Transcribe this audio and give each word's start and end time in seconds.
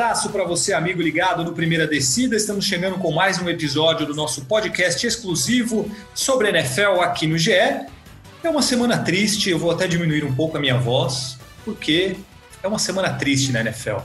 abraço 0.00 0.30
para 0.30 0.44
você, 0.44 0.72
amigo 0.72 1.02
ligado 1.02 1.44
no 1.44 1.52
Primeira 1.52 1.86
Descida. 1.86 2.34
Estamos 2.34 2.64
chegando 2.64 2.96
com 2.96 3.12
mais 3.12 3.38
um 3.38 3.46
episódio 3.50 4.06
do 4.06 4.14
nosso 4.14 4.46
podcast 4.46 5.06
exclusivo 5.06 5.90
sobre 6.14 6.48
NFL 6.48 7.02
aqui 7.02 7.26
no 7.26 7.36
GE. 7.36 7.50
É 7.52 8.48
uma 8.48 8.62
semana 8.62 8.96
triste, 8.96 9.50
eu 9.50 9.58
vou 9.58 9.70
até 9.70 9.86
diminuir 9.86 10.24
um 10.24 10.34
pouco 10.34 10.56
a 10.56 10.60
minha 10.60 10.78
voz, 10.78 11.36
porque 11.66 12.16
é 12.62 12.66
uma 12.66 12.78
semana 12.78 13.10
triste 13.10 13.52
na 13.52 13.60
NFL. 13.60 13.98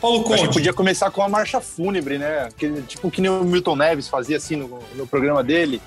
Paulo 0.00 0.22
Conte. 0.22 0.34
Acho 0.36 0.48
que 0.48 0.54
podia 0.54 0.72
começar 0.72 1.10
com 1.10 1.20
a 1.20 1.28
marcha 1.28 1.60
fúnebre, 1.60 2.16
né? 2.16 2.48
tipo 2.88 3.10
que 3.10 3.20
nem 3.20 3.30
o 3.30 3.44
Milton 3.44 3.76
Neves 3.76 4.08
fazia 4.08 4.38
assim 4.38 4.56
no, 4.56 4.82
no 4.94 5.06
programa 5.06 5.44
dele. 5.44 5.78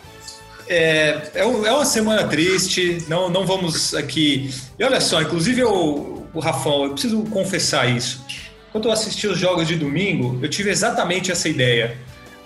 É, 0.70 1.32
é, 1.34 1.40
é, 1.40 1.72
uma 1.72 1.86
semana 1.86 2.28
triste, 2.28 3.04
não, 3.08 3.28
não 3.28 3.44
vamos 3.44 3.96
aqui. 3.96 4.54
E 4.78 4.84
olha 4.84 5.02
só, 5.02 5.20
inclusive 5.20 5.62
eu, 5.62 6.28
o 6.32 6.40
Rafão, 6.40 6.84
eu 6.84 6.92
preciso 6.92 7.24
confessar 7.24 7.90
isso. 7.90 8.24
Quando 8.72 8.88
eu 8.88 8.92
assisti 8.92 9.28
os 9.28 9.38
jogos 9.38 9.68
de 9.68 9.76
domingo, 9.76 10.40
eu 10.42 10.50
tive 10.50 10.70
exatamente 10.70 11.32
essa 11.32 11.48
ideia, 11.48 11.98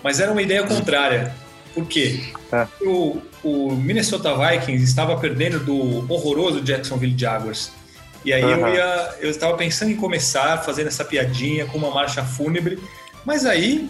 mas 0.03 0.19
era 0.19 0.31
uma 0.31 0.41
ideia 0.41 0.63
contrária. 0.63 1.33
Por 1.73 1.85
quê? 1.85 2.19
É. 2.51 2.67
O, 2.81 3.21
o, 3.43 3.71
Minnesota 3.71 4.35
Vikings 4.35 4.83
estava 4.83 5.17
perdendo 5.17 5.59
do 5.59 6.11
horroroso 6.11 6.61
Jacksonville 6.61 7.17
Jaguars. 7.17 7.71
E 8.23 8.31
aí 8.33 8.43
uhum. 8.43 8.67
eu 8.67 8.75
ia, 8.75 9.15
eu 9.21 9.29
estava 9.29 9.57
pensando 9.57 9.91
em 9.91 9.95
começar 9.95 10.63
fazendo 10.63 10.87
essa 10.87 11.03
piadinha 11.03 11.65
com 11.65 11.77
uma 11.77 11.89
marcha 11.89 12.23
fúnebre, 12.23 12.77
mas 13.25 13.45
aí 13.45 13.89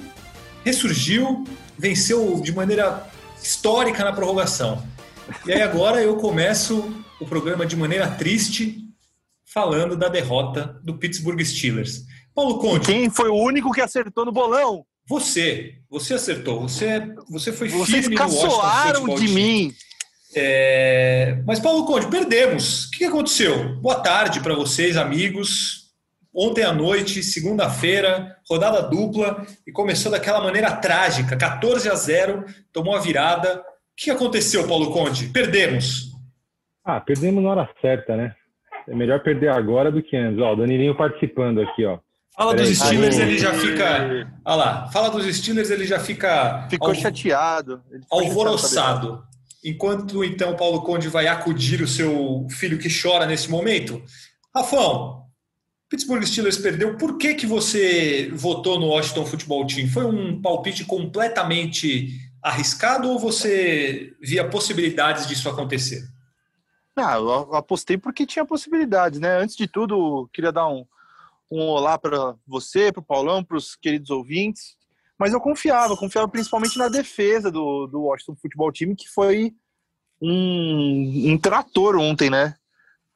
ressurgiu, 0.64 1.44
venceu 1.78 2.40
de 2.42 2.54
maneira 2.54 3.08
histórica 3.42 4.04
na 4.04 4.14
prorrogação. 4.14 4.86
E 5.46 5.52
aí 5.52 5.62
agora 5.62 6.02
eu 6.02 6.16
começo 6.18 7.04
o 7.20 7.26
programa 7.26 7.66
de 7.66 7.76
maneira 7.76 8.08
triste, 8.08 8.80
falando 9.46 9.96
da 9.96 10.08
derrota 10.08 10.80
do 10.84 10.98
Pittsburgh 10.98 11.42
Steelers. 11.42 12.06
Paulo 12.34 12.60
Conte. 12.60 12.86
Quem 12.86 13.10
foi 13.10 13.30
o 13.30 13.36
único 13.36 13.72
que 13.72 13.82
acertou 13.82 14.26
no 14.26 14.32
bolão? 14.32 14.86
Você. 15.08 15.76
Você 15.90 16.14
acertou. 16.14 16.62
Você, 16.62 17.14
você 17.30 17.52
foi 17.52 17.68
Vocês 17.68 18.06
firme 18.06 18.18
Vocês 18.18 18.42
caçoaram 18.42 19.16
de 19.16 19.28
mim. 19.28 19.74
É... 20.36 21.42
Mas, 21.46 21.60
Paulo 21.60 21.86
Conde, 21.86 22.08
perdemos. 22.08 22.86
O 22.86 22.92
que 22.92 23.06
aconteceu? 23.06 23.76
Boa 23.82 24.00
tarde 24.00 24.40
para 24.40 24.56
vocês, 24.56 24.96
amigos. 24.96 25.82
Ontem 26.34 26.64
à 26.64 26.72
noite, 26.72 27.22
segunda-feira, 27.22 28.38
rodada 28.50 28.82
dupla 28.84 29.46
e 29.68 29.72
começou 29.72 30.10
daquela 30.10 30.40
maneira 30.40 30.72
trágica, 30.72 31.36
14 31.36 31.90
a 31.90 31.96
0, 31.96 32.46
tomou 32.72 32.96
a 32.96 33.02
virada. 33.02 33.60
O 33.60 33.64
que 33.98 34.10
aconteceu, 34.10 34.66
Paulo 34.66 34.92
Conde? 34.92 35.28
Perdemos. 35.28 36.12
Ah, 36.86 37.02
perdemos 37.02 37.44
na 37.44 37.50
hora 37.50 37.70
certa, 37.82 38.16
né? 38.16 38.34
É 38.88 38.96
melhor 38.96 39.22
perder 39.22 39.50
agora 39.50 39.92
do 39.92 40.02
que 40.02 40.16
antes. 40.16 40.40
Ó, 40.40 40.54
o 40.54 40.56
Danilinho 40.56 40.96
participando 40.96 41.60
aqui, 41.60 41.86
ó. 41.86 42.00
Fala 42.36 42.56
dos 42.56 42.70
Steelers, 42.70 43.18
ele 43.18 43.38
já 43.38 43.54
fica. 43.54 44.28
Olha 44.46 44.56
lá, 44.56 44.92
fala 44.92 45.10
dos 45.10 45.26
Steelers, 45.36 45.70
ele 45.70 45.86
já 45.86 46.00
fica. 46.00 46.68
Ficou 46.70 46.90
al... 46.90 46.96
chateado. 46.96 47.84
Ficou 47.92 48.20
alvoroçado. 48.20 49.08
Chateado 49.08 49.32
Enquanto 49.64 50.24
então 50.24 50.56
Paulo 50.56 50.82
Conde 50.82 51.08
vai 51.08 51.28
acudir 51.28 51.82
o 51.82 51.88
seu 51.88 52.48
filho 52.50 52.80
que 52.80 52.90
chora 52.90 53.28
nesse 53.28 53.50
momento. 53.50 54.02
Rafão, 54.54 55.24
Pittsburgh 55.88 56.24
Steelers 56.24 56.58
perdeu. 56.58 56.98
Por 56.98 57.18
que, 57.18 57.36
que 57.36 57.46
você 57.46 58.32
votou 58.34 58.80
no 58.80 58.88
Washington 58.88 59.26
Football 59.26 59.68
Team? 59.68 59.88
Foi 59.88 60.06
um 60.06 60.42
palpite 60.42 60.84
completamente 60.84 62.10
arriscado 62.42 63.08
ou 63.08 63.20
você 63.20 64.14
via 64.20 64.48
possibilidades 64.48 65.28
disso 65.28 65.48
acontecer? 65.48 66.02
Ah, 66.96 67.16
eu 67.16 67.54
apostei 67.54 67.98
porque 67.98 68.26
tinha 68.26 68.44
possibilidades, 68.44 69.20
né? 69.20 69.38
Antes 69.38 69.56
de 69.56 69.68
tudo, 69.68 70.28
queria 70.34 70.52
dar 70.52 70.68
um, 70.68 70.86
um 71.52 71.68
olá 71.68 71.98
para 71.98 72.36
você, 72.48 72.92
para 72.92 73.02
o 73.02 73.06
Paulão, 73.06 73.44
para 73.44 73.58
os 73.58 73.76
queridos 73.76 74.10
ouvintes. 74.10 74.78
Mas 75.20 75.34
eu 75.34 75.42
confiava, 75.42 75.98
confiava 75.98 76.28
principalmente 76.28 76.78
na 76.78 76.88
defesa 76.88 77.52
do, 77.52 77.86
do 77.88 78.04
Washington 78.04 78.36
Football 78.42 78.72
Team, 78.72 78.96
que 78.96 79.08
foi 79.10 79.54
um, 80.22 81.32
um 81.34 81.38
trator 81.38 81.98
ontem, 81.98 82.30
né? 82.30 82.56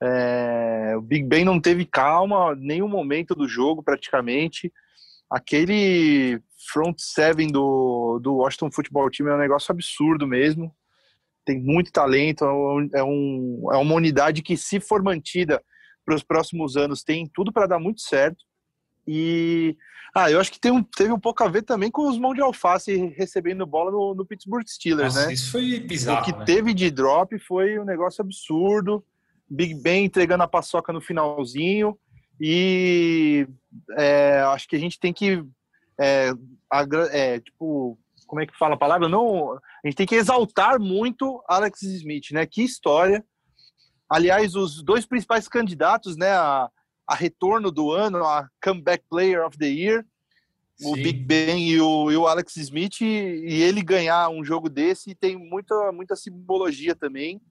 É, 0.04 0.94
o 0.98 1.02
Big 1.02 1.26
Ben 1.26 1.46
não 1.46 1.60
teve 1.60 1.86
calma 1.86 2.54
nenhum 2.56 2.90
momento 2.90 3.34
do 3.34 3.48
jogo, 3.48 3.82
praticamente. 3.82 4.72
Aquele 5.30 6.42
front 6.72 7.00
seven 7.00 7.48
do, 7.48 8.20
do 8.22 8.36
Washington 8.36 8.70
Football 8.72 9.10
Team 9.10 9.30
é 9.30 9.36
um 9.36 9.40
negócio 9.40 9.72
absurdo 9.72 10.28
mesmo. 10.28 10.76
Tem 11.46 11.60
muito 11.60 11.92
talento, 11.92 12.44
é, 12.94 13.04
um, 13.04 13.70
é 13.72 13.78
uma 13.78 13.96
unidade 13.96 14.42
que, 14.42 14.58
se 14.58 14.80
for 14.80 15.02
mantida 15.02 15.64
para 16.06 16.16
os 16.16 16.24
próximos 16.24 16.78
anos, 16.78 17.04
tem 17.04 17.28
tudo 17.28 17.52
para 17.52 17.68
dar 17.68 17.80
muito 17.80 18.02
certo. 18.02 18.44
E 19.08 19.76
ah, 20.16 20.32
eu 20.32 20.40
acho 20.40 20.52
que 20.52 20.60
tem 20.60 20.72
um, 20.72 20.82
teve 20.82 21.12
um 21.12 21.20
pouco 21.20 21.44
a 21.44 21.48
ver 21.50 21.64
também 21.64 21.92
com 21.92 22.08
os 22.08 22.18
mãos 22.18 22.36
de 22.36 22.42
alface 22.42 22.96
recebendo 23.18 23.66
bola 23.66 23.92
no, 23.92 24.16
no 24.16 24.26
Pittsburgh 24.26 24.66
Steelers, 24.66 25.16
Nossa, 25.16 25.28
né? 25.28 25.34
Isso 25.34 25.52
foi 25.52 25.80
bizarro. 25.80 26.22
O 26.22 26.24
que 26.24 26.32
né? 26.32 26.46
teve 26.46 26.74
de 26.74 26.90
drop 26.90 27.38
foi 27.40 27.78
um 27.78 27.84
negócio 27.84 28.22
absurdo. 28.22 29.04
Big 29.50 29.76
Ben 29.76 30.06
entregando 30.06 30.44
a 30.44 30.48
paçoca 30.48 30.94
no 30.94 31.02
finalzinho. 31.02 31.98
E 32.40 33.48
é, 33.98 34.40
acho 34.48 34.68
que 34.68 34.76
a 34.76 34.80
gente 34.80 35.00
tem 35.00 35.12
que. 35.14 35.44
É, 36.00 36.32
é, 37.12 37.40
tipo, 37.40 37.98
como 38.26 38.42
é 38.42 38.48
que 38.48 38.58
fala 38.58 38.76
a 38.76 38.78
palavra? 38.78 39.08
Não, 39.08 39.54
a 39.54 39.60
gente 39.88 39.96
tem 39.96 40.08
que 40.08 40.16
exaltar 40.16 40.80
muito 40.80 41.44
Alex 41.48 41.82
Smith, 41.84 42.32
né? 42.32 42.46
Que 42.46 42.64
história. 42.64 43.24
Aliás, 44.10 44.56
os 44.56 44.84
dois 44.84 45.06
principais 45.06 45.48
candidatos, 45.48 46.16
né, 46.16 46.32
a, 46.32 46.70
a 47.08 47.16
retorno 47.16 47.72
do 47.72 47.92
ano, 47.92 48.24
a 48.24 48.50
Comeback 48.64 49.04
Player 49.10 49.46
of 49.46 49.58
the 49.58 49.68
Year, 49.68 50.06
Sim. 50.78 50.92
o 50.92 50.94
Big 50.94 51.20
Ben 51.20 51.70
e 51.70 51.82
o, 51.82 52.12
e 52.12 52.18
o 52.18 52.28
Alex 52.28 52.56
Smith, 52.58 53.02
e, 53.02 53.06
e 53.06 53.62
ele 53.62 53.82
ganhar 53.82 54.30
um 54.30 54.44
jogo 54.44 54.70
desse 54.70 55.16
tem 55.16 55.38
muita, 55.38 55.92
muita 55.92 56.16
simbologia 56.16 56.96
também. 56.96 57.42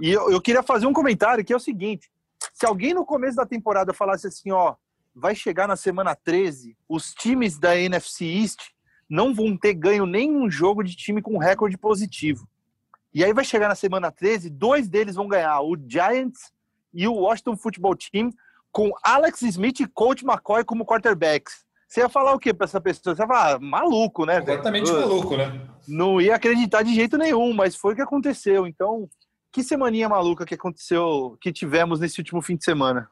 E 0.00 0.10
eu, 0.10 0.30
eu 0.30 0.40
queria 0.40 0.62
fazer 0.62 0.86
um 0.86 0.92
comentário 0.92 1.44
que 1.44 1.52
é 1.52 1.56
o 1.56 1.60
seguinte: 1.60 2.10
se 2.52 2.66
alguém 2.66 2.92
no 2.92 3.06
começo 3.06 3.36
da 3.36 3.46
temporada 3.46 3.94
falasse 3.94 4.26
assim, 4.26 4.50
ó, 4.50 4.74
vai 5.14 5.34
chegar 5.34 5.68
na 5.68 5.76
semana 5.76 6.14
13, 6.14 6.76
os 6.88 7.14
times 7.14 7.58
da 7.58 7.78
NFC 7.78 8.24
East 8.24 8.60
não 9.08 9.34
vão 9.34 9.56
ter 9.56 9.74
ganho 9.74 10.06
nenhum 10.06 10.50
jogo 10.50 10.82
de 10.82 10.96
time 10.96 11.22
com 11.22 11.38
recorde 11.38 11.78
positivo. 11.78 12.48
E 13.14 13.24
aí 13.24 13.32
vai 13.32 13.44
chegar 13.44 13.68
na 13.68 13.76
semana 13.76 14.10
13, 14.10 14.50
dois 14.50 14.88
deles 14.88 15.14
vão 15.14 15.28
ganhar, 15.28 15.60
o 15.60 15.76
Giants 15.88 16.52
e 16.92 17.06
o 17.06 17.14
Washington 17.14 17.56
Football 17.56 17.96
Team, 17.96 18.30
com 18.72 18.90
Alex 19.04 19.42
Smith 19.42 19.80
e 19.80 19.86
Coach 19.86 20.24
McCoy 20.24 20.64
como 20.64 20.84
quarterbacks. 20.84 21.64
Você 21.86 22.00
ia 22.00 22.08
falar 22.08 22.32
o 22.34 22.40
quê 22.40 22.52
para 22.52 22.64
essa 22.64 22.80
pessoa? 22.80 23.14
Você 23.14 23.22
ia 23.22 23.28
falar, 23.28 23.54
ah, 23.54 23.58
maluco, 23.60 24.26
né? 24.26 24.40
Completamente 24.40 24.90
maluco, 24.90 25.36
né? 25.36 25.60
Não 25.86 26.20
ia 26.20 26.34
acreditar 26.34 26.82
de 26.82 26.92
jeito 26.92 27.16
nenhum, 27.16 27.52
mas 27.52 27.76
foi 27.76 27.92
o 27.92 27.96
que 27.96 28.02
aconteceu. 28.02 28.66
Então, 28.66 29.08
que 29.52 29.62
semaninha 29.62 30.08
maluca 30.08 30.44
que 30.44 30.54
aconteceu, 30.54 31.38
que 31.40 31.52
tivemos 31.52 32.00
nesse 32.00 32.18
último 32.18 32.42
fim 32.42 32.56
de 32.56 32.64
semana? 32.64 33.08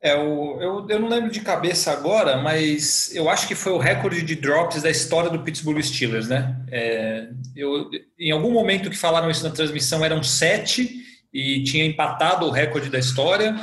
É, 0.00 0.14
o, 0.14 0.60
eu, 0.60 0.86
eu 0.88 1.00
não 1.00 1.08
lembro 1.08 1.30
de 1.30 1.40
cabeça 1.40 1.90
agora, 1.90 2.36
mas 2.36 3.14
eu 3.14 3.28
acho 3.28 3.48
que 3.48 3.54
foi 3.54 3.72
o 3.72 3.78
recorde 3.78 4.22
de 4.22 4.36
drops 4.36 4.82
da 4.82 4.90
história 4.90 5.28
do 5.28 5.42
Pittsburgh 5.42 5.82
Steelers, 5.82 6.28
né? 6.28 6.56
É, 6.70 7.28
eu, 7.56 7.90
em 8.18 8.30
algum 8.30 8.52
momento 8.52 8.90
que 8.90 8.96
falaram 8.96 9.28
isso 9.28 9.42
na 9.42 9.50
transmissão 9.50 10.04
eram 10.04 10.22
sete 10.22 11.02
e 11.32 11.64
tinha 11.64 11.84
empatado 11.84 12.46
o 12.46 12.50
recorde 12.50 12.88
da 12.88 12.98
história. 12.98 13.56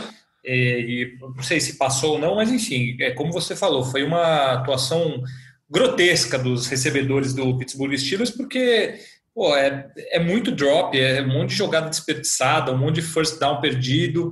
E, 0.43 1.15
e 1.17 1.17
não 1.19 1.41
sei 1.41 1.59
se 1.59 1.77
passou 1.77 2.13
ou 2.13 2.19
não, 2.19 2.35
mas 2.35 2.51
enfim, 2.51 2.97
é 2.99 3.11
como 3.11 3.31
você 3.31 3.55
falou, 3.55 3.83
foi 3.83 4.03
uma 4.03 4.53
atuação 4.53 5.23
grotesca 5.69 6.37
dos 6.37 6.67
recebedores 6.67 7.33
do 7.33 7.57
Pittsburgh 7.57 7.97
Steelers, 7.97 8.29
porque 8.29 8.99
pô, 9.33 9.55
é, 9.55 9.89
é 10.11 10.19
muito 10.19 10.51
drop, 10.51 10.99
é 10.99 11.21
um 11.21 11.33
monte 11.33 11.49
de 11.49 11.55
jogada 11.55 11.89
desperdiçada, 11.89 12.71
um 12.71 12.77
monte 12.77 12.95
de 12.95 13.01
first 13.01 13.39
down 13.39 13.59
perdido, 13.59 14.29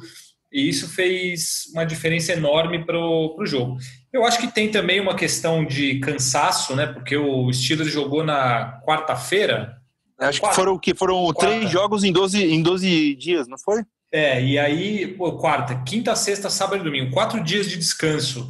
e 0.53 0.69
isso 0.69 0.87
fez 0.87 1.63
uma 1.73 1.83
diferença 1.83 2.31
enorme 2.31 2.85
para 2.85 2.95
o 2.95 3.43
jogo. 3.43 3.77
Eu 4.13 4.23
acho 4.23 4.37
que 4.37 4.47
tem 4.47 4.69
também 4.69 4.99
uma 4.99 5.15
questão 5.15 5.65
de 5.65 5.99
cansaço, 5.99 6.75
né? 6.75 6.85
Porque 6.85 7.17
o 7.17 7.51
Steelers 7.51 7.91
jogou 7.91 8.23
na 8.23 8.79
quarta-feira. 8.85 9.75
Acho 10.19 10.39
quarta, 10.39 10.55
que 10.55 10.61
foram, 10.61 10.79
que 10.79 10.93
foram 10.93 11.33
três 11.33 11.71
jogos 11.71 12.03
em 12.03 12.13
12, 12.13 12.45
em 12.45 12.61
12 12.61 13.15
dias, 13.15 13.47
não 13.47 13.57
foi? 13.57 13.81
É, 14.11 14.43
e 14.45 14.59
aí, 14.59 15.07
pô, 15.07 15.31
quarta, 15.39 15.81
quinta, 15.83 16.15
sexta, 16.15 16.51
sábado 16.51 16.81
e 16.81 16.83
domingo, 16.83 17.11
quatro 17.11 17.43
dias 17.43 17.67
de 17.67 17.75
descanso. 17.75 18.47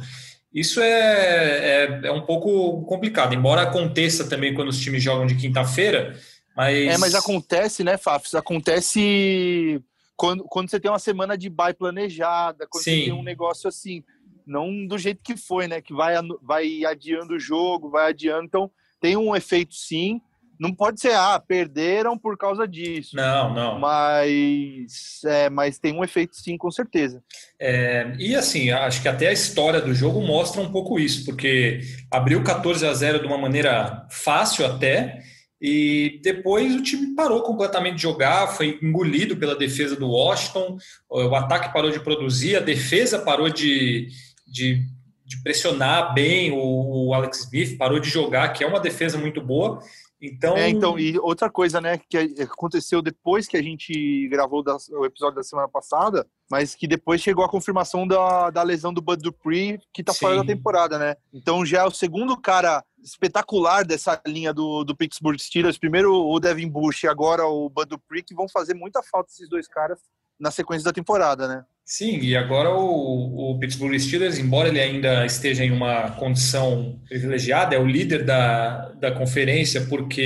Isso 0.52 0.82
é, 0.82 0.90
é, 0.90 2.00
é 2.04 2.12
um 2.12 2.20
pouco 2.20 2.82
complicado, 2.84 3.34
embora 3.34 3.62
aconteça 3.62 4.28
também 4.28 4.52
quando 4.52 4.68
os 4.68 4.78
times 4.78 5.02
jogam 5.02 5.26
de 5.26 5.36
quinta-feira, 5.36 6.14
mas... 6.54 6.86
É, 6.86 6.98
mas 6.98 7.14
acontece, 7.14 7.82
né, 7.82 7.96
Fafs? 7.96 8.34
Acontece 8.34 9.82
quando, 10.16 10.44
quando 10.44 10.70
você 10.70 10.78
tem 10.78 10.90
uma 10.90 10.98
semana 10.98 11.36
de 11.36 11.50
bye 11.50 11.74
planejada, 11.74 12.66
quando 12.68 12.84
Sim. 12.84 12.98
você 12.98 13.04
tem 13.04 13.12
um 13.12 13.22
negócio 13.22 13.68
assim, 13.68 14.02
não 14.46 14.86
do 14.86 14.98
jeito 14.98 15.22
que 15.22 15.36
foi, 15.36 15.66
né? 15.66 15.80
Que 15.80 15.92
vai, 15.92 16.14
vai 16.42 16.84
adiando 16.84 17.34
o 17.34 17.40
jogo, 17.40 17.90
vai 17.90 18.10
adiando. 18.10 18.44
Então, 18.44 18.70
tem 19.00 19.16
um 19.16 19.34
efeito 19.34 19.74
sim. 19.74 20.20
não 20.58 20.72
pode 20.72 21.00
ser, 21.00 21.12
ah, 21.14 21.38
perderam 21.38 22.16
por 22.16 22.38
causa 22.38 22.66
disso. 22.66 23.16
Não, 23.16 23.52
não. 23.52 23.78
Mas, 23.78 25.20
é, 25.26 25.50
mas 25.50 25.78
tem 25.78 25.92
um 25.92 26.04
efeito 26.04 26.36
sim, 26.36 26.56
com 26.56 26.70
certeza. 26.70 27.22
É, 27.58 28.14
e 28.18 28.34
assim, 28.34 28.70
acho 28.70 29.02
que 29.02 29.08
até 29.08 29.28
a 29.28 29.32
história 29.32 29.80
do 29.80 29.94
jogo 29.94 30.20
mostra 30.22 30.60
um 30.60 30.70
pouco 30.70 30.98
isso, 30.98 31.24
porque 31.24 31.80
abriu 32.10 32.42
14 32.42 32.86
a 32.86 32.94
0 32.94 33.20
de 33.20 33.26
uma 33.26 33.38
maneira 33.38 34.06
fácil 34.10 34.64
até, 34.64 35.22
e 35.66 36.20
depois 36.22 36.74
o 36.74 36.82
time 36.82 37.14
parou 37.14 37.40
completamente 37.40 37.96
de 37.96 38.02
jogar, 38.02 38.48
foi 38.48 38.78
engolido 38.82 39.34
pela 39.34 39.56
defesa 39.56 39.96
do 39.96 40.10
Washington, 40.10 40.76
o 41.08 41.34
ataque 41.34 41.72
parou 41.72 41.90
de 41.90 42.00
produzir, 42.00 42.54
a 42.54 42.60
defesa 42.60 43.18
parou 43.20 43.48
de, 43.48 44.08
de, 44.46 44.82
de 45.24 45.42
pressionar 45.42 46.12
bem 46.12 46.52
o, 46.52 47.06
o 47.06 47.14
Alex 47.14 47.44
Smith, 47.44 47.78
parou 47.78 47.98
de 47.98 48.10
jogar, 48.10 48.50
que 48.50 48.62
é 48.62 48.66
uma 48.66 48.78
defesa 48.78 49.16
muito 49.16 49.40
boa. 49.40 49.80
Então... 50.20 50.54
É, 50.54 50.68
então, 50.68 50.98
e 50.98 51.18
outra 51.18 51.48
coisa, 51.48 51.80
né, 51.80 51.98
que 52.10 52.18
aconteceu 52.42 53.00
depois 53.00 53.46
que 53.46 53.56
a 53.56 53.62
gente 53.62 54.28
gravou 54.28 54.62
da, 54.62 54.76
o 54.90 55.06
episódio 55.06 55.36
da 55.36 55.42
semana 55.42 55.68
passada, 55.68 56.26
mas 56.50 56.74
que 56.74 56.86
depois 56.86 57.22
chegou 57.22 57.42
a 57.42 57.48
confirmação 57.48 58.06
da, 58.06 58.50
da 58.50 58.62
lesão 58.62 58.92
do 58.92 59.00
Bud 59.00 59.22
Dupree, 59.22 59.80
que 59.94 60.04
tá 60.04 60.12
Sim. 60.12 60.18
fora 60.18 60.36
da 60.36 60.44
temporada, 60.44 60.98
né? 60.98 61.16
Então 61.32 61.64
já 61.64 61.80
é 61.80 61.84
o 61.86 61.90
segundo 61.90 62.36
cara 62.36 62.84
espetacular 63.04 63.84
dessa 63.84 64.20
linha 64.26 64.52
do, 64.52 64.82
do 64.82 64.96
Pittsburgh 64.96 65.38
Steelers. 65.38 65.78
Primeiro 65.78 66.12
o 66.12 66.40
Devin 66.40 66.68
Bush 66.68 67.04
e 67.04 67.08
agora 67.08 67.46
o 67.46 67.70
Dupree, 67.86 68.22
que 68.22 68.34
vão 68.34 68.48
fazer 68.48 68.74
muita 68.74 69.02
falta 69.02 69.30
esses 69.30 69.48
dois 69.48 69.68
caras 69.68 69.98
na 70.40 70.50
sequência 70.50 70.84
da 70.84 70.92
temporada, 70.92 71.46
né? 71.46 71.64
Sim, 71.86 72.18
e 72.20 72.34
agora 72.34 72.70
o, 72.70 73.50
o, 73.50 73.58
Pittsburgh 73.58 73.98
Steelers, 73.98 74.38
embora 74.38 74.68
ele 74.68 74.80
ainda 74.80 75.26
esteja 75.26 75.62
em 75.62 75.70
uma 75.70 76.12
condição 76.12 76.98
privilegiada, 77.06 77.74
é 77.74 77.78
o 77.78 77.86
líder 77.86 78.24
da, 78.24 78.88
da 78.92 79.12
conferência, 79.12 79.82
porque 79.82 80.22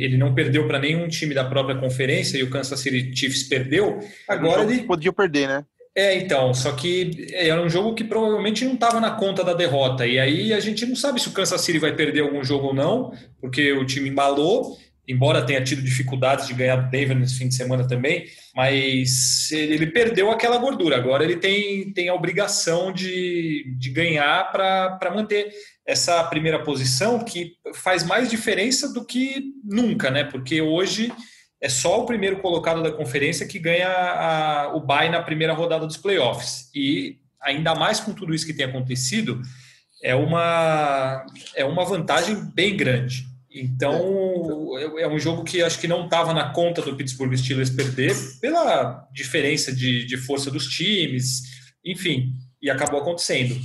ele 0.00 0.16
não 0.16 0.34
perdeu 0.34 0.66
para 0.66 0.78
nenhum 0.78 1.06
time 1.06 1.34
da 1.34 1.44
própria 1.44 1.76
conferência 1.76 2.38
e 2.38 2.42
o 2.42 2.48
Kansas 2.48 2.80
City 2.80 3.14
Chiefs 3.14 3.42
perdeu. 3.42 4.00
Agora 4.26 4.62
ele. 4.62 4.84
Podia 4.84 5.12
perder, 5.12 5.46
né? 5.46 5.66
É, 5.96 6.16
então, 6.16 6.52
só 6.52 6.72
que 6.72 7.28
era 7.32 7.62
um 7.62 7.68
jogo 7.68 7.94
que 7.94 8.02
provavelmente 8.02 8.64
não 8.64 8.74
estava 8.74 9.00
na 9.00 9.12
conta 9.12 9.44
da 9.44 9.54
derrota. 9.54 10.06
E 10.06 10.18
aí 10.18 10.52
a 10.52 10.58
gente 10.58 10.84
não 10.84 10.96
sabe 10.96 11.20
se 11.20 11.28
o 11.28 11.32
Kansas 11.32 11.60
City 11.60 11.78
vai 11.78 11.94
perder 11.94 12.22
algum 12.22 12.42
jogo 12.42 12.68
ou 12.68 12.74
não, 12.74 13.12
porque 13.40 13.72
o 13.72 13.86
time 13.86 14.08
embalou 14.08 14.76
embora 15.06 15.44
tenha 15.44 15.62
tido 15.62 15.82
dificuldades 15.82 16.46
de 16.46 16.54
ganhar 16.54 16.76
do 16.76 16.90
Denver 16.90 17.16
nesse 17.16 17.38
fim 17.38 17.48
de 17.48 17.54
semana 17.54 17.86
também, 17.86 18.26
mas 18.54 19.50
ele 19.52 19.86
perdeu 19.86 20.30
aquela 20.30 20.58
gordura. 20.58 20.96
Agora 20.96 21.24
ele 21.24 21.36
tem, 21.36 21.92
tem 21.92 22.08
a 22.08 22.14
obrigação 22.14 22.92
de, 22.92 23.74
de 23.78 23.90
ganhar 23.90 24.50
para 24.50 25.12
manter 25.14 25.52
essa 25.86 26.22
primeira 26.24 26.62
posição, 26.62 27.22
que 27.22 27.52
faz 27.74 28.04
mais 28.04 28.30
diferença 28.30 28.92
do 28.92 29.04
que 29.04 29.52
nunca, 29.62 30.10
né? 30.10 30.24
Porque 30.24 30.62
hoje 30.62 31.12
é 31.64 31.68
só 31.70 32.02
o 32.02 32.04
primeiro 32.04 32.40
colocado 32.40 32.82
da 32.82 32.92
conferência 32.92 33.46
que 33.46 33.58
ganha 33.58 33.88
a, 33.88 34.76
o 34.76 34.80
bye 34.80 35.08
na 35.08 35.22
primeira 35.22 35.54
rodada 35.54 35.86
dos 35.86 35.96
playoffs. 35.96 36.68
E 36.74 37.16
ainda 37.40 37.74
mais 37.74 38.00
com 38.00 38.12
tudo 38.12 38.34
isso 38.34 38.44
que 38.44 38.52
tem 38.52 38.66
acontecido, 38.66 39.40
é 40.02 40.14
uma, 40.14 41.24
é 41.56 41.64
uma 41.64 41.82
vantagem 41.86 42.36
bem 42.52 42.76
grande. 42.76 43.24
Então, 43.50 44.76
é, 44.78 45.04
é 45.04 45.08
um 45.08 45.18
jogo 45.18 45.42
que 45.42 45.62
acho 45.62 45.80
que 45.80 45.88
não 45.88 46.04
estava 46.04 46.34
na 46.34 46.50
conta 46.50 46.82
do 46.82 46.96
Pittsburgh 46.96 47.34
Steelers 47.34 47.70
perder, 47.70 48.14
pela 48.42 49.08
diferença 49.10 49.74
de, 49.74 50.04
de 50.04 50.18
força 50.18 50.50
dos 50.50 50.66
times, 50.66 51.44
enfim, 51.82 52.34
e 52.60 52.68
acabou 52.68 53.00
acontecendo. 53.00 53.58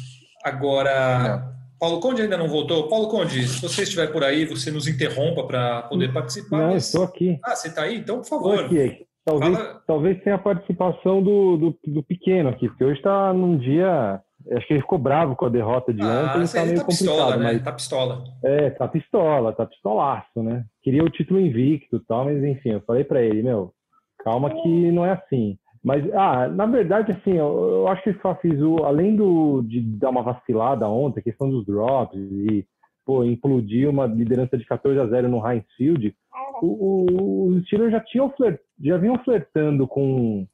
Agora, 0.45 1.48
Paulo 1.79 1.99
Conde 1.99 2.21
ainda 2.21 2.37
não 2.37 2.47
voltou. 2.47 2.87
Paulo 2.89 3.07
Conde, 3.07 3.47
se 3.47 3.61
você 3.61 3.83
estiver 3.83 4.07
por 4.11 4.23
aí, 4.23 4.45
você 4.45 4.69
nos 4.69 4.87
interrompa 4.87 5.43
para 5.45 5.83
poder 5.83 6.11
participar. 6.11 6.57
Não, 6.57 6.73
mas... 6.73 6.85
estou 6.85 7.03
aqui. 7.03 7.39
Ah, 7.43 7.55
você 7.55 7.69
está 7.69 7.83
aí? 7.83 7.97
Então, 7.97 8.17
por 8.17 8.27
favor. 8.27 8.63
Estou 8.65 8.65
aqui. 8.65 9.05
Talvez, 9.25 9.57
Fala... 9.57 9.83
talvez 9.85 10.23
tenha 10.23 10.35
a 10.35 10.39
participação 10.39 11.21
do, 11.21 11.57
do, 11.57 11.79
do 11.85 12.03
pequeno 12.03 12.49
aqui, 12.49 12.67
porque 12.67 12.83
hoje 12.83 12.97
está 12.97 13.33
num 13.33 13.57
dia 13.57 14.21
Acho 14.51 14.65
que 14.67 14.73
ele 14.73 14.81
ficou 14.81 14.97
bravo 14.97 15.35
com 15.35 15.45
a 15.45 15.49
derrota 15.49 15.93
de 15.93 16.01
ah, 16.01 16.33
ontem, 16.35 16.47
tá 16.47 16.65
meio 16.65 16.77
tá 16.77 16.85
complicado. 16.85 16.87
Pistola, 16.87 17.37
né? 17.37 17.43
mas... 17.43 17.61
Tá 17.61 17.71
pistola. 17.71 18.23
É, 18.43 18.69
tá 18.69 18.87
pistola, 18.87 19.53
tá 19.53 19.65
pistolaço, 19.65 20.43
né? 20.43 20.65
Queria 20.81 21.03
o 21.03 21.09
título 21.09 21.39
invicto 21.39 21.97
e 21.97 22.05
tal, 22.05 22.25
mas 22.25 22.41
enfim, 22.43 22.69
eu 22.71 22.81
falei 22.81 23.03
para 23.03 23.21
ele, 23.21 23.43
meu, 23.43 23.73
calma 24.23 24.49
que 24.49 24.91
não 24.91 25.05
é 25.05 25.11
assim. 25.11 25.57
Mas, 25.83 26.03
ah, 26.13 26.47
na 26.47 26.65
verdade, 26.65 27.11
assim, 27.11 27.31
eu, 27.31 27.69
eu 27.71 27.87
acho 27.87 28.03
que 28.03 28.21
só 28.21 28.35
fiz 28.35 28.59
o, 28.61 28.83
além 28.83 29.15
do, 29.15 29.61
de 29.61 29.81
dar 29.81 30.09
uma 30.09 30.21
vacilada 30.21 30.87
ontem, 30.87 31.19
a 31.19 31.23
questão 31.23 31.49
dos 31.49 31.65
drops 31.65 32.19
e, 32.19 32.65
pô, 33.05 33.23
implodir 33.23 33.89
uma 33.89 34.05
liderança 34.05 34.57
de 34.57 34.65
14 34.65 34.99
a 34.99 35.05
0 35.05 35.29
no 35.29 35.45
Heinz 35.45 35.65
Field, 35.77 36.13
os 36.61 37.65
Steelers 37.65 37.91
já 37.91 38.01
tinham 38.01 38.29
flirt, 38.31 38.59
já 38.81 38.97
vinham 38.97 39.17
flertando 39.23 39.87
com 39.87 40.45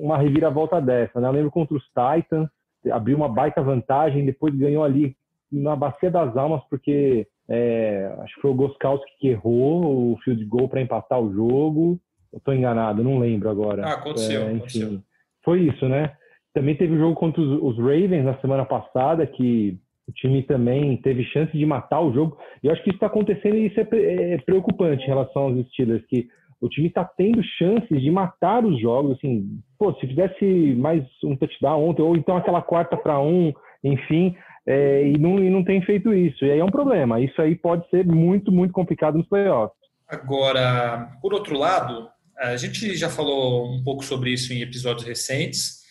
uma 0.00 0.18
reviravolta 0.18 0.80
dessa, 0.80 1.20
né? 1.20 1.28
Eu 1.28 1.32
lembro 1.32 1.50
contra 1.50 1.76
os 1.76 1.84
Titans, 1.84 2.48
abriu 2.90 3.16
uma 3.16 3.28
baita 3.28 3.62
vantagem, 3.62 4.24
depois 4.24 4.54
ganhou 4.54 4.84
ali 4.84 5.16
na 5.50 5.76
bacia 5.76 6.10
das 6.10 6.36
almas, 6.36 6.62
porque 6.68 7.26
é, 7.48 8.14
acho 8.20 8.34
que 8.34 8.40
foi 8.40 8.50
o 8.50 8.54
Goskowski 8.54 9.10
que 9.18 9.28
errou 9.28 10.12
o 10.12 10.18
field 10.18 10.44
goal 10.46 10.68
para 10.68 10.80
empatar 10.80 11.20
o 11.20 11.32
jogo. 11.32 12.00
Eu 12.34 12.38
estou 12.38 12.52
enganado, 12.52 13.04
não 13.04 13.20
lembro 13.20 13.48
agora. 13.48 13.86
Ah, 13.86 13.92
aconteceu, 13.92 14.42
é, 14.42 14.44
enfim, 14.46 14.56
aconteceu. 14.56 15.00
Foi 15.44 15.60
isso, 15.60 15.88
né? 15.88 16.16
Também 16.52 16.74
teve 16.74 16.94
o 16.94 16.98
jogo 16.98 17.14
contra 17.14 17.40
os, 17.40 17.78
Ravens 17.78 18.24
na 18.24 18.36
semana 18.38 18.64
passada, 18.64 19.24
que 19.24 19.78
o 20.08 20.12
time 20.12 20.42
também 20.42 20.96
teve 20.96 21.22
chance 21.26 21.56
de 21.56 21.64
matar 21.64 22.00
o 22.00 22.12
jogo. 22.12 22.36
E 22.60 22.66
eu 22.66 22.72
acho 22.72 22.82
que 22.82 22.90
isso 22.90 22.96
está 22.96 23.06
acontecendo 23.06 23.56
e 23.56 23.66
isso 23.66 23.78
é, 23.78 24.34
é 24.34 24.38
preocupante 24.38 25.04
em 25.04 25.06
relação 25.06 25.42
aos 25.42 25.66
Steelers, 25.68 26.04
que 26.06 26.26
o 26.60 26.68
time 26.68 26.88
está 26.88 27.04
tendo 27.04 27.40
chances 27.56 28.02
de 28.02 28.10
matar 28.10 28.64
os 28.64 28.80
jogos. 28.80 29.16
Assim, 29.16 29.60
pô, 29.78 29.94
se 29.94 30.06
fizesse 30.08 30.74
mais 30.76 31.04
um 31.22 31.36
touchdown 31.36 31.88
ontem, 31.88 32.02
ou 32.02 32.16
então 32.16 32.36
aquela 32.36 32.62
quarta 32.62 32.96
para 32.96 33.20
um, 33.20 33.52
enfim, 33.84 34.34
é, 34.66 35.06
e, 35.06 35.16
não, 35.18 35.38
e 35.38 35.48
não 35.48 35.62
tem 35.62 35.80
feito 35.82 36.12
isso. 36.12 36.44
E 36.44 36.50
aí 36.50 36.58
é 36.58 36.64
um 36.64 36.70
problema. 36.70 37.20
Isso 37.20 37.40
aí 37.40 37.54
pode 37.54 37.88
ser 37.90 38.04
muito, 38.04 38.50
muito 38.50 38.72
complicado 38.72 39.18
nos 39.18 39.28
playoffs. 39.28 39.78
Agora, 40.08 41.12
por 41.22 41.32
outro 41.32 41.58
lado, 41.58 42.08
a 42.38 42.56
gente 42.56 42.96
já 42.96 43.08
falou 43.08 43.72
um 43.72 43.82
pouco 43.82 44.04
sobre 44.04 44.32
isso 44.32 44.52
em 44.52 44.62
episódios 44.62 45.06
recentes. 45.06 45.82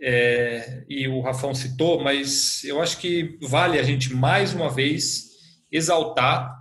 É, 0.00 0.84
e 0.88 1.08
o 1.08 1.20
Rafão 1.20 1.54
citou, 1.54 2.02
mas 2.02 2.62
eu 2.64 2.82
acho 2.82 2.98
que 2.98 3.38
vale 3.40 3.78
a 3.78 3.82
gente 3.82 4.14
mais 4.14 4.52
uma 4.52 4.68
vez 4.68 5.30
exaltar. 5.72 6.54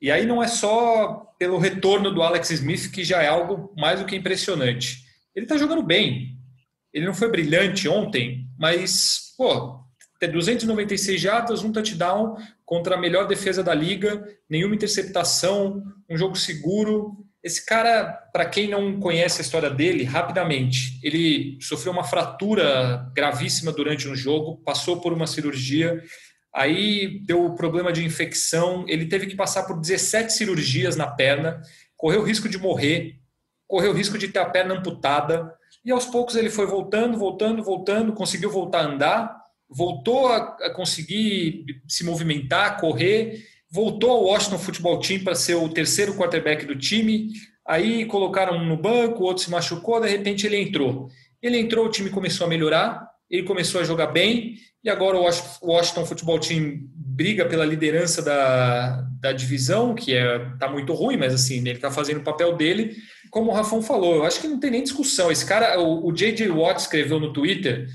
E 0.00 0.10
aí 0.10 0.24
não 0.24 0.42
é 0.42 0.48
só 0.48 1.26
pelo 1.38 1.58
retorno 1.58 2.12
do 2.12 2.22
Alex 2.22 2.50
Smith, 2.50 2.90
que 2.90 3.04
já 3.04 3.22
é 3.22 3.28
algo 3.28 3.72
mais 3.76 4.00
do 4.00 4.06
que 4.06 4.16
impressionante. 4.16 5.04
Ele 5.34 5.44
está 5.44 5.56
jogando 5.56 5.82
bem. 5.82 6.36
Ele 6.92 7.06
não 7.06 7.14
foi 7.14 7.30
brilhante 7.30 7.88
ontem, 7.88 8.48
mas, 8.58 9.34
pô, 9.36 9.78
ter 10.18 10.28
296 10.28 11.20
jardas, 11.20 11.62
um 11.62 11.70
touchdown 11.70 12.36
contra 12.64 12.96
a 12.96 13.00
melhor 13.00 13.26
defesa 13.26 13.62
da 13.62 13.74
liga, 13.74 14.26
nenhuma 14.48 14.74
interceptação, 14.74 15.82
um 16.10 16.16
jogo 16.16 16.36
seguro. 16.36 17.16
Esse 17.42 17.64
cara, 17.64 18.04
para 18.32 18.46
quem 18.46 18.68
não 18.68 18.98
conhece 18.98 19.40
a 19.40 19.44
história 19.44 19.70
dele, 19.70 20.04
rapidamente, 20.04 20.98
ele 21.02 21.58
sofreu 21.60 21.92
uma 21.92 22.04
fratura 22.04 23.08
gravíssima 23.14 23.72
durante 23.72 24.08
um 24.08 24.16
jogo, 24.16 24.56
passou 24.64 25.00
por 25.00 25.12
uma 25.12 25.26
cirurgia, 25.26 26.02
Aí 26.54 27.20
deu 27.24 27.54
problema 27.54 27.92
de 27.92 28.04
infecção, 28.04 28.84
ele 28.88 29.06
teve 29.06 29.26
que 29.26 29.36
passar 29.36 29.64
por 29.64 29.78
17 29.80 30.32
cirurgias 30.32 30.96
na 30.96 31.06
perna, 31.06 31.60
correu 31.96 32.22
risco 32.22 32.48
de 32.48 32.58
morrer, 32.58 33.20
correu 33.66 33.92
risco 33.92 34.16
de 34.16 34.28
ter 34.28 34.38
a 34.38 34.48
perna 34.48 34.74
amputada. 34.74 35.54
E 35.84 35.90
aos 35.90 36.06
poucos 36.06 36.36
ele 36.36 36.50
foi 36.50 36.66
voltando, 36.66 37.18
voltando, 37.18 37.62
voltando, 37.62 38.12
conseguiu 38.12 38.50
voltar 38.50 38.80
a 38.80 38.86
andar, 38.86 39.36
voltou 39.68 40.26
a 40.28 40.72
conseguir 40.74 41.64
se 41.86 42.02
movimentar, 42.02 42.80
correr, 42.80 43.44
voltou 43.70 44.10
ao 44.10 44.24
Washington 44.24 44.58
Football 44.58 45.00
Team 45.00 45.20
para 45.24 45.34
ser 45.34 45.54
o 45.54 45.68
terceiro 45.68 46.14
quarterback 46.14 46.64
do 46.64 46.76
time. 46.76 47.30
Aí 47.66 48.04
colocaram 48.06 48.56
um 48.56 48.66
no 48.66 48.76
banco, 48.76 49.22
o 49.22 49.26
outro 49.26 49.42
se 49.42 49.50
machucou, 49.50 50.00
de 50.00 50.08
repente 50.08 50.46
ele 50.46 50.58
entrou. 50.58 51.08
Ele 51.42 51.58
entrou, 51.58 51.86
o 51.86 51.90
time 51.90 52.10
começou 52.10 52.46
a 52.46 52.50
melhorar, 52.50 53.06
ele 53.30 53.42
começou 53.42 53.80
a 53.80 53.84
jogar 53.84 54.06
bem 54.06 54.56
e 54.82 54.88
agora 54.88 55.18
o 55.18 55.70
Washington 55.70 56.06
Football 56.06 56.38
Team 56.38 56.80
briga 56.94 57.44
pela 57.44 57.64
liderança 57.64 58.22
da, 58.22 59.02
da 59.20 59.32
divisão, 59.32 59.94
que 59.94 60.14
é 60.14 60.38
tá 60.58 60.68
muito 60.68 60.94
ruim, 60.94 61.16
mas 61.16 61.34
assim, 61.34 61.58
ele 61.58 61.72
está 61.72 61.90
fazendo 61.90 62.18
o 62.18 62.24
papel 62.24 62.56
dele. 62.56 62.96
Como 63.30 63.50
o 63.50 63.54
Rafão 63.54 63.82
falou, 63.82 64.14
eu 64.14 64.24
acho 64.24 64.40
que 64.40 64.48
não 64.48 64.60
tem 64.60 64.70
nem 64.70 64.82
discussão. 64.82 65.30
Esse 65.30 65.44
cara, 65.44 65.78
o, 65.80 66.06
o 66.06 66.12
J.J. 66.12 66.48
Watt 66.48 66.80
escreveu 66.80 67.18
no 67.18 67.32
Twitter 67.32 67.88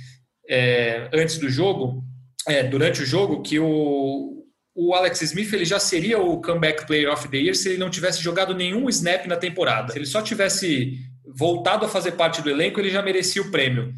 é, 0.48 1.10
antes 1.13 1.38
do 1.38 1.50
jogo, 1.50 2.03
é, 2.48 2.63
durante 2.63 3.01
o 3.01 3.06
jogo, 3.06 3.42
que 3.42 3.60
o, 3.60 4.43
o 4.75 4.94
Alex 4.94 5.22
Smith 5.22 5.53
ele 5.53 5.65
já 5.65 5.80
seria 5.80 6.20
o 6.20 6.42
comeback 6.42 6.88
player 6.88 7.12
of 7.12 7.27
the 7.27 7.38
year 7.38 7.56
se 7.56 7.70
ele 7.70 7.77
não 7.77 7.89
tivesse 7.89 8.22
jogado 8.22 8.56
nenhum 8.56 8.89
snap 8.89 9.25
na 9.27 9.36
temporada. 9.36 9.92
Se 9.92 10.00
ele 10.00 10.06
só 10.06 10.22
tivesse 10.22 10.98
voltado 11.36 11.86
a 11.86 11.89
fazer 11.89 12.13
parte 12.13 12.42
do 12.42 12.50
elenco, 12.50 12.80
ele 12.80 12.89
já 12.89 13.01
merecia 13.01 13.42
o 13.42 13.51
prêmio 13.51 13.94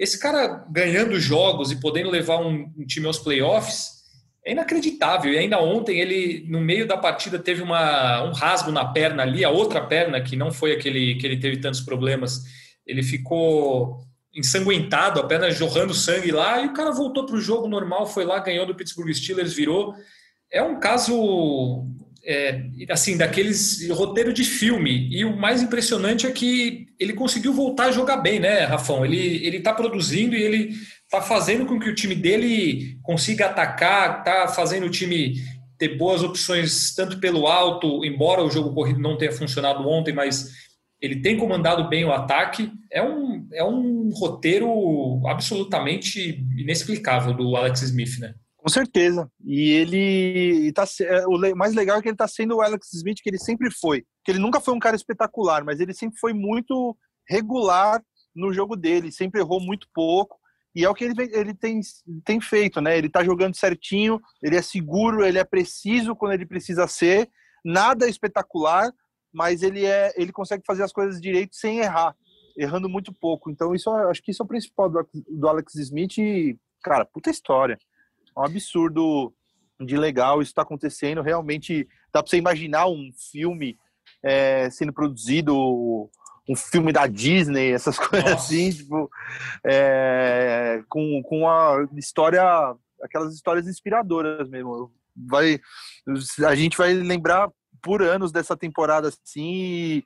esse 0.00 0.18
cara 0.18 0.64
ganhando 0.70 1.20
jogos 1.20 1.70
e 1.70 1.78
podendo 1.78 2.08
levar 2.08 2.38
um, 2.38 2.72
um 2.74 2.86
time 2.86 3.06
aos 3.06 3.18
playoffs, 3.18 4.00
é 4.42 4.52
inacreditável. 4.52 5.30
E 5.30 5.36
ainda 5.36 5.60
ontem 5.60 6.00
ele, 6.00 6.46
no 6.48 6.58
meio 6.58 6.88
da 6.88 6.96
partida, 6.96 7.38
teve 7.38 7.60
uma, 7.60 8.22
um 8.22 8.32
rasgo 8.32 8.72
na 8.72 8.86
perna 8.86 9.22
ali, 9.22 9.44
a 9.44 9.50
outra 9.50 9.82
perna, 9.82 10.18
que 10.22 10.36
não 10.36 10.50
foi 10.50 10.72
aquele 10.72 11.16
que 11.16 11.26
ele 11.26 11.38
teve 11.38 11.58
tantos 11.58 11.82
problemas, 11.82 12.40
ele 12.86 13.02
ficou 13.02 14.00
ensanguentado, 14.34 15.20
a 15.20 15.26
perna 15.26 15.50
jorrando 15.50 15.92
sangue 15.92 16.30
lá, 16.30 16.60
e 16.62 16.66
o 16.66 16.72
cara 16.72 16.92
voltou 16.92 17.26
para 17.26 17.36
o 17.36 17.40
jogo 17.40 17.68
normal, 17.68 18.06
foi 18.06 18.24
lá, 18.24 18.38
ganhou 18.38 18.66
do 18.66 18.74
Pittsburgh 18.74 19.12
Steelers, 19.12 19.52
virou. 19.52 19.94
É 20.52 20.62
um 20.62 20.78
caso, 20.78 21.86
é, 22.24 22.62
assim, 22.88 23.16
daqueles 23.16 23.88
roteiro 23.90 24.32
de 24.32 24.44
filme. 24.44 25.08
E 25.10 25.24
o 25.24 25.36
mais 25.36 25.62
impressionante 25.62 26.26
é 26.26 26.30
que 26.30 26.86
ele 26.98 27.12
conseguiu 27.12 27.52
voltar 27.52 27.86
a 27.86 27.92
jogar 27.92 28.18
bem, 28.18 28.38
né, 28.38 28.64
Rafão? 28.64 29.04
Ele 29.04 29.44
ele 29.44 29.56
está 29.58 29.72
produzindo 29.72 30.36
e 30.36 30.42
ele 30.42 30.74
está 31.04 31.20
fazendo 31.20 31.66
com 31.66 31.78
que 31.78 31.88
o 31.88 31.94
time 31.94 32.14
dele 32.14 32.98
consiga 33.02 33.46
atacar, 33.46 34.20
está 34.20 34.48
fazendo 34.48 34.86
o 34.86 34.90
time 34.90 35.34
ter 35.76 35.96
boas 35.96 36.22
opções 36.22 36.94
tanto 36.94 37.18
pelo 37.18 37.46
alto, 37.46 38.04
embora 38.04 38.44
o 38.44 38.50
jogo 38.50 38.74
corrido 38.74 39.00
não 39.00 39.16
tenha 39.16 39.32
funcionado 39.32 39.88
ontem, 39.88 40.12
mas 40.12 40.69
ele 41.00 41.20
tem 41.20 41.36
comandado 41.36 41.88
bem 41.88 42.04
o 42.04 42.12
ataque. 42.12 42.72
É 42.90 43.02
um, 43.02 43.48
é 43.52 43.64
um 43.64 44.10
roteiro 44.10 44.70
absolutamente 45.26 46.44
inexplicável 46.56 47.32
do 47.34 47.56
Alex 47.56 47.82
Smith, 47.82 48.18
né? 48.18 48.34
Com 48.56 48.68
certeza. 48.68 49.30
E 49.42 49.70
ele 49.70 50.72
tá 50.72 50.84
é, 51.00 51.26
o 51.26 51.38
mais 51.56 51.74
legal 51.74 51.98
é 51.98 52.02
que 52.02 52.08
ele 52.08 52.14
está 52.14 52.28
sendo 52.28 52.56
o 52.56 52.60
Alex 52.60 52.92
Smith 52.92 53.18
que 53.22 53.30
ele 53.30 53.38
sempre 53.38 53.70
foi. 53.70 54.04
Que 54.22 54.32
ele 54.32 54.38
nunca 54.38 54.60
foi 54.60 54.74
um 54.74 54.78
cara 54.78 54.94
espetacular, 54.94 55.64
mas 55.64 55.80
ele 55.80 55.94
sempre 55.94 56.18
foi 56.18 56.34
muito 56.34 56.96
regular 57.26 58.02
no 58.34 58.52
jogo 58.52 58.76
dele, 58.76 59.10
sempre 59.10 59.40
errou 59.40 59.60
muito 59.60 59.88
pouco. 59.94 60.38
E 60.74 60.84
é 60.84 60.88
o 60.88 60.94
que 60.94 61.04
ele, 61.04 61.14
ele 61.32 61.54
tem, 61.54 61.80
tem 62.24 62.40
feito, 62.40 62.80
né? 62.80 62.96
Ele 62.96 63.08
tá 63.08 63.24
jogando 63.24 63.56
certinho, 63.56 64.20
ele 64.42 64.56
é 64.56 64.62
seguro, 64.62 65.24
ele 65.24 65.38
é 65.38 65.44
preciso 65.44 66.14
quando 66.14 66.32
ele 66.34 66.46
precisa 66.46 66.86
ser. 66.86 67.28
Nada 67.64 68.08
espetacular, 68.08 68.92
mas 69.32 69.62
ele 69.62 69.84
é 69.84 70.12
ele 70.16 70.32
consegue 70.32 70.62
fazer 70.66 70.82
as 70.82 70.92
coisas 70.92 71.20
direito 71.20 71.54
sem 71.56 71.78
errar, 71.80 72.14
errando 72.56 72.88
muito 72.88 73.12
pouco. 73.12 73.50
Então 73.50 73.74
isso 73.74 73.90
acho 73.90 74.22
que 74.22 74.30
isso 74.30 74.42
é 74.42 74.44
o 74.44 74.48
principal 74.48 74.88
do, 74.88 75.08
do 75.28 75.48
Alex 75.48 75.74
Smith. 75.76 76.18
E, 76.18 76.58
cara, 76.82 77.04
puta 77.04 77.30
história, 77.30 77.78
é 78.36 78.40
um 78.40 78.44
absurdo 78.44 79.34
de 79.84 79.96
legal 79.96 80.42
isso 80.42 80.50
está 80.50 80.62
acontecendo. 80.62 81.22
Realmente 81.22 81.88
dá 82.12 82.22
para 82.22 82.30
você 82.30 82.36
imaginar 82.36 82.86
um 82.86 83.10
filme 83.30 83.78
é, 84.22 84.68
sendo 84.70 84.92
produzido, 84.92 85.56
um 86.48 86.56
filme 86.56 86.92
da 86.92 87.06
Disney, 87.06 87.72
essas 87.72 87.96
coisas 87.98 88.30
Nossa. 88.30 88.44
assim, 88.44 88.70
tipo, 88.70 89.10
é, 89.64 90.82
com, 90.88 91.22
com 91.22 91.48
a 91.48 91.86
história, 91.96 92.42
aquelas 93.02 93.34
histórias 93.34 93.66
inspiradoras 93.66 94.48
mesmo. 94.48 94.92
Vai, 95.16 95.60
a 96.46 96.54
gente 96.54 96.76
vai 96.76 96.92
lembrar 96.94 97.50
por 97.82 98.02
anos 98.02 98.32
dessa 98.32 98.56
temporada 98.56 99.08
assim 99.08 100.02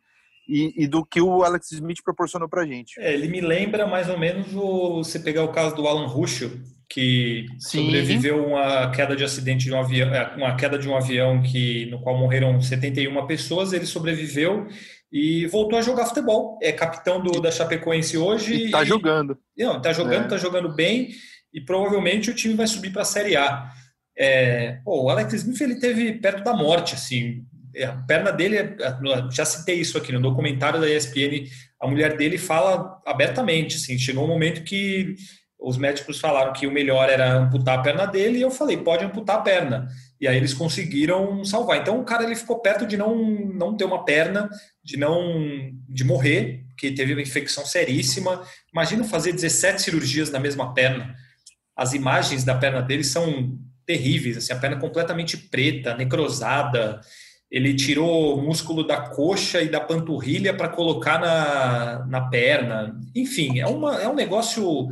e, 0.48 0.84
e, 0.84 0.86
do 0.86 1.04
que 1.04 1.20
o 1.20 1.42
Alex 1.42 1.72
Smith 1.72 2.02
proporcionou 2.04 2.48
pra 2.48 2.66
gente. 2.66 3.00
É, 3.00 3.12
ele 3.12 3.28
me 3.28 3.40
lembra 3.40 3.86
mais 3.86 4.08
ou 4.08 4.18
menos 4.18 4.54
o, 4.54 5.02
você 5.02 5.18
pegar 5.18 5.42
o 5.42 5.52
caso 5.52 5.74
do 5.74 5.86
Alan 5.86 6.06
Ruschel, 6.06 6.50
que 6.88 7.46
Sim. 7.58 7.84
sobreviveu 7.86 8.46
uma 8.46 8.90
queda 8.90 9.16
de 9.16 9.24
acidente 9.24 9.64
de 9.64 9.72
um 9.72 9.80
avião, 9.80 10.14
é, 10.14 10.34
uma 10.36 10.54
queda 10.54 10.78
de 10.78 10.88
um 10.88 10.96
avião 10.96 11.42
que 11.42 11.86
no 11.86 12.00
qual 12.00 12.18
morreram 12.18 12.60
71 12.60 13.26
pessoas, 13.26 13.72
ele 13.72 13.86
sobreviveu 13.86 14.66
e 15.10 15.46
voltou 15.46 15.78
a 15.78 15.82
jogar 15.82 16.06
futebol. 16.06 16.58
É 16.62 16.72
capitão 16.72 17.22
do, 17.22 17.40
da 17.40 17.50
Chapecoense 17.50 18.18
hoje. 18.18 18.66
E 18.66 18.70
tá 18.70 18.82
e, 18.82 18.86
jogando. 18.86 19.38
Não, 19.56 19.80
tá 19.80 19.92
jogando, 19.92 20.26
é. 20.26 20.28
tá 20.28 20.36
jogando 20.36 20.74
bem 20.74 21.10
e 21.52 21.60
provavelmente 21.60 22.30
o 22.30 22.34
time 22.34 22.54
vai 22.54 22.66
subir 22.66 22.90
para 22.90 23.02
a 23.02 23.06
Série 23.06 23.36
A. 23.36 23.70
É, 24.16 24.78
pô, 24.84 25.04
o 25.04 25.10
Alex 25.10 25.32
Smith 25.32 25.60
ele 25.60 25.76
teve 25.76 26.14
perto 26.14 26.44
da 26.44 26.52
morte, 26.52 26.94
assim, 26.94 27.44
a 27.82 27.92
perna 28.06 28.30
dele, 28.30 28.56
é, 28.58 28.76
já 29.32 29.44
citei 29.44 29.80
isso 29.80 29.98
aqui 29.98 30.12
no 30.12 30.20
documentário 30.20 30.80
da 30.80 30.88
ESPN, 30.88 31.48
a 31.80 31.86
mulher 31.86 32.16
dele 32.16 32.38
fala 32.38 33.00
abertamente, 33.04 33.76
assim, 33.76 33.98
chegou 33.98 34.24
um 34.24 34.28
momento 34.28 34.62
que 34.62 35.16
os 35.58 35.78
médicos 35.78 36.20
falaram 36.20 36.52
que 36.52 36.66
o 36.66 36.70
melhor 36.70 37.08
era 37.08 37.32
amputar 37.34 37.78
a 37.78 37.82
perna 37.82 38.06
dele 38.06 38.38
e 38.38 38.42
eu 38.42 38.50
falei, 38.50 38.76
pode 38.76 39.04
amputar 39.04 39.36
a 39.36 39.40
perna. 39.40 39.88
E 40.20 40.28
aí 40.28 40.36
eles 40.36 40.52
conseguiram 40.52 41.44
salvar. 41.44 41.78
Então 41.78 41.98
o 41.98 42.04
cara 42.04 42.24
ele 42.24 42.36
ficou 42.36 42.60
perto 42.60 42.86
de 42.86 42.96
não, 42.96 43.16
não 43.54 43.76
ter 43.76 43.84
uma 43.84 44.04
perna, 44.04 44.48
de 44.82 44.96
não 44.98 45.72
de 45.88 46.04
morrer, 46.04 46.64
que 46.76 46.90
teve 46.90 47.14
uma 47.14 47.22
infecção 47.22 47.64
seríssima. 47.64 48.42
Imagina 48.72 49.04
fazer 49.04 49.32
17 49.32 49.82
cirurgias 49.82 50.30
na 50.30 50.38
mesma 50.38 50.74
perna. 50.74 51.14
As 51.76 51.94
imagens 51.94 52.44
da 52.44 52.54
perna 52.54 52.82
dele 52.82 53.04
são 53.04 53.58
terríveis, 53.86 54.36
assim, 54.36 54.52
a 54.52 54.56
perna 54.56 54.76
completamente 54.76 55.36
preta, 55.36 55.94
necrosada, 55.94 57.00
ele 57.54 57.72
tirou 57.72 58.42
músculo 58.42 58.84
da 58.84 59.00
coxa 59.00 59.62
e 59.62 59.68
da 59.68 59.80
panturrilha 59.80 60.52
para 60.52 60.68
colocar 60.68 61.20
na, 61.20 62.04
na 62.06 62.22
perna. 62.22 63.00
Enfim, 63.14 63.60
é, 63.60 63.66
uma, 63.68 64.02
é 64.02 64.08
um 64.08 64.14
negócio 64.16 64.88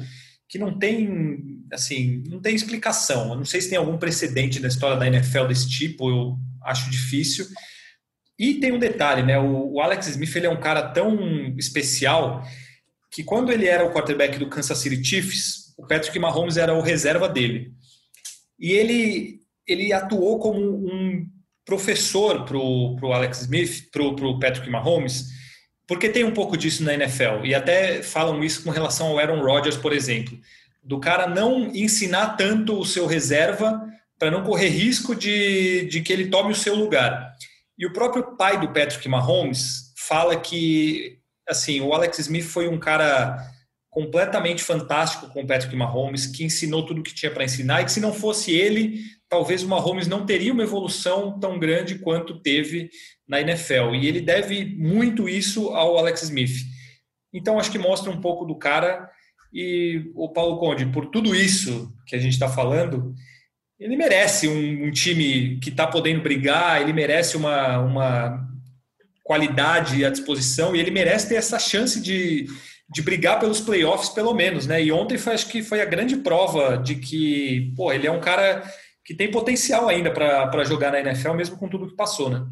que 0.48 0.60
não 0.60 0.78
tem 0.78 1.60
assim, 1.72 2.22
não 2.28 2.40
tem 2.40 2.54
explicação. 2.54 3.30
Eu 3.30 3.36
não 3.36 3.44
sei 3.44 3.60
se 3.60 3.68
tem 3.68 3.78
algum 3.78 3.98
precedente 3.98 4.60
na 4.60 4.68
história 4.68 4.96
da 4.96 5.08
NFL 5.08 5.46
desse 5.46 5.68
tipo, 5.68 6.08
eu 6.08 6.38
acho 6.62 6.88
difícil. 6.88 7.46
E 8.38 8.54
tem 8.54 8.70
um 8.70 8.78
detalhe, 8.78 9.24
né? 9.24 9.36
O, 9.40 9.72
o 9.72 9.80
Alex 9.80 10.06
Smith 10.06 10.36
ele 10.36 10.46
é 10.46 10.50
um 10.50 10.60
cara 10.60 10.82
tão 10.90 11.18
especial 11.58 12.46
que 13.10 13.24
quando 13.24 13.50
ele 13.50 13.66
era 13.66 13.84
o 13.84 13.92
quarterback 13.92 14.38
do 14.38 14.48
Kansas 14.48 14.78
City 14.78 15.04
Chiefs, 15.04 15.74
o 15.76 15.84
Patrick 15.84 16.16
Mahomes 16.16 16.56
era 16.56 16.72
o 16.72 16.80
reserva 16.80 17.28
dele. 17.28 17.72
E 18.56 18.70
ele 18.70 19.42
ele 19.66 19.92
atuou 19.92 20.38
como 20.38 20.60
um 20.60 21.26
professor 21.64 22.44
para 22.44 22.56
o 22.56 23.12
Alex 23.12 23.42
Smith, 23.42 23.90
para 23.90 24.02
o 24.02 24.38
Patrick 24.38 24.68
Mahomes, 24.68 25.28
porque 25.86 26.08
tem 26.08 26.24
um 26.24 26.32
pouco 26.32 26.56
disso 26.56 26.82
na 26.82 26.94
NFL, 26.94 27.44
e 27.44 27.54
até 27.54 28.02
falam 28.02 28.42
isso 28.42 28.62
com 28.62 28.70
relação 28.70 29.08
ao 29.08 29.18
Aaron 29.18 29.42
Rodgers, 29.42 29.76
por 29.76 29.92
exemplo, 29.92 30.38
do 30.82 30.98
cara 30.98 31.26
não 31.26 31.66
ensinar 31.74 32.36
tanto 32.36 32.78
o 32.78 32.84
seu 32.84 33.06
reserva 33.06 33.80
para 34.18 34.30
não 34.30 34.42
correr 34.42 34.68
risco 34.68 35.14
de, 35.14 35.86
de 35.86 36.00
que 36.00 36.12
ele 36.12 36.28
tome 36.28 36.52
o 36.52 36.56
seu 36.56 36.74
lugar. 36.74 37.32
E 37.78 37.86
o 37.86 37.92
próprio 37.92 38.36
pai 38.36 38.60
do 38.60 38.68
Patrick 38.68 39.08
Mahomes 39.08 39.92
fala 39.96 40.38
que 40.38 41.18
assim 41.48 41.80
o 41.80 41.92
Alex 41.92 42.18
Smith 42.20 42.44
foi 42.44 42.68
um 42.68 42.78
cara 42.78 43.36
completamente 43.90 44.62
fantástico 44.62 45.28
com 45.28 45.42
o 45.42 45.46
Patrick 45.46 45.76
Mahomes, 45.76 46.26
que 46.26 46.44
ensinou 46.44 46.86
tudo 46.86 47.00
o 47.00 47.02
que 47.02 47.14
tinha 47.14 47.30
para 47.30 47.44
ensinar, 47.44 47.82
e 47.82 47.84
que 47.84 47.92
se 47.92 48.00
não 48.00 48.14
fosse 48.14 48.50
ele, 48.50 49.00
talvez 49.32 49.62
o 49.62 49.68
Mahomes 49.68 50.06
não 50.06 50.26
teria 50.26 50.52
uma 50.52 50.62
evolução 50.62 51.40
tão 51.40 51.58
grande 51.58 51.98
quanto 51.98 52.38
teve 52.38 52.90
na 53.26 53.40
NFL. 53.40 53.94
E 53.94 54.06
ele 54.06 54.20
deve 54.20 54.76
muito 54.76 55.26
isso 55.26 55.70
ao 55.70 55.96
Alex 55.96 56.24
Smith. 56.24 56.58
Então, 57.32 57.58
acho 57.58 57.72
que 57.72 57.78
mostra 57.78 58.10
um 58.10 58.20
pouco 58.20 58.44
do 58.44 58.54
cara. 58.54 59.08
E 59.50 60.12
o 60.14 60.28
Paulo 60.28 60.58
Conde, 60.58 60.84
por 60.84 61.06
tudo 61.06 61.34
isso 61.34 61.90
que 62.06 62.14
a 62.14 62.18
gente 62.18 62.34
está 62.34 62.46
falando, 62.46 63.14
ele 63.80 63.96
merece 63.96 64.46
um, 64.46 64.88
um 64.88 64.90
time 64.90 65.58
que 65.60 65.70
está 65.70 65.86
podendo 65.86 66.20
brigar, 66.20 66.82
ele 66.82 66.92
merece 66.92 67.34
uma, 67.34 67.78
uma 67.78 68.46
qualidade 69.24 70.04
à 70.04 70.10
disposição 70.10 70.76
e 70.76 70.80
ele 70.80 70.90
merece 70.90 71.30
ter 71.30 71.36
essa 71.36 71.58
chance 71.58 72.02
de, 72.02 72.46
de 72.90 73.00
brigar 73.00 73.40
pelos 73.40 73.62
playoffs, 73.62 74.10
pelo 74.10 74.34
menos, 74.34 74.66
né? 74.66 74.84
E 74.84 74.92
ontem 74.92 75.16
foi, 75.16 75.32
acho 75.32 75.48
que 75.48 75.62
foi 75.62 75.80
a 75.80 75.86
grande 75.86 76.16
prova 76.18 76.76
de 76.76 76.96
que, 76.96 77.72
pô, 77.74 77.90
ele 77.90 78.06
é 78.06 78.12
um 78.12 78.20
cara 78.20 78.62
que 79.04 79.14
tem 79.14 79.30
potencial 79.30 79.88
ainda 79.88 80.10
para 80.10 80.64
jogar 80.64 80.92
na 80.92 81.00
NFL, 81.00 81.32
mesmo 81.34 81.58
com 81.58 81.68
tudo 81.68 81.88
que 81.88 81.96
passou, 81.96 82.30
né? 82.30 82.46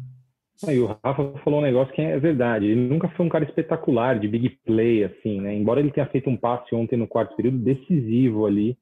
Aí 0.67 0.79
o 0.79 0.97
Rafa 1.03 1.33
falou 1.43 1.59
um 1.59 1.63
negócio 1.63 1.93
que 1.93 2.01
é 2.01 2.19
verdade. 2.19 2.65
Ele 2.65 2.87
nunca 2.87 3.09
foi 3.09 3.25
um 3.25 3.29
cara 3.29 3.45
espetacular 3.45 4.19
de 4.19 4.27
big 4.27 4.49
play, 4.65 5.03
assim, 5.03 5.41
né? 5.41 5.55
Embora 5.55 5.79
ele 5.79 5.91
tenha 5.91 6.05
feito 6.05 6.29
um 6.29 6.37
passe 6.37 6.75
ontem 6.75 6.97
no 6.97 7.07
quarto 7.07 7.35
período 7.35 7.57
decisivo 7.57 8.45
ali 8.45 8.77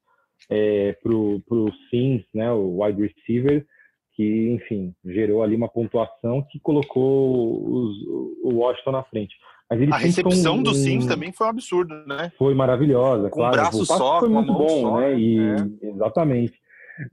é, 0.50 0.94
pro, 1.02 1.42
pro 1.48 1.72
Sims, 1.90 2.26
né? 2.34 2.52
O 2.52 2.84
wide 2.84 3.02
receiver, 3.02 3.66
que, 4.14 4.50
enfim, 4.52 4.94
gerou 5.06 5.42
ali 5.42 5.56
uma 5.56 5.70
pontuação 5.70 6.46
que 6.52 6.60
colocou 6.60 7.64
os, 7.66 7.98
o 8.44 8.56
Washington 8.56 8.92
na 8.92 9.04
frente. 9.04 9.36
a 9.70 9.98
recepção 9.98 10.58
um, 10.58 10.64
do 10.64 10.74
Sims 10.74 11.06
também 11.06 11.32
foi 11.32 11.48
um 11.48 11.52
absurdo, 11.52 11.96
né? 12.06 12.30
Foi 12.38 12.54
maravilhosa, 12.54 13.30
com 13.30 13.38
claro. 13.38 13.54
o 13.54 13.58
braço 13.58 13.86
só, 13.86 14.20
foi 14.20 14.30
muito 14.30 14.52
bom, 14.52 14.82
só, 14.82 15.00
né? 15.00 15.18
E, 15.18 15.40
é. 15.40 15.88
Exatamente. 15.88 16.60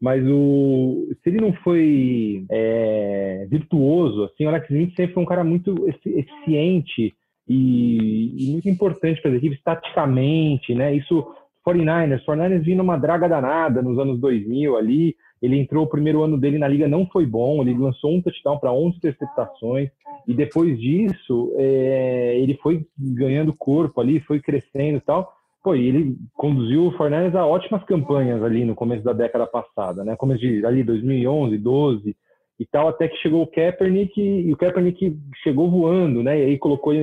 Mas 0.00 0.24
o, 0.26 1.08
se 1.22 1.30
ele 1.30 1.40
não 1.40 1.52
foi 1.52 2.44
é, 2.50 3.46
virtuoso, 3.48 4.24
assim, 4.24 4.44
o 4.44 4.48
Alex 4.48 4.68
Smith 4.68 4.94
sempre 4.96 5.14
foi 5.14 5.22
um 5.22 5.26
cara 5.26 5.44
muito 5.44 5.74
eficiente 5.88 7.14
e, 7.48 8.48
e 8.48 8.52
muito 8.52 8.68
importante 8.68 9.20
para 9.20 9.30
as 9.30 9.36
equipes 9.36 9.62
taticamente, 9.62 10.74
né? 10.74 10.94
Isso, 10.94 11.26
49ers, 11.66 12.24
49ers 12.24 12.62
vindo 12.62 12.82
uma 12.82 12.96
draga 12.96 13.28
danada 13.28 13.82
nos 13.82 13.98
anos 13.98 14.18
2000 14.20 14.76
ali. 14.76 15.16
Ele 15.40 15.58
entrou, 15.58 15.84
o 15.84 15.88
primeiro 15.88 16.22
ano 16.22 16.38
dele 16.38 16.58
na 16.58 16.66
liga 16.66 16.88
não 16.88 17.06
foi 17.06 17.26
bom, 17.26 17.60
ele 17.60 17.76
lançou 17.76 18.14
um 18.14 18.22
touchdown 18.22 18.58
para 18.58 18.72
11 18.72 18.96
interceptações, 18.96 19.90
e 20.26 20.32
depois 20.32 20.80
disso 20.80 21.52
é, 21.56 22.38
ele 22.40 22.54
foi 22.62 22.86
ganhando 22.98 23.52
corpo 23.52 24.00
ali, 24.00 24.18
foi 24.20 24.40
crescendo 24.40 24.96
e 24.96 25.00
tal 25.00 25.35
pô, 25.66 25.74
ele 25.74 26.16
conduziu 26.36 26.86
o 26.86 26.92
Fornés 26.92 27.34
a 27.34 27.44
ótimas 27.44 27.82
campanhas 27.82 28.40
ali 28.40 28.64
no 28.64 28.76
começo 28.76 29.02
da 29.02 29.12
década 29.12 29.48
passada, 29.48 30.04
né? 30.04 30.14
Começo 30.14 30.40
de 30.40 30.64
ali 30.64 30.84
2011, 30.84 31.58
12 31.58 32.16
e 32.60 32.66
tal, 32.66 32.86
até 32.86 33.08
que 33.08 33.16
chegou 33.16 33.42
o 33.42 33.48
Kaepernick 33.48 34.16
e 34.16 34.52
o 34.52 34.56
Kaepernick 34.56 35.18
chegou 35.42 35.68
voando, 35.68 36.22
né? 36.22 36.38
E 36.38 36.44
aí 36.44 36.58
colocou 36.58 36.94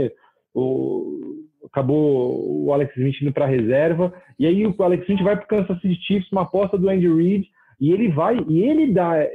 o 0.53 1.43
acabou 1.65 2.65
o 2.65 2.71
Alex 2.71 2.95
Smith 2.95 3.21
indo 3.21 3.33
para 3.33 3.45
reserva 3.45 4.13
e 4.39 4.47
aí 4.47 4.65
o 4.65 4.73
Alex 4.81 5.03
Smith 5.09 5.23
vai 5.23 5.35
para 5.35 5.43
o 5.43 5.47
Kansas 5.49 5.81
City 5.81 6.01
Chiefs, 6.01 6.31
uma 6.31 6.43
aposta 6.43 6.77
do 6.77 6.87
Andy 6.87 7.13
Reid 7.13 7.45
e 7.81 7.91
ele 7.91 8.07
vai 8.13 8.37
e 8.47 8.63
ele 8.63 8.93
dá 8.93 9.27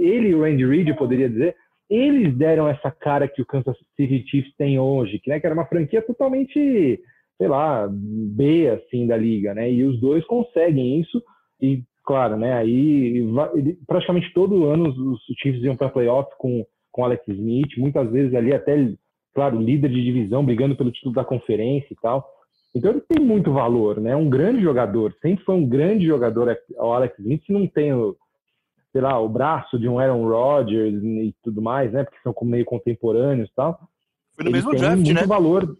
ele 0.00 0.30
e 0.30 0.34
o 0.34 0.42
Andy 0.42 0.66
Reid, 0.66 0.90
eu 0.90 0.96
poderia 0.96 1.28
dizer, 1.28 1.54
eles 1.88 2.36
deram 2.36 2.66
essa 2.66 2.90
cara 2.90 3.28
que 3.28 3.40
o 3.40 3.46
Kansas 3.46 3.76
City 3.94 4.24
Chiefs 4.28 4.52
tem 4.56 4.80
hoje, 4.80 5.20
que, 5.20 5.30
né, 5.30 5.38
que 5.38 5.46
era 5.46 5.54
uma 5.54 5.66
franquia 5.66 6.02
totalmente, 6.02 7.00
sei 7.38 7.48
lá, 7.48 7.88
B 7.90 8.68
assim 8.68 9.06
da 9.06 9.16
liga, 9.16 9.54
né? 9.54 9.70
E 9.70 9.84
os 9.84 10.00
dois 10.00 10.24
conseguem 10.26 11.00
isso 11.00 11.22
e 11.60 11.82
claro, 12.04 12.36
né? 12.36 12.54
Aí 12.54 13.26
praticamente 13.86 14.32
todo 14.34 14.66
ano 14.66 14.88
os 14.88 15.20
Chiefs 15.40 15.62
iam 15.62 15.76
para 15.76 15.88
playoff 15.88 16.30
com 16.38 16.64
com 16.94 17.04
Alex 17.04 17.26
Smith, 17.26 17.76
muitas 17.76 18.08
vezes 18.08 18.32
ali 18.34 18.54
até, 18.54 18.94
claro, 19.34 19.60
líder 19.60 19.90
de 19.90 20.00
divisão, 20.00 20.44
brigando 20.44 20.76
pelo 20.76 20.92
título 20.92 21.12
da 21.12 21.24
conferência 21.24 21.88
e 21.90 21.96
tal. 22.00 22.24
Então 22.72 22.92
ele 22.92 23.00
tem 23.00 23.20
muito 23.20 23.52
valor, 23.52 24.00
né? 24.00 24.14
Um 24.14 24.30
grande 24.30 24.62
jogador, 24.62 25.12
sempre 25.20 25.44
foi 25.44 25.56
um 25.56 25.68
grande 25.68 26.06
jogador 26.06 26.56
o 26.70 26.92
Alex 26.92 27.18
Smith, 27.18 27.42
não 27.48 27.66
tem 27.66 27.92
o, 27.92 28.16
sei 28.92 29.00
lá, 29.00 29.18
o 29.18 29.28
braço 29.28 29.76
de 29.76 29.88
um 29.88 29.98
Aaron 29.98 30.28
Rodgers 30.28 31.02
e 31.02 31.34
tudo 31.42 31.60
mais, 31.60 31.92
né? 31.92 32.04
Porque 32.04 32.18
são 32.22 32.32
meio 32.42 32.64
contemporâneos 32.64 33.50
e 33.50 33.54
tal. 33.56 33.76
Foi 34.36 34.44
no 34.44 34.50
ele 34.50 34.56
mesmo 34.58 34.70
draft, 34.70 34.96
muito 34.96 35.14
né? 35.14 35.26
valor. 35.26 35.76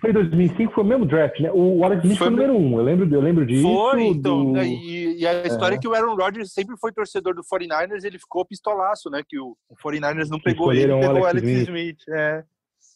Foi 0.00 0.10
em 0.10 0.14
2005, 0.14 0.72
foi 0.72 0.84
o 0.84 0.86
mesmo 0.86 1.06
draft, 1.06 1.38
né? 1.40 1.50
O 1.52 1.84
Alex 1.84 2.02
Smith 2.02 2.18
foi, 2.18 2.28
o 2.28 2.30
número 2.30 2.56
um, 2.56 2.78
eu 2.78 2.82
lembro, 2.82 3.14
eu 3.14 3.20
lembro 3.20 3.46
disso. 3.46 3.62
Foi, 3.62 4.02
então. 4.04 4.44
Do... 4.44 4.52
Né, 4.52 4.66
e, 4.66 5.20
e, 5.20 5.26
a 5.26 5.42
história 5.42 5.74
é. 5.74 5.78
é. 5.78 5.80
que 5.80 5.86
o 5.86 5.94
Aaron 5.94 6.16
Rodgers 6.16 6.52
sempre 6.52 6.76
foi 6.78 6.92
torcedor 6.92 7.34
do 7.34 7.42
49ers, 7.42 8.04
ele 8.04 8.18
ficou 8.18 8.44
pistolaço, 8.44 9.10
né? 9.10 9.22
Que 9.28 9.38
o, 9.38 9.56
o 9.68 9.76
49ers 9.76 10.28
não 10.28 10.40
pegou 10.40 10.72
ele, 10.72 10.92
pegou 10.98 11.20
o 11.20 11.26
Alex 11.26 11.46
Smith. 11.46 11.68
Smith. 11.68 11.98
É. 12.08 12.44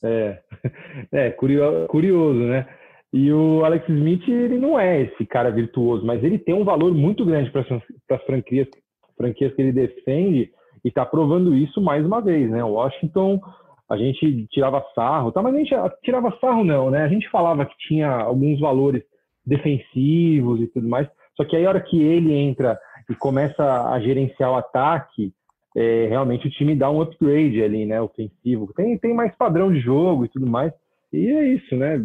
É, 0.03 0.43
é 1.13 1.31
curioso, 1.31 1.87
curioso, 1.89 2.41
né? 2.41 2.67
E 3.13 3.33
o 3.33 3.65
Alex 3.65 3.89
Smith, 3.89 4.29
ele 4.29 4.59
não 4.59 4.79
é 4.79 5.03
esse 5.03 5.25
cara 5.27 5.51
virtuoso, 5.51 6.05
mas 6.05 6.23
ele 6.25 6.39
tem 6.39 6.55
um 6.55 6.65
valor 6.65 6.93
muito 6.93 7.25
grande 7.25 7.51
para 7.51 7.63
as 7.63 8.23
franquias, 8.25 8.69
franquias 9.17 9.55
que 9.55 9.63
ele 9.63 9.73
defende 9.73 10.51
e 10.85 10.89
está 10.89 11.05
provando 11.05 11.55
isso 11.55 11.81
mais 11.81 12.05
uma 12.05 12.21
vez, 12.21 12.51
né? 12.51 12.63
O 12.65 12.73
Washington 12.73 13.41
a 13.89 13.97
gente 13.97 14.47
tirava 14.49 14.85
sarro, 14.95 15.31
tá? 15.31 15.43
mas 15.43 15.55
a 15.55 15.59
gente 15.59 15.75
tirava 16.03 16.37
sarro 16.41 16.65
não, 16.65 16.91
né? 16.91 17.03
A 17.03 17.09
gente 17.09 17.29
falava 17.31 17.65
que 17.65 17.77
tinha 17.79 18.09
alguns 18.09 18.59
valores 18.59 19.03
defensivos 19.45 20.61
e 20.61 20.67
tudo 20.67 20.89
mais, 20.89 21.09
só 21.37 21.45
que 21.45 21.55
aí 21.55 21.65
a 21.65 21.69
hora 21.69 21.81
que 21.81 22.03
ele 22.03 22.33
entra 22.33 22.79
e 23.09 23.15
começa 23.15 23.89
a 23.91 24.01
gerenciar 24.01 24.51
o 24.51 24.57
ataque, 24.57 25.33
é, 25.77 26.07
realmente 26.09 26.49
o 26.49 26.51
time 26.51 26.75
dá 26.75 26.91
um 26.91 27.01
upgrade 27.01 27.63
ali, 27.63 27.87
né? 27.87 28.01
Ofensivo, 28.01 28.73
tem, 28.75 28.99
tem 28.99 29.15
mais 29.15 29.35
padrão 29.37 29.73
de 29.73 29.79
jogo 29.79 30.25
e 30.25 30.29
tudo 30.29 30.47
mais, 30.47 30.73
e 31.13 31.29
é 31.29 31.49
isso, 31.49 31.77
né? 31.77 32.03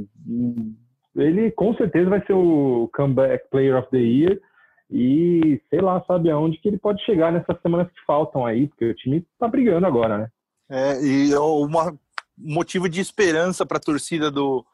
Ele 1.15 1.51
com 1.51 1.73
certeza 1.73 2.09
vai 2.09 2.23
ser 2.25 2.33
o 2.33 2.89
comeback 2.93 3.49
player 3.49 3.77
of 3.77 3.89
the 3.89 3.97
year 3.97 4.39
e 4.89 5.59
sei 5.69 5.81
lá, 5.81 6.03
sabe 6.05 6.29
aonde 6.29 6.57
que 6.57 6.67
ele 6.67 6.77
pode 6.77 7.03
chegar 7.05 7.31
nessas 7.31 7.59
semanas 7.61 7.87
que 7.87 8.05
faltam 8.05 8.45
aí, 8.45 8.67
porque 8.67 8.85
o 8.85 8.93
time 8.93 9.25
tá 9.39 9.47
brigando 9.47 9.87
agora, 9.87 10.17
né? 10.17 10.27
É, 10.73 11.03
e 11.03 11.37
um 11.37 11.67
motivo 12.37 12.87
de 12.87 13.01
esperança 13.01 13.65
para 13.65 13.77
a 13.77 13.81
torcida 13.81 14.31
do, 14.31 14.65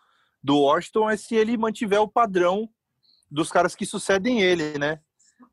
do 0.43 0.59
Washington 0.59 1.09
é 1.09 1.17
se 1.17 1.33
ele 1.33 1.57
mantiver 1.57 1.99
o 1.99 2.07
padrão 2.07 2.69
dos 3.31 3.51
caras 3.51 3.75
que 3.75 3.83
sucedem 3.83 4.39
ele, 4.39 4.77
né? 4.77 4.99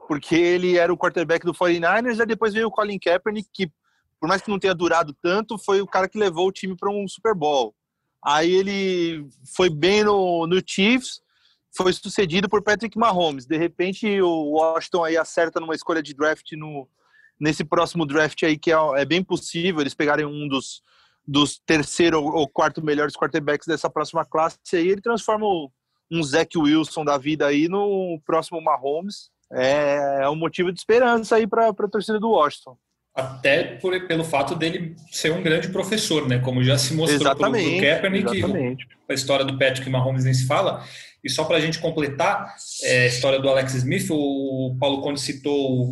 Porque 0.07 0.35
ele 0.35 0.77
era 0.77 0.93
o 0.93 0.99
quarterback 0.99 1.47
do 1.47 1.55
49ers, 1.55 2.21
e 2.21 2.27
depois 2.27 2.53
veio 2.53 2.67
o 2.67 2.71
Colin 2.71 2.99
Kaepernick, 2.99 3.49
que 3.51 3.73
por 4.21 4.29
mais 4.29 4.43
que 4.43 4.51
não 4.51 4.59
tenha 4.59 4.75
durado 4.75 5.15
tanto, 5.15 5.57
foi 5.57 5.81
o 5.81 5.87
cara 5.87 6.09
que 6.09 6.19
levou 6.19 6.49
o 6.49 6.53
time 6.53 6.77
para 6.77 6.91
um 6.91 7.09
Super 7.09 7.35
Bowl. 7.35 7.75
Aí 8.23 8.53
ele 8.53 9.27
foi 9.57 9.71
bem 9.71 10.05
no, 10.05 10.47
no 10.47 10.63
Chiefs, 10.65 11.23
foi 11.75 11.91
sucedido 11.95 12.51
por 12.51 12.63
Patrick 12.63 12.99
Mahomes. 12.99 13.47
De 13.47 13.57
repente 13.57 14.21
o 14.21 14.53
Washington 14.53 15.05
aí 15.05 15.17
acerta 15.17 15.59
numa 15.59 15.75
escolha 15.75 16.03
de 16.03 16.15
draft 16.15 16.53
no, 16.53 16.87
nesse 17.39 17.65
próximo 17.65 18.07
draft 18.07 18.43
aí, 18.43 18.59
que 18.59 18.73
é, 18.73 18.77
é 18.97 19.05
bem 19.05 19.23
possível 19.23 19.81
eles 19.81 19.95
pegarem 19.95 20.25
um 20.25 20.49
dos, 20.49 20.83
dos 21.27 21.61
terceiro 21.67 22.23
ou 22.23 22.49
quarto 22.49 22.85
melhores 22.85 23.17
quarterbacks 23.17 23.67
dessa 23.67 23.91
próxima 23.91 24.25
classe, 24.25 24.59
aí 24.73 24.89
ele 24.89 25.01
transforma 25.01 25.47
um 26.11 26.23
Zach 26.23 26.57
Wilson 26.57 27.05
da 27.05 27.19
vida 27.19 27.47
aí 27.47 27.69
no 27.69 28.21
próximo 28.25 28.61
Mahomes. 28.61 29.31
É, 29.53 30.21
é 30.23 30.29
um 30.29 30.37
motivo 30.37 30.73
de 30.73 30.79
esperança 30.79 31.37
aí 31.37 31.47
para 31.47 31.69
a 31.69 31.89
torcida 31.89 32.19
do 32.19 32.31
Washington. 32.31 32.77
Até 33.15 33.77
por, 33.77 34.09
pelo 34.09 34.25
fato 34.25 34.57
dele 34.57 34.97
ser 35.11 35.33
um 35.33 35.43
grande 35.43 35.69
professor, 35.69 36.27
né? 36.27 36.41
Como 36.41 36.65
já 36.65 36.77
se 36.77 36.95
mostrou 36.95 37.21
exatamente, 37.21 37.65
pelo, 37.65 37.81
pelo 37.81 37.93
Kaepernick, 37.93 38.37
exatamente. 38.39 38.89
a 39.09 39.15
história 39.15 39.45
do 39.45 39.57
Patrick 39.57 39.89
Mahomes 39.89 40.25
nem 40.25 40.35
se 40.35 40.47
fala. 40.47 40.85
E 41.23 41.31
só 41.31 41.45
para 41.45 41.57
a 41.57 41.61
gente 41.61 41.79
completar 41.79 42.55
é, 42.83 43.05
a 43.05 43.07
história 43.07 43.39
do 43.39 43.49
Alex 43.49 43.75
Smith, 43.75 44.09
o 44.11 44.77
Paulo 44.81 45.01
Conde 45.01 45.21
citou 45.21 45.91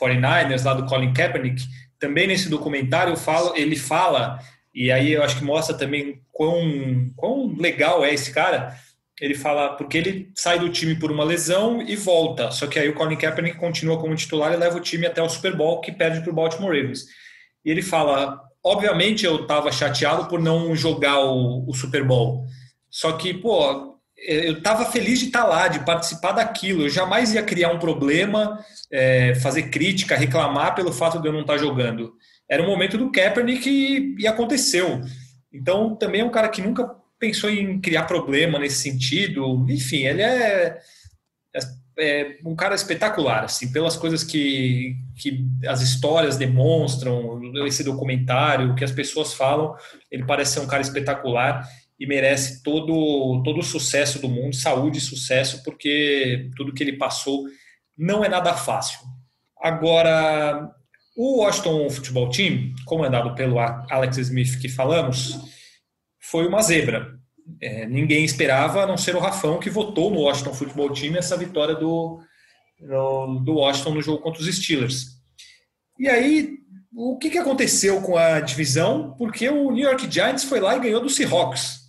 49ers, 0.00 0.64
lá 0.64 0.74
do 0.74 0.86
Colin 0.86 1.12
Kaepernick, 1.12 1.62
também 1.98 2.26
nesse 2.26 2.48
documentário 2.48 3.16
falo, 3.16 3.54
ele 3.54 3.76
fala, 3.76 4.38
e 4.74 4.90
aí 4.90 5.12
eu 5.12 5.22
acho 5.22 5.36
que 5.36 5.44
mostra 5.44 5.76
também 5.76 6.22
quão, 6.32 7.10
quão 7.14 7.54
legal 7.58 8.04
é 8.04 8.12
esse 8.12 8.32
cara, 8.32 8.74
ele 9.20 9.34
fala, 9.34 9.76
porque 9.76 9.98
ele 9.98 10.30
sai 10.34 10.58
do 10.58 10.70
time 10.70 10.94
por 10.94 11.12
uma 11.12 11.24
lesão 11.24 11.82
e 11.82 11.94
volta, 11.94 12.50
só 12.50 12.66
que 12.66 12.78
aí 12.78 12.88
o 12.88 12.94
Colin 12.94 13.16
Kaepernick 13.16 13.58
continua 13.58 14.00
como 14.00 14.16
titular 14.16 14.52
e 14.52 14.56
leva 14.56 14.78
o 14.78 14.80
time 14.80 15.06
até 15.06 15.22
o 15.22 15.28
Super 15.28 15.54
Bowl, 15.54 15.80
que 15.82 15.92
perde 15.92 16.22
para 16.22 16.30
o 16.30 16.34
Baltimore 16.34 16.74
Ravens. 16.74 17.04
E 17.62 17.70
ele 17.70 17.82
fala, 17.82 18.40
obviamente 18.64 19.26
eu 19.26 19.42
estava 19.42 19.70
chateado 19.70 20.26
por 20.26 20.40
não 20.40 20.74
jogar 20.74 21.20
o, 21.20 21.68
o 21.68 21.74
Super 21.74 22.02
Bowl, 22.02 22.46
só 22.88 23.12
que, 23.12 23.34
pô, 23.34 23.99
eu 24.22 24.58
estava 24.58 24.84
feliz 24.84 25.18
de 25.18 25.26
estar 25.26 25.42
tá 25.42 25.48
lá, 25.48 25.68
de 25.68 25.84
participar 25.84 26.32
daquilo. 26.32 26.82
Eu 26.82 26.90
jamais 26.90 27.32
ia 27.32 27.42
criar 27.42 27.70
um 27.72 27.78
problema, 27.78 28.62
é, 28.90 29.34
fazer 29.36 29.64
crítica, 29.64 30.16
reclamar 30.16 30.74
pelo 30.74 30.92
fato 30.92 31.20
de 31.20 31.28
eu 31.28 31.32
não 31.32 31.40
estar 31.40 31.54
tá 31.54 31.58
jogando. 31.58 32.14
Era 32.48 32.62
um 32.62 32.66
momento 32.66 32.98
do 32.98 33.10
Kaepernick 33.10 33.68
e, 33.68 34.16
e 34.18 34.26
aconteceu. 34.26 35.00
Então, 35.52 35.96
também 35.96 36.20
é 36.20 36.24
um 36.24 36.30
cara 36.30 36.48
que 36.48 36.60
nunca 36.62 36.90
pensou 37.18 37.50
em 37.50 37.80
criar 37.80 38.04
problema 38.04 38.58
nesse 38.58 38.82
sentido. 38.82 39.66
Enfim, 39.68 40.04
ele 40.04 40.22
é, 40.22 40.78
é, 41.54 41.60
é 41.98 42.38
um 42.44 42.54
cara 42.54 42.74
espetacular, 42.74 43.44
assim, 43.44 43.72
pelas 43.72 43.96
coisas 43.96 44.22
que, 44.22 44.96
que 45.16 45.46
as 45.66 45.80
histórias 45.80 46.36
demonstram, 46.36 47.40
esse 47.66 47.82
documentário, 47.84 48.72
o 48.72 48.74
que 48.74 48.84
as 48.84 48.92
pessoas 48.92 49.32
falam, 49.32 49.74
ele 50.10 50.24
parece 50.24 50.54
ser 50.54 50.60
um 50.60 50.66
cara 50.66 50.82
espetacular 50.82 51.66
e 52.00 52.06
merece 52.06 52.62
todo, 52.62 53.42
todo 53.44 53.60
o 53.60 53.62
sucesso 53.62 54.18
do 54.18 54.28
mundo, 54.28 54.56
saúde 54.56 54.96
e 54.96 55.02
sucesso, 55.02 55.62
porque 55.62 56.48
tudo 56.56 56.72
que 56.72 56.82
ele 56.82 56.96
passou 56.96 57.44
não 57.96 58.24
é 58.24 58.28
nada 58.28 58.54
fácil. 58.54 59.00
Agora, 59.60 60.70
o 61.14 61.42
Washington 61.42 61.90
Football 61.90 62.30
Team, 62.30 62.72
comandado 62.86 63.34
pelo 63.34 63.58
Alex 63.58 64.16
Smith 64.16 64.58
que 64.58 64.70
falamos, 64.70 65.38
foi 66.18 66.48
uma 66.48 66.62
zebra. 66.62 67.20
É, 67.60 67.84
ninguém 67.84 68.24
esperava, 68.24 68.82
a 68.82 68.86
não 68.86 68.96
ser 68.96 69.14
o 69.14 69.20
Rafão, 69.20 69.60
que 69.60 69.68
votou 69.68 70.10
no 70.10 70.20
Washington 70.20 70.54
Football 70.54 70.94
Team 70.94 71.16
essa 71.16 71.36
vitória 71.36 71.74
do, 71.74 72.18
do, 72.80 73.40
do 73.40 73.54
Washington 73.56 73.94
no 73.94 74.02
jogo 74.02 74.22
contra 74.22 74.40
os 74.40 74.56
Steelers. 74.56 75.20
E 75.98 76.08
aí, 76.08 76.54
o 76.96 77.18
que, 77.18 77.28
que 77.28 77.38
aconteceu 77.38 78.00
com 78.00 78.16
a 78.16 78.40
divisão? 78.40 79.14
Porque 79.18 79.46
o 79.50 79.70
New 79.70 79.86
York 79.86 80.10
Giants 80.10 80.44
foi 80.44 80.60
lá 80.60 80.76
e 80.76 80.80
ganhou 80.80 81.02
do 81.02 81.10
Seahawks. 81.10 81.79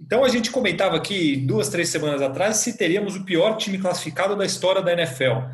Então 0.00 0.24
a 0.24 0.28
gente 0.28 0.50
comentava 0.50 0.96
aqui 0.96 1.36
duas, 1.36 1.68
três 1.68 1.88
semanas 1.90 2.22
atrás 2.22 2.56
se 2.56 2.76
teríamos 2.76 3.16
o 3.16 3.24
pior 3.24 3.56
time 3.56 3.78
classificado 3.78 4.34
da 4.34 4.46
história 4.46 4.80
da 4.80 4.92
NFL. 4.92 5.52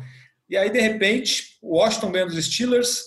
E 0.49 0.55
aí, 0.55 0.69
de 0.69 0.79
repente, 0.79 1.57
o 1.61 1.77
Washington 1.77 2.11
ganhou 2.11 2.29
dos 2.29 2.45
Steelers, 2.45 3.01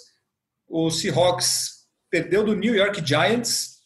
o 0.69 0.91
Seahawks 0.91 1.87
perdeu 2.11 2.45
do 2.45 2.55
New 2.55 2.75
York 2.75 3.05
Giants. 3.05 3.79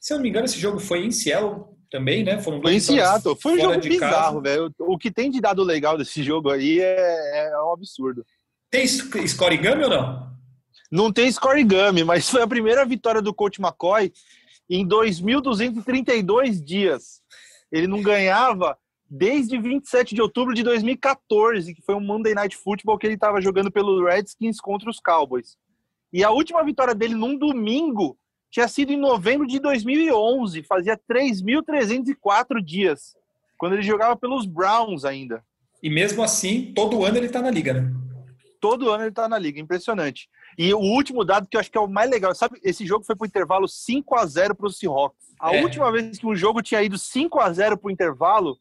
Se 0.00 0.12
eu 0.12 0.16
não 0.16 0.22
me 0.22 0.30
engano, 0.30 0.46
esse 0.46 0.58
jogo 0.58 0.80
foi 0.80 1.04
em 1.04 1.10
Seattle 1.10 1.66
também, 1.90 2.24
né? 2.24 2.40
Foram 2.40 2.62
foi 2.62 2.74
em 2.74 2.80
Seattle. 2.80 3.36
Foi 3.38 3.52
um 3.52 3.60
jogo 3.60 3.80
bizarro, 3.80 4.40
velho. 4.40 4.74
O 4.78 4.96
que 4.96 5.10
tem 5.10 5.30
de 5.30 5.40
dado 5.40 5.62
legal 5.62 5.98
desse 5.98 6.22
jogo 6.22 6.50
aí 6.50 6.80
é, 6.80 7.50
é 7.50 7.62
um 7.62 7.74
absurdo. 7.74 8.24
Tem 8.70 8.86
scoregami 8.86 9.84
ou 9.84 9.90
não? 9.90 10.32
Não 10.90 11.12
tem 11.12 11.30
scoregami, 11.30 12.02
mas 12.04 12.28
foi 12.28 12.42
a 12.42 12.46
primeira 12.46 12.84
vitória 12.86 13.20
do 13.20 13.34
coach 13.34 13.60
McCoy 13.60 14.10
em 14.68 14.86
2.232 14.86 16.62
dias. 16.62 17.20
Ele 17.70 17.86
não 17.86 18.02
ganhava 18.02 18.76
desde 19.08 19.58
27 19.58 20.14
de 20.14 20.22
outubro 20.22 20.54
de 20.54 20.62
2014, 20.62 21.74
que 21.74 21.82
foi 21.82 21.94
um 21.94 22.00
Monday 22.00 22.34
Night 22.34 22.56
Football 22.56 22.96
que 22.96 23.06
ele 23.06 23.14
estava 23.14 23.42
jogando 23.42 23.70
pelo 23.70 24.04
Redskins 24.04 24.58
contra 24.58 24.88
os 24.88 24.98
Cowboys. 24.98 25.58
E 26.12 26.24
a 26.24 26.30
última 26.30 26.64
vitória 26.64 26.94
dele 26.94 27.14
num 27.14 27.36
domingo 27.36 28.18
tinha 28.50 28.68
sido 28.68 28.92
em 28.92 28.98
novembro 28.98 29.46
de 29.46 29.58
2011, 29.58 30.62
fazia 30.62 30.98
3.304 31.10 32.62
dias. 32.62 33.14
quando 33.56 33.74
ele 33.74 33.82
jogava 33.82 34.16
pelos 34.16 34.44
Browns 34.44 35.04
ainda. 35.04 35.44
E 35.82 35.88
mesmo 35.88 36.22
assim, 36.22 36.72
todo 36.74 37.04
ano 37.04 37.16
ele 37.16 37.26
está 37.26 37.40
na 37.40 37.50
liga, 37.50 37.74
né? 37.74 37.92
Todo 38.60 38.90
ano 38.90 39.04
ele 39.04 39.10
está 39.10 39.28
na 39.28 39.38
liga, 39.38 39.60
impressionante. 39.60 40.28
E 40.58 40.74
o 40.74 40.78
último 40.78 41.24
dado 41.24 41.48
que 41.48 41.56
eu 41.56 41.60
acho 41.60 41.70
que 41.70 41.78
é 41.78 41.80
o 41.80 41.88
mais 41.88 42.10
legal, 42.10 42.34
sabe? 42.34 42.60
Esse 42.62 42.86
jogo 42.86 43.04
foi 43.04 43.16
pro 43.16 43.26
intervalo 43.26 43.66
5 43.66 44.16
a 44.16 44.26
0 44.26 44.54
para 44.54 44.66
o 44.66 44.72
Seahawks. 44.72 45.32
A 45.40 45.56
é. 45.56 45.62
última 45.62 45.90
vez 45.90 46.18
que 46.18 46.26
um 46.26 46.36
jogo 46.36 46.62
tinha 46.62 46.82
ido 46.82 46.98
5 46.98 47.40
a 47.40 47.52
0 47.52 47.78
pro 47.78 47.90
intervalo 47.90 48.58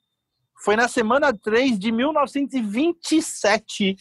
foi 0.64 0.76
na 0.76 0.88
semana 0.88 1.34
3 1.34 1.78
de 1.78 1.92
1927. 1.92 3.98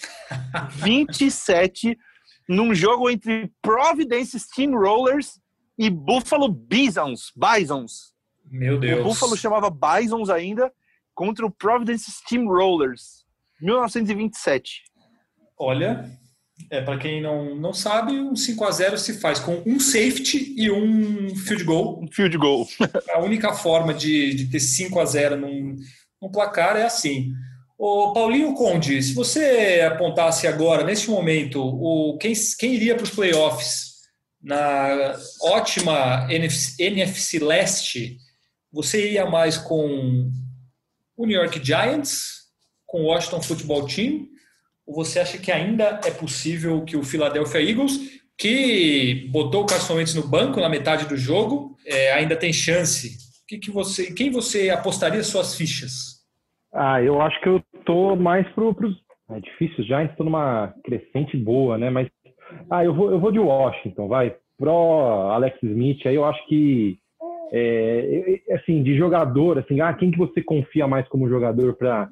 27, 0.77 1.99
num 2.49 2.75
jogo 2.75 3.11
entre 3.11 3.53
Providence 3.63 4.39
Steamrollers 4.39 5.41
e 5.79 5.89
Buffalo 5.89 6.49
Bisons. 6.49 7.33
Bisons. 7.35 8.13
Meu 8.45 8.79
Deus. 8.79 9.01
O 9.01 9.05
Buffalo 9.05 9.37
chamava 9.37 9.71
Bisons 9.71 10.29
ainda, 10.29 10.71
contra 11.15 11.47
o 11.47 11.51
Providence 11.51 12.11
Steamrollers. 12.11 13.25
1927. 13.61 14.83
Olha, 15.57 16.11
é, 16.71 16.81
para 16.81 16.99
quem 16.99 17.23
não, 17.23 17.55
não 17.55 17.73
sabe, 17.73 18.13
um 18.13 18.35
5 18.35 18.65
a 18.65 18.71
0 18.71 18.99
se 18.99 19.21
faz 19.21 19.39
com 19.39 19.63
um 19.65 19.79
safety 19.79 20.55
e 20.57 20.71
um 20.71 21.35
field 21.37 21.65
goal. 21.65 22.03
Um 22.03 22.09
field 22.11 22.37
goal. 22.37 22.67
a 23.15 23.21
única 23.21 23.53
forma 23.53 23.95
de, 23.95 24.35
de 24.35 24.47
ter 24.47 24.61
5 24.61 24.99
a 24.99 25.05
0 25.05 25.37
num, 25.37 25.77
num 26.21 26.31
placar 26.31 26.77
é 26.77 26.85
assim. 26.85 27.33
O 27.79 28.13
Paulinho 28.13 28.55
Conde, 28.55 29.03
se 29.03 29.15
você 29.15 29.81
apontasse 29.91 30.47
agora, 30.47 30.85
neste 30.85 31.09
momento, 31.09 31.63
o, 31.63 32.19
quem, 32.19 32.33
quem 32.59 32.75
iria 32.75 32.95
para 32.95 33.05
os 33.05 33.11
playoffs 33.11 33.91
na 34.43 35.17
ótima 35.43 36.27
NFC, 36.31 36.83
NFC 36.83 37.39
Leste, 37.39 38.19
você 38.73 39.13
ia 39.13 39.27
mais 39.27 39.57
com 39.57 40.31
o 41.17 41.27
New 41.27 41.39
York 41.39 41.61
Giants, 41.65 42.41
com 42.87 43.03
o 43.03 43.07
Washington 43.07 43.43
Football 43.43 43.87
Team 43.87 44.30
ou 44.91 44.95
você 45.05 45.21
acha 45.21 45.39
que 45.39 45.53
ainda 45.53 46.01
é 46.05 46.11
possível 46.11 46.85
que 46.85 46.97
o 46.97 47.05
Philadelphia 47.05 47.63
Eagles, 47.63 48.21
que 48.37 49.29
botou 49.31 49.63
o 49.63 49.67
Carson 49.67 49.95
Wentz 49.95 50.17
no 50.17 50.27
banco 50.27 50.61
na 50.61 50.69
metade 50.69 51.09
do 51.09 51.17
jogo, 51.17 51.77
é, 51.87 52.13
ainda 52.13 52.35
tem 52.35 52.53
chance? 52.53 53.17
Que 53.47 53.57
que 53.57 53.71
você, 53.71 54.13
quem 54.13 54.33
você 54.33 54.69
apostaria 54.69 55.23
suas 55.23 55.55
fichas? 55.55 56.21
Ah, 56.75 57.01
eu 57.01 57.23
acho 57.23 57.41
que 57.41 57.49
eu 57.49 57.63
tô 57.85 58.17
mais 58.17 58.49
pro, 58.49 58.75
pro... 58.75 58.91
É 59.31 59.39
difícil 59.39 59.85
já, 59.85 60.03
estou 60.03 60.27
numa 60.27 60.75
crescente 60.85 61.37
boa, 61.37 61.79
né? 61.79 61.89
Mas 61.89 62.09
ah, 62.69 62.85
eu 62.85 62.93
vou, 62.93 63.13
eu 63.13 63.21
vou 63.21 63.31
de 63.31 63.39
Washington, 63.39 64.09
vai. 64.09 64.35
Pro 64.59 65.31
Alex 65.31 65.57
Smith, 65.63 66.05
aí 66.05 66.17
eu 66.17 66.25
acho 66.25 66.45
que 66.49 66.99
é, 67.53 68.41
assim, 68.55 68.83
de 68.83 68.97
jogador, 68.97 69.59
assim, 69.59 69.81
ah, 69.81 69.95
quem 69.95 70.11
que 70.11 70.19
você 70.19 70.43
confia 70.43 70.89
mais 70.89 71.07
como 71.09 71.29
jogador 71.29 71.75
para 71.75 72.09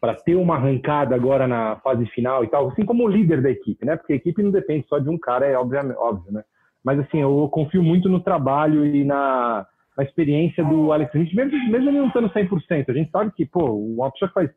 para 0.00 0.14
ter 0.14 0.36
uma 0.36 0.54
arrancada 0.54 1.14
agora 1.14 1.46
na 1.46 1.76
fase 1.76 2.06
final 2.06 2.44
e 2.44 2.48
tal, 2.48 2.68
assim 2.68 2.84
como 2.84 3.04
o 3.04 3.08
líder 3.08 3.42
da 3.42 3.50
equipe, 3.50 3.84
né? 3.84 3.96
Porque 3.96 4.12
a 4.12 4.16
equipe 4.16 4.42
não 4.42 4.50
depende 4.50 4.86
só 4.88 4.98
de 4.98 5.08
um 5.08 5.18
cara, 5.18 5.46
é 5.46 5.56
óbvio, 5.56 5.94
óbvio 5.98 6.32
né? 6.32 6.44
Mas 6.84 7.00
assim, 7.00 7.20
eu 7.20 7.48
confio 7.50 7.82
muito 7.82 8.08
no 8.08 8.20
trabalho 8.20 8.86
e 8.86 9.04
na, 9.04 9.66
na 9.96 10.04
experiência 10.04 10.64
do 10.64 10.92
Alex 10.92 11.12
Smith, 11.14 11.34
mesmo, 11.34 11.70
mesmo 11.70 11.90
ele 11.90 11.98
não 11.98 12.06
estando 12.06 12.30
100%. 12.30 12.88
A 12.88 12.92
gente 12.92 13.10
sabe 13.10 13.32
que, 13.32 13.44
pô, 13.44 14.10
pessoa 14.12 14.28
que 14.28 14.34
faz 14.34 14.50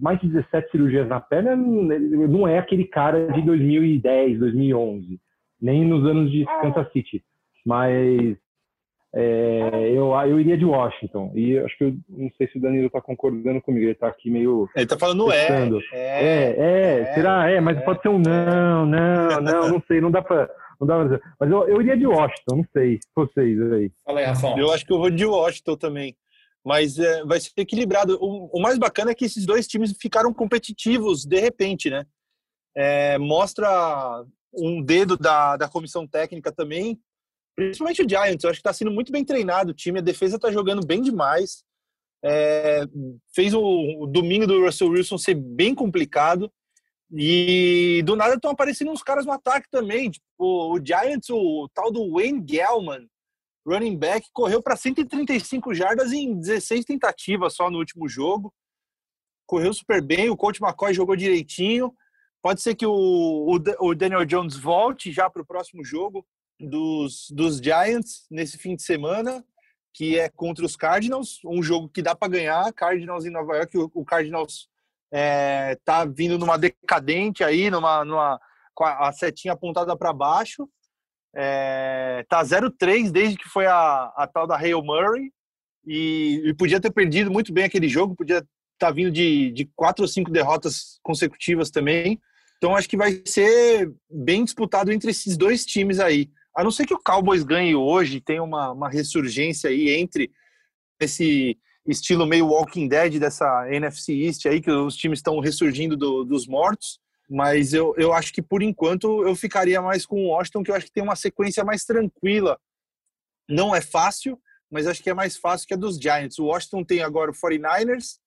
mais 0.00 0.20
de 0.20 0.28
17 0.28 0.70
cirurgias 0.70 1.08
na 1.08 1.20
perna 1.20 1.56
não 1.56 2.46
é 2.46 2.58
aquele 2.58 2.84
cara 2.84 3.32
de 3.32 3.40
2010, 3.42 4.38
2011, 4.38 5.20
nem 5.60 5.84
nos 5.84 6.04
anos 6.06 6.30
de 6.30 6.44
Kansas 6.60 6.90
City. 6.92 7.24
Mas 7.64 8.36
é, 9.16 9.90
eu, 9.92 10.12
eu 10.12 10.40
iria 10.40 10.58
de 10.58 10.64
Washington. 10.64 11.30
E 11.36 11.56
acho 11.58 11.78
que 11.78 11.84
eu 11.84 11.96
não 12.08 12.28
sei 12.36 12.48
se 12.48 12.58
o 12.58 12.60
Danilo 12.60 12.88
está 12.88 13.00
concordando 13.00 13.62
comigo. 13.62 13.84
Ele 13.84 13.92
está 13.92 14.08
aqui 14.08 14.28
meio. 14.28 14.68
Ele 14.74 14.84
está 14.84 14.98
falando 14.98 15.30
é, 15.30 15.70
é, 15.92 16.56
é, 16.58 17.00
é. 17.00 17.14
será? 17.14 17.48
É, 17.48 17.60
mas 17.60 17.78
é, 17.78 17.80
pode 17.82 18.02
ser 18.02 18.08
um 18.08 18.18
não, 18.18 18.84
não, 18.84 19.40
não, 19.40 19.68
não 19.68 19.82
sei. 19.86 20.00
Não 20.00 20.10
dá 20.10 20.20
para. 20.20 20.50
Não 20.80 20.86
dá 20.86 21.04
pra... 21.04 21.20
Mas 21.38 21.50
eu, 21.50 21.68
eu 21.68 21.80
iria 21.80 21.96
de 21.96 22.06
Washington, 22.06 22.56
não 22.56 22.66
sei. 22.72 22.98
Vocês 23.14 23.72
aí. 23.72 23.92
Fala 24.04 24.18
aí, 24.18 24.26
Rafael. 24.26 24.58
Eu 24.58 24.72
acho 24.72 24.84
que 24.84 24.92
eu 24.92 24.98
vou 24.98 25.10
de 25.10 25.24
Washington 25.24 25.76
também. 25.76 26.16
Mas 26.64 26.98
é, 26.98 27.24
vai 27.24 27.38
ser 27.38 27.52
equilibrado. 27.58 28.18
O, 28.20 28.58
o, 28.58 28.60
mais 28.60 28.78
bacana 28.78 29.12
é 29.12 29.14
que 29.14 29.26
esses 29.26 29.46
dois 29.46 29.68
times 29.68 29.94
ficaram 30.00 30.34
competitivos 30.34 31.24
de 31.24 31.38
repente, 31.38 31.88
né? 31.88 32.04
É, 32.76 33.16
mostra 33.18 34.24
um 34.52 34.82
dedo 34.82 35.16
da, 35.16 35.56
da 35.56 35.68
comissão 35.68 36.04
técnica 36.04 36.50
também, 36.50 36.98
principalmente 37.54 38.02
o 38.02 38.08
Giants, 38.08 38.44
eu 38.44 38.50
acho 38.50 38.60
que 38.60 38.68
está 38.68 38.72
sendo 38.72 38.90
muito 38.90 39.12
bem 39.12 39.24
treinado 39.24 39.70
o 39.70 39.74
time, 39.74 39.98
a 39.98 40.02
defesa 40.02 40.36
está 40.36 40.50
jogando 40.50 40.86
bem 40.86 41.00
demais. 41.02 41.64
É, 42.26 42.84
fez 43.34 43.52
o, 43.52 43.60
o, 43.60 44.06
domingo 44.06 44.46
do 44.46 44.64
Russell 44.64 44.88
Wilson 44.88 45.18
ser 45.18 45.34
bem 45.34 45.74
complicado. 45.74 46.50
E 47.12 48.02
do 48.04 48.16
nada 48.16 48.34
estão 48.34 48.50
aparecendo 48.50 48.90
uns 48.90 49.02
caras 49.02 49.26
no 49.26 49.32
ataque 49.32 49.68
também. 49.70 50.10
Tipo, 50.10 50.24
o 50.38 50.78
Giants, 50.84 51.28
o 51.30 51.68
tal 51.74 51.92
do 51.92 52.12
Wayne 52.12 52.44
Gellman, 52.48 53.06
running 53.66 53.96
back, 53.96 54.26
correu 54.32 54.62
para 54.62 54.74
135 54.74 55.74
jardas 55.74 56.12
em 56.12 56.38
16 56.38 56.84
tentativas 56.86 57.54
só 57.54 57.70
no 57.70 57.78
último 57.78 58.08
jogo. 58.08 58.52
Correu 59.46 59.72
super 59.74 60.02
bem, 60.02 60.30
o 60.30 60.36
coach 60.36 60.62
McCoy 60.62 60.94
jogou 60.94 61.14
direitinho. 61.14 61.94
Pode 62.42 62.62
ser 62.62 62.74
que 62.74 62.86
o, 62.86 62.90
o, 62.90 63.58
o 63.80 63.94
Daniel 63.94 64.24
Jones 64.24 64.56
volte 64.56 65.12
já 65.12 65.28
para 65.28 65.42
o 65.42 65.46
próximo 65.46 65.84
jogo 65.84 66.26
dos, 66.64 67.30
dos 67.30 67.58
Giants 67.58 68.26
nesse 68.30 68.58
fim 68.58 68.74
de 68.74 68.82
semana, 68.82 69.44
que 69.92 70.18
é 70.18 70.28
contra 70.28 70.64
os 70.64 70.76
Cardinals, 70.76 71.40
um 71.44 71.62
jogo 71.62 71.88
que 71.88 72.02
dá 72.02 72.14
para 72.14 72.28
ganhar. 72.28 72.72
Cardinals 72.72 73.24
em 73.24 73.30
Nova 73.30 73.56
York, 73.56 73.78
o, 73.78 73.90
o 73.94 74.04
Cardinals 74.04 74.68
é, 75.12 75.78
tá 75.84 76.04
vindo 76.04 76.38
numa 76.38 76.58
decadente 76.58 77.44
aí, 77.44 77.70
numa, 77.70 78.04
numa 78.04 78.40
a 78.80 79.12
setinha 79.12 79.54
apontada 79.54 79.96
para 79.96 80.12
baixo. 80.12 80.68
É, 81.36 82.24
tá 82.28 82.42
0-3 82.42 83.10
desde 83.10 83.36
que 83.36 83.48
foi 83.48 83.66
a, 83.66 84.12
a 84.16 84.28
tal 84.32 84.46
da 84.46 84.56
Hale 84.56 84.74
Murray 84.82 85.32
e, 85.84 86.42
e, 86.44 86.54
podia 86.54 86.80
ter 86.80 86.92
perdido 86.92 87.30
muito 87.30 87.52
bem 87.52 87.64
aquele 87.64 87.88
jogo, 87.88 88.14
podia 88.14 88.38
estar 88.38 88.48
tá 88.78 88.90
vindo 88.90 89.10
de, 89.10 89.50
de 89.50 89.68
quatro 89.74 90.02
ou 90.02 90.08
cinco 90.08 90.30
derrotas 90.30 90.98
consecutivas 91.02 91.70
também. 91.70 92.20
Então 92.56 92.76
acho 92.76 92.88
que 92.88 92.96
vai 92.96 93.20
ser 93.26 93.92
bem 94.08 94.44
disputado 94.44 94.92
entre 94.92 95.10
esses 95.10 95.36
dois 95.36 95.64
times 95.66 96.00
aí. 96.00 96.30
A 96.54 96.62
não 96.62 96.70
ser 96.70 96.86
que 96.86 96.94
o 96.94 97.02
Cowboys 97.02 97.42
ganhe 97.42 97.74
hoje, 97.74 98.20
tenha 98.20 98.42
uma, 98.42 98.70
uma 98.70 98.88
ressurgência 98.88 99.70
aí 99.70 99.90
entre 99.90 100.30
esse 101.00 101.58
estilo 101.86 102.26
meio 102.26 102.46
Walking 102.46 102.88
Dead 102.88 103.18
dessa 103.18 103.68
NFC 103.70 104.12
East 104.12 104.46
aí, 104.46 104.60
que 104.60 104.70
os 104.70 104.96
times 104.96 105.18
estão 105.18 105.38
ressurgindo 105.40 105.96
do, 105.96 106.24
dos 106.24 106.46
mortos. 106.46 107.00
Mas 107.28 107.72
eu, 107.72 107.94
eu 107.96 108.12
acho 108.12 108.32
que 108.32 108.42
por 108.42 108.62
enquanto 108.62 109.26
eu 109.26 109.34
ficaria 109.34 109.80
mais 109.80 110.06
com 110.06 110.24
o 110.24 110.28
Washington, 110.28 110.62
que 110.62 110.70
eu 110.70 110.74
acho 110.74 110.86
que 110.86 110.92
tem 110.92 111.02
uma 111.02 111.16
sequência 111.16 111.64
mais 111.64 111.84
tranquila. 111.84 112.58
Não 113.48 113.74
é 113.74 113.80
fácil, 113.80 114.38
mas 114.70 114.86
acho 114.86 115.02
que 115.02 115.10
é 115.10 115.14
mais 115.14 115.36
fácil 115.36 115.66
que 115.66 115.74
a 115.74 115.76
dos 115.76 115.96
Giants. 115.96 116.38
O 116.38 116.46
Washington 116.46 116.84
tem 116.84 117.02
agora 117.02 117.30
o 117.30 117.34
49ers, 117.34 118.18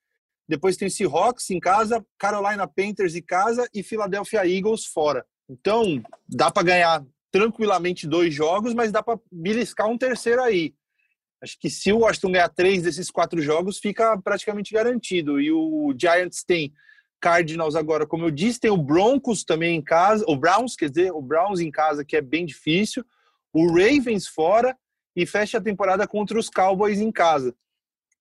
depois 0.47 0.77
tem 0.77 0.87
o 0.87 0.91
Seahawks 0.91 1.49
em 1.49 1.59
casa, 1.59 2.05
Carolina 2.17 2.67
Panthers 2.67 3.15
em 3.15 3.21
casa 3.21 3.67
e 3.73 3.83
Philadelphia 3.83 4.47
Eagles 4.47 4.85
fora. 4.85 5.25
Então, 5.49 6.01
dá 6.27 6.51
para 6.51 6.63
ganhar 6.63 7.05
tranquilamente 7.37 8.07
dois 8.07 8.33
jogos, 8.33 8.73
mas 8.73 8.91
dá 8.91 9.03
para 9.03 9.19
beliscar 9.31 9.87
um 9.87 9.97
terceiro 9.97 10.41
aí. 10.41 10.73
Acho 11.39 11.55
que 11.59 11.69
se 11.69 11.93
o 11.93 11.99
Washington 11.99 12.31
ganhar 12.31 12.49
três 12.49 12.81
desses 12.81 13.11
quatro 13.11 13.39
jogos, 13.39 13.77
fica 13.77 14.19
praticamente 14.19 14.73
garantido. 14.73 15.39
E 15.39 15.51
o 15.51 15.93
Giants 15.95 16.43
tem 16.43 16.73
Cardinals 17.21 17.75
agora, 17.75 18.07
como 18.07 18.25
eu 18.25 18.31
disse, 18.31 18.59
tem 18.59 18.71
o 18.71 18.77
Broncos 18.77 19.43
também 19.43 19.75
em 19.75 19.81
casa, 19.81 20.25
o 20.27 20.35
Browns, 20.35 20.75
quer 20.75 20.89
dizer, 20.89 21.11
o 21.11 21.21
Browns 21.21 21.59
em 21.59 21.69
casa, 21.69 22.03
que 22.03 22.15
é 22.15 22.21
bem 22.21 22.43
difícil, 22.43 23.05
o 23.53 23.67
Ravens 23.67 24.27
fora 24.27 24.75
e 25.15 25.25
fecha 25.25 25.59
a 25.59 25.61
temporada 25.61 26.07
contra 26.07 26.39
os 26.39 26.49
Cowboys 26.49 26.99
em 26.99 27.11
casa. 27.11 27.55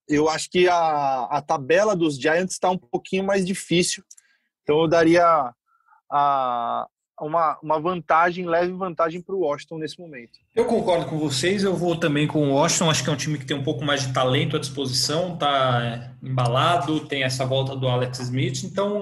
Eu 0.06 0.28
acho 0.28 0.50
que 0.50 0.68
a, 0.68 1.24
a 1.24 1.42
tabela 1.42 1.96
dos 1.96 2.18
Giants 2.18 2.52
está 2.52 2.70
um 2.70 2.78
pouquinho 2.78 3.24
mais 3.24 3.46
difícil, 3.46 4.04
então 4.62 4.80
eu 4.80 4.88
daria 4.88 5.24
a, 6.10 6.86
uma, 7.24 7.58
uma 7.62 7.80
vantagem, 7.80 8.46
leve 8.46 8.72
vantagem 8.72 9.20
para 9.20 9.34
o 9.34 9.40
Washington 9.40 9.78
nesse 9.78 9.98
momento. 9.98 10.38
Eu 10.54 10.66
concordo 10.66 11.06
com 11.06 11.18
vocês, 11.18 11.64
eu 11.64 11.74
vou 11.74 11.96
também 11.96 12.26
com 12.26 12.48
o 12.48 12.52
Washington, 12.52 12.90
acho 12.90 13.02
que 13.02 13.10
é 13.10 13.12
um 13.12 13.16
time 13.16 13.38
que 13.38 13.46
tem 13.46 13.56
um 13.56 13.62
pouco 13.62 13.84
mais 13.84 14.06
de 14.06 14.12
talento 14.12 14.56
à 14.56 14.58
disposição, 14.58 15.34
está 15.34 16.12
embalado, 16.22 17.00
tem 17.00 17.22
essa 17.22 17.44
volta 17.46 17.74
do 17.74 17.88
Alex 17.88 18.18
Smith, 18.20 18.64
então 18.64 19.00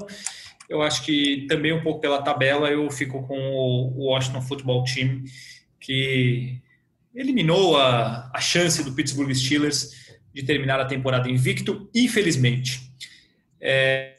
eu 0.68 0.83
acho 0.83 1.03
que 1.05 1.46
também 1.48 1.72
um 1.72 1.83
pouco 1.83 2.00
pela 2.00 2.22
tabela 2.22 2.70
eu 2.70 2.88
fico 2.90 3.27
com 3.27 3.37
o 3.37 4.07
Washington 4.07 4.42
Football 4.42 4.85
Team, 4.85 5.24
que 5.81 6.61
eliminou 7.14 7.77
a, 7.77 8.31
a 8.33 8.40
chance 8.40 8.83
do 8.83 8.92
Pittsburgh 8.92 9.33
Steelers 9.35 10.05
de 10.33 10.42
terminar 10.42 10.81
a 10.81 10.85
temporada 10.85 11.31
invicto, 11.31 11.88
infelizmente. 11.94 12.92
É, 13.61 14.13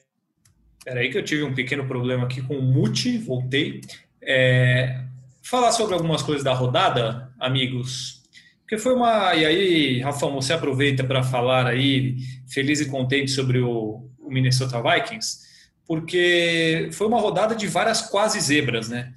Espera 0.85 0.99
aí 0.99 1.09
que 1.09 1.17
eu 1.17 1.23
tive 1.23 1.41
um 1.41 1.51
pequeno 1.51 1.87
problema 1.87 2.25
aqui 2.25 2.43
com 2.43 2.59
o 2.59 2.61
mute, 2.61 3.17
voltei. 3.17 3.81
É, 4.21 5.01
falar 5.41 5.71
sobre 5.71 5.95
algumas 5.95 6.21
coisas 6.21 6.43
da 6.43 6.53
rodada, 6.53 7.33
amigos. 7.39 8.21
Porque 8.61 8.77
foi 8.77 8.93
uma. 8.93 9.33
E 9.33 9.43
aí, 9.47 9.99
Rafa, 10.01 10.27
você 10.27 10.53
aproveita 10.53 11.03
para 11.03 11.23
falar 11.23 11.65
aí, 11.65 12.17
feliz 12.47 12.81
e 12.81 12.85
contente 12.85 13.31
sobre 13.31 13.57
o, 13.61 14.07
o 14.19 14.29
Minnesota 14.29 14.79
Vikings, 14.79 15.39
porque 15.87 16.87
foi 16.91 17.07
uma 17.07 17.19
rodada 17.19 17.55
de 17.55 17.65
várias 17.65 18.03
quase 18.03 18.39
zebras, 18.39 18.87
né? 18.87 19.11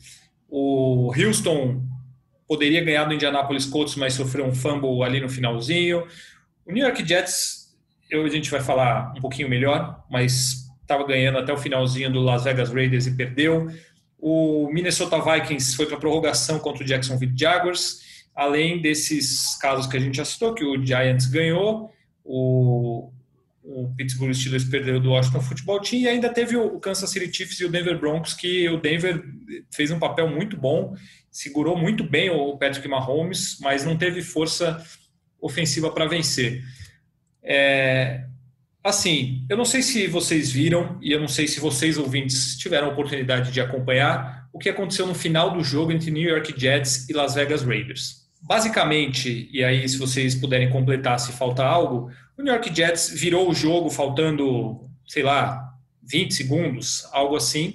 O 0.49 1.13
Houston 1.15 1.83
poderia 2.47 2.83
ganhar 2.83 3.05
do 3.05 3.13
Indianapolis 3.13 3.67
Colts, 3.67 3.95
mas 3.95 4.15
sofreu 4.15 4.47
um 4.47 4.55
fumble 4.55 5.03
ali 5.03 5.21
no 5.21 5.29
finalzinho. 5.29 6.07
O 6.65 6.73
New 6.73 6.83
York 6.83 7.07
Jets, 7.07 7.77
eu, 8.11 8.25
a 8.25 8.29
gente 8.31 8.51
vai 8.51 8.63
falar 8.63 9.13
um 9.15 9.21
pouquinho 9.21 9.51
melhor, 9.51 10.03
mas 10.11 10.68
estava 10.89 11.07
ganhando 11.07 11.39
até 11.39 11.53
o 11.53 11.59
finalzinho 11.59 12.11
do 12.11 12.21
Las 12.21 12.45
Vegas 12.45 12.73
Raiders 12.73 13.07
e 13.07 13.15
perdeu. 13.15 13.69
O 14.19 14.69
Minnesota 14.73 15.21
Vikings 15.21 15.77
foi 15.77 15.87
para 15.87 15.99
prorrogação 15.99 16.59
contra 16.59 16.83
o 16.83 16.87
Jacksonville 16.87 17.33
Jaguars, 17.37 18.01
além 18.35 18.81
desses 18.81 19.57
casos 19.59 19.87
que 19.87 19.97
a 19.97 20.01
gente 20.01 20.17
já 20.17 20.25
citou, 20.25 20.55
que 20.55 20.65
o 20.65 20.85
Giants 20.85 21.27
ganhou, 21.27 21.93
o, 22.25 23.11
o 23.63 23.93
Pittsburgh 23.97 24.33
Steelers 24.33 24.65
perdeu 24.65 24.99
do 24.99 25.11
Washington 25.11 25.41
Football 25.41 25.81
Team 25.83 26.03
e 26.03 26.09
ainda 26.09 26.31
teve 26.31 26.57
o 26.57 26.81
Kansas 26.81 27.11
City 27.11 27.33
Chiefs 27.33 27.61
e 27.61 27.65
o 27.65 27.71
Denver 27.71 27.99
Broncos, 27.99 28.35
que 28.35 28.69
o 28.69 28.81
Denver 28.81 29.23
fez 29.71 29.91
um 29.91 29.99
papel 29.99 30.29
muito 30.29 30.57
bom, 30.57 30.95
segurou 31.31 31.77
muito 31.77 32.03
bem 32.03 32.31
o 32.31 32.57
Patrick 32.57 32.89
Mahomes, 32.89 33.59
mas 33.61 33.85
não 33.85 33.97
teve 33.97 34.23
força 34.23 34.83
ofensiva 35.41 35.91
para 35.91 36.07
vencer. 36.07 36.65
É, 37.43 38.25
Assim, 38.89 39.45
eu 39.51 39.57
não 39.57 39.67
sei 39.67 39.83
se 39.83 40.07
vocês 40.07 40.51
viram 40.51 40.99
e 41.03 41.13
eu 41.13 41.21
não 41.21 41.29
sei 41.29 41.47
se 41.47 41.61
vocês 41.61 41.99
ouvintes 41.99 42.57
tiveram 42.57 42.89
a 42.89 42.91
oportunidade 42.91 43.53
de 43.53 43.61
acompanhar 43.61 44.49
o 44.51 44.59
que 44.59 44.69
aconteceu 44.69 45.07
no 45.07 45.15
final 45.15 45.51
do 45.51 45.63
jogo 45.63 45.93
entre 45.93 46.11
New 46.11 46.27
York 46.27 46.55
Jets 46.57 47.09
e 47.09 47.13
Las 47.13 47.35
Vegas 47.35 47.63
Raiders. 47.63 48.27
Basicamente, 48.41 49.49
e 49.53 49.63
aí 49.63 49.87
se 49.87 49.99
vocês 49.99 50.35
puderem 50.35 50.71
completar 50.71 51.21
se 51.21 51.33
falta 51.33 51.63
algo, 51.63 52.11
o 52.37 52.43
New 52.43 52.53
York 52.53 52.75
Jets 52.75 53.11
virou 53.11 53.51
o 53.51 53.55
jogo 53.55 53.91
faltando, 53.91 54.89
sei 55.07 55.23
lá, 55.23 55.71
20 56.03 56.33
segundos, 56.33 57.07
algo 57.13 57.37
assim. 57.37 57.75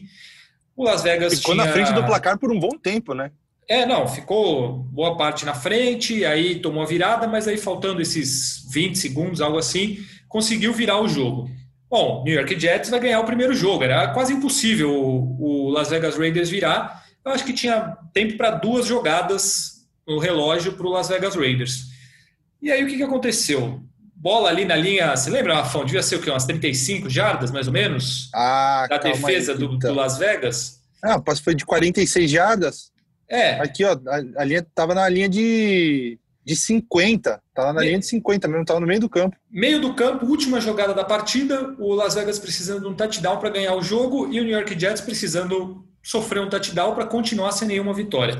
O 0.76 0.84
Las 0.84 1.04
Vegas 1.04 1.36
ficou 1.36 1.54
tinha... 1.54 1.65
na 1.65 1.71
frente 1.71 1.93
do 1.93 2.04
placar 2.04 2.39
por 2.39 2.52
um 2.52 2.60
bom 2.60 2.71
tempo, 2.71 3.13
né? 3.13 3.32
É, 3.67 3.86
não, 3.86 4.08
ficou 4.08 4.80
boa 4.91 5.15
parte 5.15 5.45
na 5.45 5.54
frente, 5.54 6.26
aí 6.26 6.60
tomou 6.60 6.82
a 6.82 6.88
virada, 6.88 7.28
mas 7.28 7.47
aí 7.47 7.58
faltando 7.58 8.02
esses 8.02 8.67
20 8.73 8.97
segundos, 8.97 9.41
algo 9.41 9.58
assim, 9.58 9.99
conseguiu 10.34 10.74
virar 10.74 11.00
o 11.00 11.08
jogo. 11.08 11.48
Bom, 11.88 12.24
New 12.26 12.34
York 12.34 12.60
Jets 12.60 12.89
vai 12.89 13.00
ganhar 13.00 13.19
o 13.19 13.24
primeiro 13.24 13.54
jogo. 13.54 13.84
Era 13.84 14.08
quase 14.08 14.34
impossível 14.34 14.91
o, 14.91 15.69
Las 15.69 15.91
Vegas 15.91 16.17
Raiders 16.17 16.50
virar. 16.50 17.04
Eu 17.24 17.32
acho 17.32 17.46
que 17.46 17.54
tinha 17.54 17.96
tempo 18.12 18.36
para 18.36 18.50
duas 18.50 18.88
jogadas 18.88 19.86
no 20.08 20.17
relógio 20.17 20.74
para 20.74 20.88
o 20.88 20.89
Las 20.89 21.08
Vegas 21.08 21.36
Raiders. 21.36 21.84
E 22.60 22.72
aí 22.72 22.84
o 22.84 22.88
que, 22.88 22.98
que 22.98 23.04
aconteceu? 23.04 23.80
Bola 24.15 24.50
ali 24.50 24.65
na 24.65 24.76
linha, 24.76 25.15
você 25.15 25.30
lembra, 25.30 25.54
Rafão? 25.54 25.86
Devia 25.86 26.02
ser 26.02 26.15
o 26.15 26.22
quê? 26.22 26.32
Umas 26.32 26.46
35 26.46 27.10
jardas, 27.12 27.52
mais 27.52 27.67
ou 27.67 27.74
menos? 27.74 28.32
Ah, 28.34 28.88
da 28.89 28.98
defesa 28.98 29.52
aí, 29.52 29.58
do, 29.60 29.78
do, 29.78 29.93
Las 29.93 30.17
Vegas? 30.17 30.82
Ah, 31.04 31.22
foi 31.43 31.54
de 31.54 31.63
46 31.63 32.32
jardas? 32.32 32.91
É. 33.30 33.60
Aqui, 33.60 33.84
ó, 33.84 33.91
a, 34.08 34.41
a 34.41 34.43
linha 34.43 34.65
tava 34.74 34.96
na 34.96 35.08
linha 35.08 35.30
de 35.30 36.17
de 36.45 36.56
50. 36.56 37.41
Tava 37.53 37.73
na 37.73 37.82
linha 37.82 37.99
de 37.99 38.06
50 38.06 38.47
mesmo, 38.47 38.65
tava 38.65 38.79
no 38.79 38.88
meio 38.88 38.99
do 38.99 39.10
campo. 39.10 39.36
Meio 39.49 39.79
do 39.79 39.93
campo, 39.93 40.25
última 40.25 40.60
jogada 40.60 40.93
da 40.93 41.03
partida, 41.03 41.75
o 41.79 41.93
Las 41.93 42.15
Vegas 42.15 42.39
precisando 42.39 42.82
de 42.82 42.88
um 42.88 42.93
touchdown 42.93 43.38
para 43.38 43.49
ganhar 43.49 43.75
o 43.75 43.82
jogo 43.82 44.32
e 44.32 44.39
o 44.39 44.43
New 44.43 44.53
York 44.53 44.79
Jets 44.79 45.01
precisando 45.01 45.86
sofrer 46.01 46.41
um 46.41 46.49
touchdown 46.49 46.93
para 46.93 47.06
continuar 47.06 47.51
sem 47.53 47.67
nenhuma 47.67 47.93
vitória. 47.93 48.38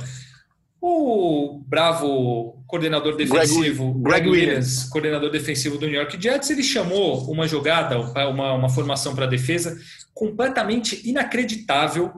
O 0.82 1.64
bravo 1.66 2.62
coordenador 2.68 3.16
defensivo, 3.16 3.94
Greg, 3.94 4.26
Greg 4.26 4.30
Williams, 4.30 4.50
Williams, 4.50 4.84
coordenador 4.90 5.32
defensivo 5.32 5.78
do 5.78 5.86
New 5.86 5.96
York 5.96 6.22
Jets, 6.22 6.50
ele 6.50 6.62
chamou 6.62 7.32
uma 7.32 7.48
jogada, 7.48 7.98
uma, 8.28 8.54
uma 8.54 8.70
formação 8.70 9.16
para 9.16 9.26
defesa 9.26 9.78
completamente 10.14 11.08
inacreditável 11.10 12.12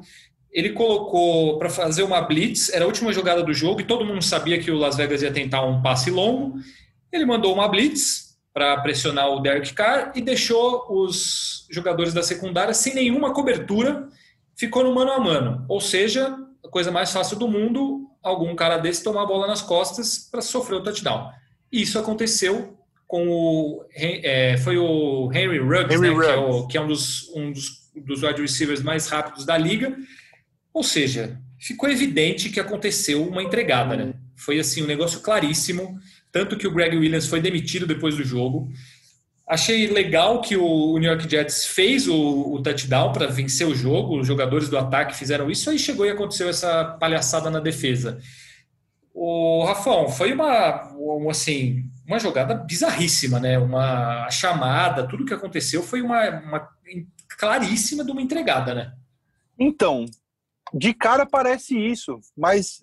ele 0.55 0.69
colocou 0.69 1.59
para 1.59 1.69
fazer 1.69 2.01
uma 2.01 2.21
blitz, 2.21 2.69
era 2.69 2.85
a 2.85 2.87
última 2.87 3.11
jogada 3.11 3.43
do 3.43 3.53
jogo 3.53 3.81
e 3.81 3.83
todo 3.83 4.05
mundo 4.05 4.21
sabia 4.21 4.57
que 4.57 4.71
o 4.71 4.77
Las 4.77 4.95
Vegas 4.95 5.21
ia 5.21 5.29
tentar 5.29 5.65
um 5.65 5.81
passe 5.81 6.09
longo. 6.09 6.57
Ele 7.11 7.25
mandou 7.25 7.53
uma 7.53 7.67
blitz 7.67 8.37
para 8.53 8.77
pressionar 8.77 9.27
o 9.27 9.41
Derek 9.41 9.73
Carr 9.73 10.13
e 10.15 10.21
deixou 10.21 10.85
os 10.89 11.67
jogadores 11.69 12.13
da 12.13 12.23
secundária 12.23 12.73
sem 12.73 12.95
nenhuma 12.95 13.33
cobertura, 13.33 14.07
ficou 14.55 14.81
no 14.81 14.95
mano 14.95 15.11
a 15.11 15.19
mano. 15.19 15.65
Ou 15.67 15.81
seja, 15.81 16.33
a 16.63 16.69
coisa 16.69 16.89
mais 16.89 17.11
fácil 17.11 17.37
do 17.37 17.49
mundo, 17.49 18.09
algum 18.23 18.55
cara 18.55 18.77
desse 18.77 19.03
tomar 19.03 19.23
a 19.23 19.27
bola 19.27 19.47
nas 19.47 19.61
costas 19.61 20.17
para 20.31 20.41
sofrer 20.41 20.77
o 20.77 20.83
touchdown. 20.83 21.31
Isso 21.69 21.99
aconteceu 21.99 22.77
com 23.05 23.27
o 23.27 23.85
é, 23.93 24.55
foi 24.59 24.77
o 24.77 25.29
Henry 25.33 25.59
Ruggs, 25.59 25.93
Henry 25.93 26.07
né, 26.07 26.15
Ruggs. 26.15 26.27
Que, 26.27 26.31
é 26.31 26.37
o, 26.37 26.67
que, 26.67 26.77
é 26.77 26.81
um 26.81 26.87
dos, 26.87 27.29
um 27.35 27.51
dos, 27.51 27.91
dos 27.93 28.23
wide 28.23 28.41
receivers 28.41 28.81
mais 28.81 29.09
rápidos 29.09 29.45
da 29.45 29.57
liga 29.57 29.93
ou 30.75 30.83
seja, 30.83 31.39
ficou 31.57 31.89
evidente 31.89 32.49
que 32.49 32.59
aconteceu 32.59 33.25
uma 33.25 33.41
entregada, 33.41 33.95
né? 33.95 34.13
Foi 34.35 34.59
assim 34.59 34.83
um 34.83 34.87
negócio 34.87 35.21
claríssimo, 35.21 35.97
tanto 36.33 36.57
que 36.57 36.67
o 36.67 36.71
Greg 36.71 36.97
Williams 36.97 37.27
foi 37.27 37.39
demitido 37.39 37.87
depois 37.87 38.17
do 38.17 38.25
jogo. 38.25 38.69
Achei 39.47 39.87
legal 39.87 40.41
que 40.41 40.57
o 40.57 40.97
New 40.97 41.09
York 41.09 41.29
Jets 41.29 41.67
fez 41.67 42.09
o, 42.09 42.51
o 42.51 42.61
touchdown 42.61 43.13
para 43.13 43.27
vencer 43.27 43.65
o 43.65 43.73
jogo, 43.73 44.19
os 44.19 44.27
jogadores 44.27 44.67
do 44.67 44.77
ataque 44.77 45.15
fizeram 45.15 45.49
isso, 45.49 45.69
aí 45.69 45.79
chegou 45.79 46.05
e 46.05 46.09
aconteceu 46.09 46.49
essa 46.49 46.83
palhaçada 46.99 47.49
na 47.49 47.61
defesa. 47.61 48.19
O 49.13 49.63
Rafão, 49.63 50.09
foi 50.09 50.33
uma, 50.33 50.91
assim, 51.29 51.85
uma 52.05 52.19
jogada 52.19 52.53
bizarríssima, 52.53 53.39
né? 53.39 53.57
Uma 53.57 54.29
chamada, 54.29 55.07
tudo 55.07 55.23
que 55.23 55.33
aconteceu 55.33 55.81
foi 55.81 56.01
uma, 56.01 56.29
uma 56.41 56.69
claríssima 57.39 58.03
de 58.03 58.11
uma 58.11 58.21
entregada, 58.21 58.73
né? 58.73 58.91
Então, 59.57 60.05
de 60.73 60.93
cara 60.93 61.25
parece 61.25 61.77
isso, 61.77 62.19
mas 62.35 62.79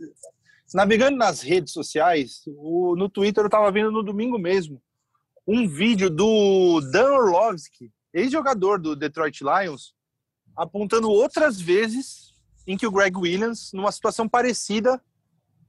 navegando 0.75 1.16
nas 1.16 1.40
redes 1.40 1.73
sociais, 1.73 2.42
o, 2.47 2.95
no 2.97 3.09
Twitter 3.09 3.42
eu 3.42 3.49
estava 3.49 3.71
vendo 3.71 3.90
no 3.90 4.03
domingo 4.03 4.38
mesmo 4.38 4.83
um 5.47 5.68
vídeo 5.68 6.09
do 6.09 6.81
Dan 6.92 7.12
Orlovsky, 7.12 7.92
ex-jogador 8.14 8.79
do 8.79 8.95
Detroit 8.95 9.40
Lions, 9.42 9.95
apontando 10.57 11.11
outras 11.11 11.61
vezes 11.61 12.33
em 12.66 12.77
que 12.77 12.87
o 12.87 12.90
Greg 12.92 13.16
Williams, 13.16 13.73
numa 13.73 13.90
situação 13.90 14.29
parecida, 14.29 15.03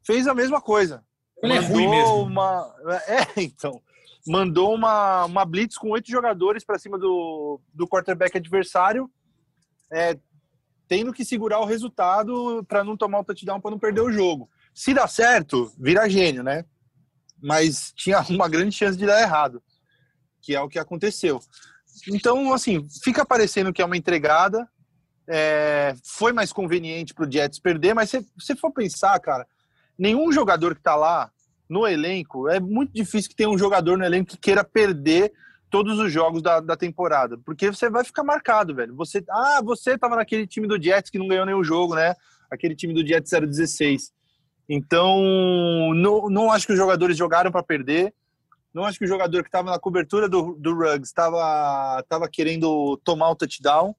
fez 0.06 0.28
a 0.28 0.34
mesma 0.34 0.62
coisa. 0.62 1.04
Ele 1.42 1.56
mandou 1.56 1.70
é 1.70 1.74
ruim 1.74 1.90
mesmo. 1.90 2.24
Uma, 2.24 2.76
é, 3.08 3.42
então. 3.42 3.82
Mandou 4.26 4.74
uma, 4.74 5.26
uma 5.26 5.44
blitz 5.44 5.78
com 5.78 5.90
oito 5.90 6.10
jogadores 6.10 6.64
para 6.64 6.80
cima 6.80 6.98
do, 6.98 7.60
do 7.74 7.88
quarterback 7.88 8.38
adversário. 8.38 9.10
É, 9.92 10.18
tendo 10.94 11.12
que 11.12 11.26
segurar 11.26 11.60
o 11.60 11.66
resultado 11.66 12.64
para 12.68 12.84
não 12.84 12.96
tomar 12.96 13.22
o 13.22 13.24
touchdown, 13.24 13.60
para 13.60 13.72
não 13.72 13.80
perder 13.80 14.02
o 14.02 14.12
jogo. 14.12 14.48
Se 14.76 14.94
dá 14.94 15.08
certo, 15.08 15.74
vira 15.76 16.08
gênio, 16.08 16.44
né? 16.44 16.66
Mas 17.42 17.92
tinha 17.96 18.22
uma 18.30 18.48
grande 18.48 18.76
chance 18.76 18.96
de 18.96 19.08
dar 19.08 19.20
errado, 19.20 19.60
que 20.40 20.56
é 20.56 20.62
o 20.62 20.70
que 20.70 20.78
aconteceu. 20.78 21.42
Então, 22.08 22.54
assim, 22.54 22.88
fica 23.04 23.26
parecendo 23.26 23.74
que 23.74 23.82
é 23.82 23.86
uma 23.86 23.98
entregada. 23.98 24.70
É, 25.28 25.96
foi 26.04 26.32
mais 26.32 26.54
conveniente 26.54 27.12
para 27.12 27.28
o 27.28 27.32
Jets 27.32 27.58
perder, 27.58 27.96
mas 27.96 28.12
se 28.12 28.24
você 28.38 28.56
for 28.56 28.72
pensar, 28.72 29.20
cara, 29.20 29.48
nenhum 29.98 30.32
jogador 30.32 30.76
que 30.76 30.82
está 30.82 30.96
lá 30.96 31.32
no 31.68 31.88
elenco, 31.88 32.48
é 32.50 32.60
muito 32.60 32.94
difícil 32.94 33.32
que 33.32 33.36
tenha 33.36 33.50
um 33.50 33.58
jogador 33.58 33.98
no 33.98 34.06
elenco 34.06 34.30
que 34.30 34.38
queira 34.38 34.64
perder 34.64 35.34
todos 35.74 35.98
os 35.98 36.14
jogos 36.14 36.40
da, 36.44 36.60
da 36.60 36.78
temporada, 36.78 37.36
porque 37.44 37.72
você 37.72 37.90
vai 37.90 38.04
ficar 38.04 38.24
marcado, 38.24 38.76
velho. 38.76 38.96
Você, 38.96 39.24
ah, 39.28 39.60
você 39.66 39.98
tava 39.98 40.16
naquele 40.16 40.46
time 40.46 40.68
do 40.68 40.80
Jets 40.80 41.10
que 41.10 41.18
não 41.18 41.28
ganhou 41.28 41.48
nenhum 41.48 41.64
jogo, 41.64 41.96
né? 41.96 42.16
Aquele 42.48 42.76
time 42.76 42.94
do 42.94 43.04
Jets 43.04 43.32
016. 43.32 44.14
Então, 44.70 45.92
não, 45.96 46.30
não 46.30 46.52
acho 46.52 46.68
que 46.68 46.74
os 46.74 46.78
jogadores 46.78 47.18
jogaram 47.18 47.52
para 47.52 47.64
perder. 47.64 48.14
Não 48.72 48.86
acho 48.86 49.00
que 49.00 49.06
o 49.06 49.08
jogador 49.08 49.42
que 49.42 49.50
estava 49.50 49.72
na 49.72 49.80
cobertura 49.80 50.30
do, 50.30 50.54
do 50.60 50.76
Ruggs 50.76 51.08
estava 51.08 52.04
tava 52.08 52.30
querendo 52.30 52.96
tomar 53.04 53.32
o 53.32 53.36
touchdown. 53.36 53.96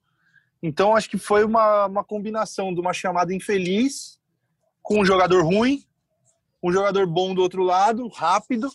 Então, 0.63 0.95
acho 0.95 1.09
que 1.09 1.17
foi 1.17 1.43
uma, 1.43 1.87
uma 1.87 2.05
combinação 2.05 2.73
de 2.73 2.79
uma 2.79 2.93
chamada 2.93 3.33
infeliz 3.33 4.17
com 4.81 5.01
um 5.01 5.05
jogador 5.05 5.43
ruim, 5.43 5.83
um 6.63 6.71
jogador 6.71 7.05
bom 7.05 7.35
do 7.35 7.41
outro 7.41 7.63
lado, 7.63 8.07
rápido, 8.07 8.71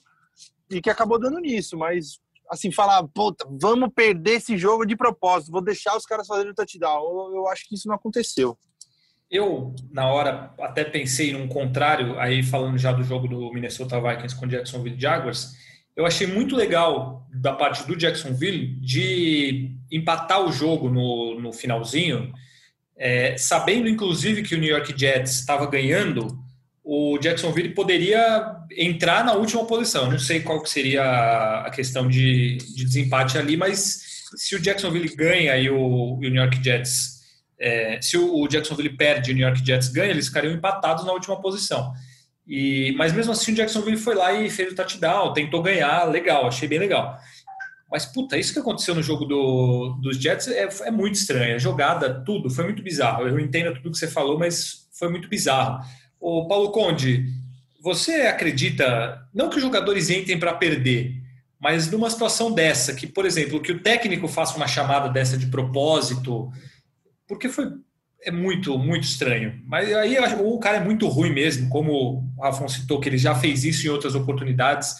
e 0.70 0.82
que 0.82 0.90
acabou 0.90 1.18
dando 1.18 1.38
nisso. 1.38 1.78
Mas 1.78 2.20
assim, 2.50 2.72
falar, 2.72 3.06
puta, 3.14 3.46
vamos 3.60 3.90
perder 3.94 4.32
esse 4.32 4.58
jogo 4.58 4.84
de 4.84 4.96
propósito, 4.96 5.52
vou 5.52 5.62
deixar 5.62 5.96
os 5.96 6.04
caras 6.04 6.26
fazerem 6.26 6.50
o 6.50 6.54
touchdown. 6.54 7.02
Eu, 7.02 7.36
eu 7.36 7.48
acho 7.48 7.68
que 7.68 7.76
isso 7.76 7.86
não 7.86 7.94
aconteceu. 7.94 8.58
Eu, 9.30 9.72
na 9.92 10.08
hora, 10.08 10.52
até 10.58 10.82
pensei 10.82 11.32
num 11.32 11.46
contrário, 11.46 12.18
aí 12.18 12.42
falando 12.42 12.76
já 12.76 12.90
do 12.90 13.04
jogo 13.04 13.28
do 13.28 13.52
Minnesota 13.52 14.00
Vikings 14.00 14.34
com 14.34 14.48
Jacksonville 14.48 15.00
Jaguars, 15.00 15.52
eu 15.94 16.04
achei 16.04 16.26
muito 16.26 16.56
legal 16.56 17.24
da 17.32 17.52
parte 17.52 17.86
do 17.86 17.96
Jacksonville 17.96 18.66
de 18.80 19.76
empatar 19.90 20.44
o 20.44 20.50
jogo 20.50 20.88
no, 20.88 21.38
no 21.38 21.52
finalzinho, 21.52 22.32
é, 22.96 23.36
sabendo 23.36 23.88
inclusive 23.88 24.42
que 24.42 24.56
o 24.56 24.58
New 24.58 24.68
York 24.68 24.98
Jets 24.98 25.38
estava 25.38 25.66
ganhando, 25.66 26.39
o 26.92 27.18
Jacksonville 27.18 27.72
poderia 27.72 28.53
entrar 28.76 29.24
na 29.24 29.35
última 29.35 29.64
posição. 29.64 30.11
Não 30.11 30.18
sei 30.18 30.40
qual 30.40 30.66
seria 30.66 31.62
a 31.64 31.70
questão 31.70 32.09
de, 32.09 32.57
de 32.57 32.85
desempate 32.85 33.38
ali, 33.38 33.57
mas 33.57 34.26
se 34.35 34.57
o 34.57 34.61
Jacksonville 34.61 35.14
ganha 35.14 35.57
e 35.57 35.70
o, 35.70 36.14
o 36.14 36.18
New 36.18 36.35
York 36.35 36.61
Jets, 36.61 37.20
é, 37.61 38.03
se 38.03 38.18
o 38.18 38.44
Jacksonville 38.48 38.96
perde 38.96 39.31
e 39.31 39.35
o 39.35 39.37
New 39.37 39.46
York 39.46 39.64
Jets 39.64 39.87
ganha, 39.87 40.11
eles 40.11 40.26
ficariam 40.26 40.53
empatados 40.53 41.07
na 41.07 41.12
última 41.12 41.40
posição. 41.40 41.92
E, 42.44 42.92
mas 42.96 43.12
mesmo 43.12 43.31
assim 43.31 43.53
o 43.53 43.55
Jacksonville 43.55 43.96
foi 43.96 44.16
lá 44.16 44.33
e 44.33 44.50
fez 44.50 44.72
o 44.72 44.74
touchdown, 44.74 45.33
tentou 45.33 45.62
ganhar, 45.62 46.11
legal, 46.11 46.48
achei 46.48 46.66
bem 46.66 46.81
legal. 46.81 47.16
Mas, 47.88 48.05
puta, 48.05 48.37
isso 48.37 48.53
que 48.53 48.59
aconteceu 48.59 48.96
no 48.96 49.03
jogo 49.03 49.24
do, 49.24 49.96
dos 50.03 50.16
Jets 50.16 50.48
é, 50.48 50.68
é 50.83 50.90
muito 50.90 51.14
estranho. 51.14 51.55
A 51.55 51.59
jogada, 51.59 52.22
tudo, 52.24 52.50
foi 52.50 52.64
muito 52.64 52.83
bizarro. 52.83 53.29
Eu 53.29 53.38
entendo 53.38 53.74
tudo 53.74 53.92
que 53.92 53.98
você 53.98 54.09
falou, 54.09 54.37
mas 54.37 54.88
foi 54.92 55.09
muito 55.09 55.29
bizarro. 55.29 55.85
O 56.20 56.46
Paulo 56.46 56.70
Conde, 56.70 57.26
você 57.80 58.22
acredita, 58.22 59.26
não 59.35 59.48
que 59.48 59.56
os 59.56 59.62
jogadores 59.62 60.11
entrem 60.11 60.38
para 60.38 60.54
perder, 60.54 61.14
mas 61.59 61.90
numa 61.90 62.11
situação 62.11 62.52
dessa, 62.52 62.94
que, 62.94 63.06
por 63.06 63.24
exemplo, 63.24 63.61
que 63.61 63.72
o 63.72 63.83
técnico 63.83 64.28
faça 64.28 64.56
uma 64.56 64.68
chamada 64.68 65.09
dessa 65.09 65.37
de 65.37 65.46
propósito, 65.46 66.50
porque 67.26 67.48
foi 67.48 67.66
é 68.22 68.30
muito, 68.30 68.78
muito 68.78 69.04
estranho. 69.04 69.62
Mas 69.66 69.90
aí 69.94 70.18
o 70.18 70.59
cara 70.59 70.76
é 70.76 70.85
muito 70.85 71.09
ruim 71.09 71.33
mesmo, 71.33 71.70
como 71.70 72.30
o 72.37 72.42
Rafon 72.42 72.68
citou, 72.68 73.00
que 73.00 73.09
ele 73.09 73.16
já 73.16 73.35
fez 73.35 73.64
isso 73.64 73.87
em 73.87 73.90
outras 73.90 74.14
oportunidades 74.14 74.94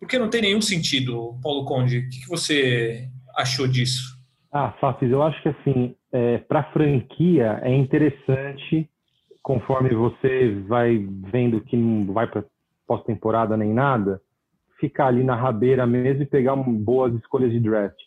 porque 0.00 0.18
não 0.18 0.30
tem 0.30 0.40
nenhum 0.40 0.62
sentido, 0.62 1.38
Paulo 1.42 1.66
Conde. 1.66 1.98
O 1.98 2.08
que 2.08 2.26
você 2.26 3.06
achou 3.36 3.68
disso? 3.68 4.18
Ah, 4.50 4.72
Fafis, 4.80 5.10
eu 5.10 5.22
acho 5.22 5.40
que 5.42 5.50
assim, 5.50 5.94
é, 6.10 6.38
para 6.38 6.64
franquia 6.72 7.60
é 7.62 7.72
interessante, 7.72 8.88
conforme 9.42 9.90
você 9.90 10.54
vai 10.66 10.98
vendo 10.98 11.60
que 11.60 11.76
não 11.76 12.12
vai 12.12 12.26
para 12.26 12.44
pós-temporada 12.86 13.56
nem 13.56 13.72
nada, 13.72 14.20
ficar 14.78 15.06
ali 15.06 15.22
na 15.22 15.34
rabeira 15.34 15.86
mesmo 15.86 16.22
e 16.22 16.26
pegar 16.26 16.56
boas 16.56 17.14
escolhas 17.14 17.50
de 17.52 17.60
draft. 17.60 17.98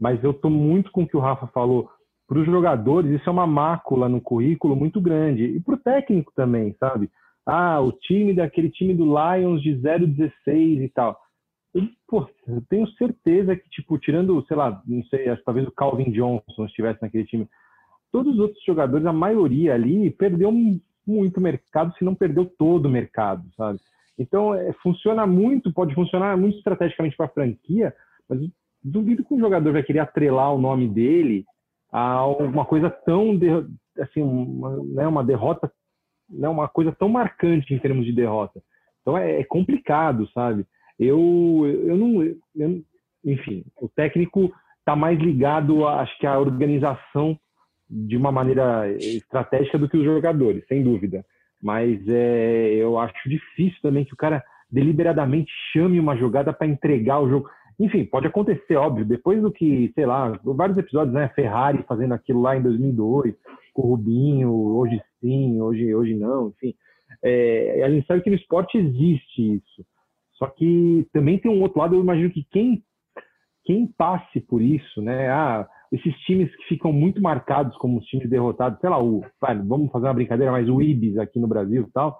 Mas 0.00 0.22
eu 0.24 0.32
estou 0.32 0.50
muito 0.50 0.90
com 0.90 1.02
o 1.02 1.06
que 1.06 1.16
o 1.16 1.20
Rafa 1.20 1.46
falou. 1.48 1.88
Para 2.26 2.38
os 2.38 2.46
jogadores, 2.46 3.10
isso 3.10 3.28
é 3.28 3.32
uma 3.32 3.46
mácula 3.46 4.08
no 4.08 4.20
currículo 4.20 4.74
muito 4.74 5.00
grande. 5.00 5.44
E 5.44 5.60
para 5.60 5.74
o 5.74 5.78
técnico 5.78 6.32
também, 6.34 6.74
sabe? 6.80 7.10
Ah, 7.46 7.80
o 7.80 7.92
time 7.92 8.34
daquele 8.34 8.70
time 8.70 8.94
do 8.94 9.04
Lions 9.04 9.62
de 9.62 9.76
0,16 9.76 10.82
e 10.82 10.88
tal 10.88 11.18
ele, 11.74 11.90
pô, 12.06 12.28
eu 12.46 12.62
tenho 12.68 12.86
certeza 12.92 13.56
que, 13.56 13.68
tipo, 13.70 13.98
tirando, 13.98 14.44
sei 14.46 14.56
lá, 14.56 14.82
não 14.86 15.02
sei, 15.04 15.34
talvez 15.44 15.66
o 15.66 15.72
Calvin 15.72 16.10
Johnson 16.10 16.66
estivesse 16.66 17.00
naquele 17.00 17.24
time, 17.24 17.48
todos 18.12 18.34
os 18.34 18.40
outros 18.40 18.62
jogadores, 18.64 19.06
a 19.06 19.12
maioria 19.12 19.74
ali, 19.74 20.10
perdeu 20.10 20.52
muito 21.06 21.40
mercado, 21.40 21.94
se 21.96 22.04
não 22.04 22.14
perdeu 22.14 22.44
todo 22.46 22.86
o 22.86 22.90
mercado, 22.90 23.42
sabe? 23.56 23.80
Então, 24.18 24.54
é, 24.54 24.72
funciona 24.74 25.26
muito, 25.26 25.72
pode 25.72 25.94
funcionar 25.94 26.36
muito 26.36 26.58
estrategicamente 26.58 27.16
para 27.16 27.26
a 27.26 27.30
franquia, 27.30 27.94
mas 28.28 28.38
duvido 28.84 29.24
que 29.24 29.34
um 29.34 29.40
jogador 29.40 29.72
vai 29.72 29.82
querer 29.82 30.00
atrelar 30.00 30.54
o 30.54 30.60
nome 30.60 30.86
dele 30.86 31.44
a 31.90 32.26
uma 32.26 32.64
coisa 32.64 32.90
tão, 32.90 33.36
de, 33.36 33.48
assim, 33.98 34.22
uma, 34.22 34.76
né, 34.84 35.06
uma 35.08 35.24
derrota, 35.24 35.72
né, 36.28 36.48
uma 36.48 36.68
coisa 36.68 36.92
tão 36.92 37.08
marcante 37.08 37.72
em 37.74 37.78
termos 37.78 38.04
de 38.04 38.12
derrota. 38.12 38.62
Então, 39.00 39.16
é, 39.16 39.40
é 39.40 39.44
complicado, 39.44 40.28
sabe? 40.32 40.64
Eu, 40.98 41.64
eu 41.66 41.96
não. 41.96 42.22
Eu, 42.54 42.82
enfim, 43.24 43.64
o 43.80 43.88
técnico 43.88 44.52
está 44.78 44.94
mais 44.94 45.18
ligado, 45.18 45.86
acho 45.86 46.16
que, 46.18 46.26
à 46.26 46.38
organização 46.38 47.38
de 47.92 48.16
uma 48.16 48.32
maneira 48.32 48.90
estratégica 48.90 49.78
do 49.78 49.88
que 49.88 49.98
os 49.98 50.04
jogadores, 50.04 50.66
sem 50.66 50.82
dúvida. 50.82 51.22
Mas 51.62 52.00
é, 52.08 52.74
eu 52.74 52.98
acho 52.98 53.28
difícil 53.28 53.78
também 53.82 54.04
que 54.04 54.14
o 54.14 54.16
cara 54.16 54.42
deliberadamente 54.70 55.52
chame 55.72 56.00
uma 56.00 56.16
jogada 56.16 56.52
para 56.52 56.66
entregar 56.66 57.20
o 57.20 57.28
jogo. 57.28 57.50
Enfim, 57.78 58.06
pode 58.06 58.26
acontecer, 58.26 58.76
óbvio. 58.76 59.04
Depois 59.04 59.42
do 59.42 59.52
que, 59.52 59.92
sei 59.94 60.06
lá, 60.06 60.40
vários 60.42 60.78
episódios, 60.78 61.14
né? 61.14 61.28
Ferrari 61.34 61.84
fazendo 61.86 62.14
aquilo 62.14 62.40
lá 62.40 62.56
em 62.56 62.62
2002, 62.62 63.34
com 63.74 63.82
o 63.82 63.90
Rubinho, 63.90 64.50
hoje 64.50 65.00
sim, 65.20 65.60
hoje, 65.60 65.94
hoje 65.94 66.14
não, 66.14 66.48
enfim. 66.48 66.74
É, 67.22 67.82
a 67.84 67.90
gente 67.90 68.06
sabe 68.06 68.22
que 68.22 68.30
no 68.30 68.36
esporte 68.36 68.78
existe 68.78 69.56
isso. 69.56 69.84
Só 70.34 70.46
que 70.46 71.06
também 71.12 71.38
tem 71.38 71.50
um 71.50 71.60
outro 71.60 71.78
lado, 71.78 71.94
eu 71.94 72.00
imagino 72.00 72.30
que 72.30 72.44
quem, 72.50 72.82
quem 73.64 73.86
passe 73.86 74.40
por 74.40 74.62
isso, 74.62 75.02
né? 75.02 75.28
Ah, 75.30 75.68
esses 75.92 76.14
times 76.20 76.54
que 76.56 76.64
ficam 76.64 76.90
muito 76.92 77.20
marcados 77.20 77.76
como 77.76 77.98
os 77.98 78.06
times 78.06 78.28
derrotados, 78.28 78.80
sei 78.80 78.88
lá, 78.88 79.00
o, 79.00 79.22
vamos 79.64 79.92
fazer 79.92 80.06
uma 80.06 80.14
brincadeira, 80.14 80.50
mas 80.50 80.68
o 80.68 80.80
Ibis 80.80 81.18
aqui 81.18 81.38
no 81.38 81.46
Brasil 81.46 81.84
e 81.86 81.92
tal, 81.92 82.18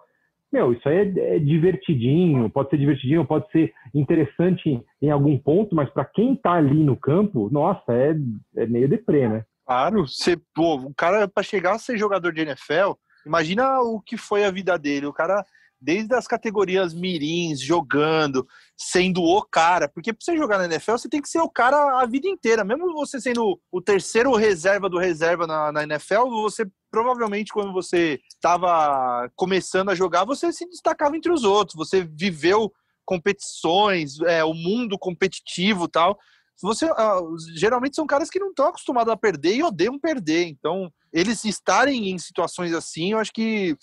meu, 0.52 0.74
isso 0.74 0.86
aí 0.86 0.96
é, 0.98 1.36
é, 1.36 1.38
divertidinho, 1.38 2.50
pode 2.50 2.68
ser 2.68 2.76
divertidinho, 2.76 3.24
pode 3.24 3.50
ser 3.50 3.72
interessante 3.94 4.68
em, 4.68 4.84
em 5.00 5.10
algum 5.10 5.38
ponto, 5.38 5.74
mas 5.74 5.88
para 5.88 6.04
quem 6.04 6.36
tá 6.36 6.52
ali 6.52 6.84
no 6.84 6.94
campo, 6.94 7.48
nossa, 7.50 7.90
é, 7.90 8.14
é 8.56 8.66
meio 8.66 8.86
deprê, 8.86 9.26
né? 9.26 9.44
Claro, 9.64 10.06
você, 10.06 10.36
pô, 10.54 10.74
o 10.76 10.94
cara 10.94 11.26
para 11.26 11.42
chegar 11.42 11.72
a 11.72 11.78
ser 11.78 11.96
jogador 11.96 12.32
de 12.32 12.42
NFL, 12.42 12.92
imagina 13.24 13.80
o 13.80 13.98
que 14.00 14.18
foi 14.18 14.44
a 14.44 14.50
vida 14.50 14.78
dele, 14.78 15.06
o 15.06 15.12
cara 15.12 15.42
desde 15.82 16.14
as 16.14 16.28
categorias 16.28 16.94
mirins, 16.94 17.60
jogando, 17.60 18.46
sendo 18.76 19.20
o 19.22 19.42
cara. 19.42 19.88
Porque 19.88 20.12
para 20.12 20.24
você 20.24 20.36
jogar 20.36 20.58
na 20.58 20.66
NFL, 20.66 20.92
você 20.92 21.08
tem 21.08 21.20
que 21.20 21.28
ser 21.28 21.40
o 21.40 21.50
cara 21.50 22.00
a 22.00 22.06
vida 22.06 22.28
inteira. 22.28 22.64
Mesmo 22.64 22.92
você 22.92 23.20
sendo 23.20 23.60
o 23.70 23.82
terceiro 23.82 24.34
reserva 24.36 24.88
do 24.88 24.98
reserva 24.98 25.46
na, 25.46 25.72
na 25.72 25.82
NFL, 25.82 26.28
você 26.30 26.64
provavelmente, 26.90 27.52
quando 27.52 27.72
você 27.72 28.20
estava 28.28 29.28
começando 29.34 29.90
a 29.90 29.94
jogar, 29.94 30.24
você 30.24 30.52
se 30.52 30.68
destacava 30.68 31.16
entre 31.16 31.32
os 31.32 31.42
outros. 31.42 31.74
Você 31.76 32.04
viveu 32.04 32.72
competições, 33.04 34.20
é, 34.20 34.44
o 34.44 34.54
mundo 34.54 34.96
competitivo 34.98 35.88
tal. 35.88 36.16
Você, 36.62 36.86
uh, 36.86 37.36
geralmente 37.56 37.96
são 37.96 38.06
caras 38.06 38.30
que 38.30 38.38
não 38.38 38.50
estão 38.50 38.68
acostumados 38.68 39.12
a 39.12 39.16
perder 39.16 39.56
e 39.56 39.62
odeiam 39.64 39.98
perder. 39.98 40.46
Então, 40.46 40.92
eles 41.12 41.44
estarem 41.44 42.10
em 42.10 42.18
situações 42.18 42.72
assim, 42.72 43.12
eu 43.12 43.18
acho 43.18 43.32
que 43.32 43.76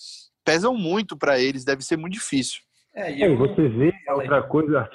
pesam 0.50 0.74
muito 0.74 1.16
para 1.16 1.40
eles, 1.40 1.64
deve 1.64 1.84
ser 1.84 1.96
muito 1.96 2.14
difícil. 2.14 2.62
É, 2.96 3.14
e 3.14 3.24
é, 3.24 3.28
eu... 3.28 3.38
você 3.38 3.68
vê 3.68 3.94
outra 4.10 4.42
coisa, 4.42 4.90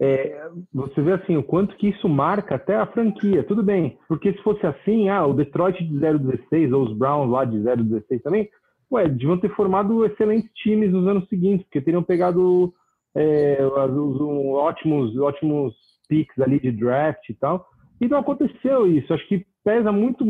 é, 0.00 0.48
você 0.72 1.02
vê 1.02 1.12
assim 1.12 1.36
o 1.36 1.42
quanto 1.42 1.76
que 1.76 1.88
isso 1.88 2.08
marca 2.08 2.54
até 2.54 2.76
a 2.76 2.86
franquia. 2.86 3.44
Tudo 3.44 3.62
bem, 3.62 3.98
porque 4.08 4.32
se 4.32 4.42
fosse 4.42 4.66
assim, 4.66 5.10
ah, 5.10 5.26
o 5.26 5.34
Detroit 5.34 5.84
de 5.84 5.98
016 5.98 6.72
ou 6.72 6.84
os 6.84 6.96
Browns 6.96 7.30
lá 7.30 7.44
de 7.44 7.58
016 7.58 8.22
também, 8.22 8.48
ué, 8.90 9.06
deviam 9.06 9.38
ter 9.38 9.54
formado 9.54 10.06
excelentes 10.06 10.50
times 10.54 10.90
nos 10.90 11.06
anos 11.06 11.28
seguintes, 11.28 11.64
porque 11.64 11.82
teriam 11.82 12.02
pegado 12.02 12.72
é, 13.14 13.58
os, 13.62 14.18
os, 14.18 14.54
ótimos, 14.54 15.18
ótimos 15.18 15.74
picks 16.08 16.40
ali 16.40 16.58
de 16.58 16.72
draft 16.72 17.28
e 17.28 17.34
tal. 17.34 17.66
E 18.00 18.08
não 18.08 18.20
aconteceu 18.20 18.86
isso. 18.86 19.12
Acho 19.12 19.28
que 19.28 19.44
pesa 19.62 19.92
muito 19.92 20.24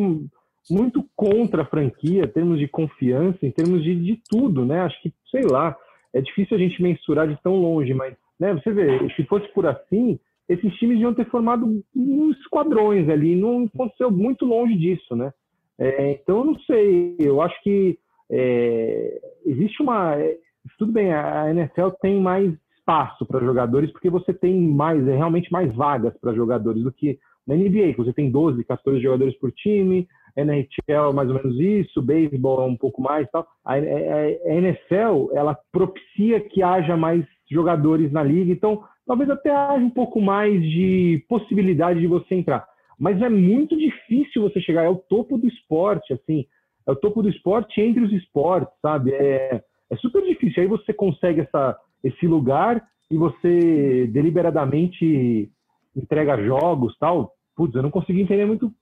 muito 0.69 1.05
contra 1.17 1.63
a 1.63 1.67
franquia, 1.67 2.25
em 2.25 2.29
termos 2.29 2.59
de 2.59 2.69
confiança, 2.69 3.39
em 3.43 3.51
termos 3.51 3.83
de, 3.83 3.95
de 3.95 4.21
tudo, 4.29 4.65
né? 4.65 4.81
Acho 4.81 5.01
que, 5.03 5.13
sei 5.31 5.43
lá, 5.43 5.77
é 6.13 6.21
difícil 6.21 6.57
a 6.57 6.61
gente 6.61 6.83
mensurar 6.83 7.29
de 7.29 7.41
tão 7.43 7.57
longe, 7.57 7.95
mas 7.95 8.15
né, 8.39 8.55
você 8.55 8.73
vê, 8.73 9.09
se 9.15 9.25
fosse 9.25 9.47
por 9.53 9.67
assim, 9.67 10.19
esses 10.49 10.75
times 10.75 10.97
deviam 10.97 11.15
ter 11.15 11.27
formado 11.27 11.83
uns 11.95 12.37
esquadrões 12.39 13.09
ali, 13.09 13.37
não 13.37 13.65
aconteceu 13.73 14.11
muito 14.11 14.45
longe 14.45 14.77
disso, 14.77 15.15
né? 15.15 15.33
É, 15.79 16.13
então, 16.13 16.39
eu 16.39 16.45
não 16.45 16.59
sei, 16.61 17.17
eu 17.19 17.41
acho 17.41 17.63
que 17.63 17.99
é, 18.31 19.21
existe 19.47 19.83
uma. 19.83 20.17
É, 20.17 20.37
tudo 20.79 20.93
bem, 20.93 21.13
a 21.13 21.51
NFL 21.51 21.89
tem 22.03 22.21
mais 22.21 22.53
espaço 22.77 23.25
para 23.25 23.45
jogadores, 23.45 23.91
porque 23.93 24.11
você 24.11 24.35
tem 24.35 24.61
mais, 24.61 25.07
é 25.07 25.17
realmente 25.17 25.51
mais 25.53 25.75
vagas 25.75 26.13
para 26.21 26.35
jogadores 26.35 26.83
do 26.83 26.93
que 26.93 27.19
na 27.47 27.55
NBA, 27.55 27.95
que 27.95 27.99
você 27.99 28.13
tem 28.13 28.31
12, 28.31 28.63
14 28.65 29.01
jogadores 29.01 29.37
por 29.39 29.51
time, 29.53 30.07
NHL 30.37 31.11
é 31.11 31.13
mais 31.13 31.29
ou 31.29 31.35
menos 31.35 31.59
isso, 31.59 32.03
beisebol 32.03 32.63
é 32.63 32.67
um 32.67 32.77
pouco 32.77 33.03
mais 33.03 33.29
tal. 33.31 33.47
A, 33.65 33.79
NFL, 33.79 35.33
ela 35.33 35.59
propicia 35.73 36.41
que 36.41 36.63
haja 36.63 36.97
mais 36.97 37.25
jogadores 37.51 38.13
na 38.13 38.23
liga, 38.23 38.53
então 38.53 38.85
talvez 39.07 39.29
até 39.29 39.51
haja 39.51 39.85
um 39.85 39.91
pouco 39.91 40.21
mais 40.21 40.63
de 40.63 41.25
possibilidade 41.29 42.01
de 42.01 42.07
você 42.07 42.35
entrar. 42.35 42.67
Mas 42.99 43.21
é 43.23 43.29
muito 43.29 43.77
difícil 43.77 44.43
você 44.43 44.61
chegar, 44.61 44.85
é 44.85 44.89
o 44.89 44.97
topo 44.97 45.39
do 45.39 45.49
esporte, 45.49 46.13
assim, 46.13 46.45
é 46.87 46.93
o 46.93 46.97
topo 46.97 47.23
do 47.23 47.29
esporte 47.29 47.81
entre 47.81 48.03
os 48.03 48.13
esportes, 48.13 48.73
sabe? 48.83 49.13
É, 49.13 49.63
é 49.91 49.97
super 49.97 50.23
difícil. 50.23 50.63
Aí 50.63 50.69
você 50.69 50.93
consegue 50.93 51.41
essa, 51.41 51.77
esse 52.05 52.27
lugar 52.27 52.83
e 53.11 53.17
você 53.17 54.07
deliberadamente 54.13 55.51
entrega 55.97 56.43
jogos 56.45 56.97
tal. 56.99 57.33
Putz, 57.57 57.75
eu 57.75 57.83
não 57.83 57.91
consegui 57.91 58.21
entender 58.21 58.47
muito 58.47 58.73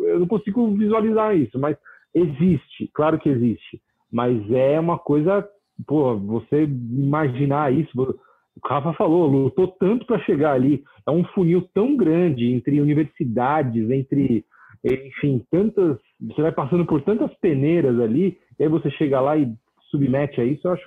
eu 0.00 0.20
não 0.20 0.26
consigo 0.26 0.70
visualizar 0.76 1.36
isso, 1.36 1.58
mas 1.58 1.76
existe, 2.14 2.90
claro 2.94 3.18
que 3.18 3.28
existe. 3.28 3.80
Mas 4.10 4.50
é 4.50 4.78
uma 4.80 4.98
coisa, 4.98 5.46
pô, 5.86 6.16
você 6.16 6.64
imaginar 6.64 7.72
isso. 7.72 7.90
O 8.00 8.66
Rafa 8.66 8.92
falou, 8.94 9.26
lutou 9.26 9.68
tanto 9.68 10.06
para 10.06 10.22
chegar 10.24 10.52
ali. 10.52 10.82
É 11.06 11.10
um 11.10 11.24
funil 11.24 11.68
tão 11.74 11.96
grande 11.96 12.52
entre 12.52 12.80
universidades, 12.80 13.90
entre, 13.90 14.44
enfim, 14.84 15.44
tantas. 15.50 15.98
Você 16.20 16.42
vai 16.42 16.52
passando 16.52 16.86
por 16.86 17.02
tantas 17.02 17.32
peneiras 17.40 18.00
ali, 18.00 18.38
e 18.58 18.62
aí 18.62 18.68
você 18.68 18.90
chega 18.92 19.20
lá 19.20 19.36
e 19.36 19.52
submete 19.90 20.40
a 20.40 20.44
isso, 20.44 20.66
eu 20.66 20.72
acho, 20.72 20.86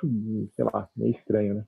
sei 0.55 0.65
lá, 0.65 0.87
meio 0.95 1.11
estranho, 1.15 1.55
né? 1.55 1.63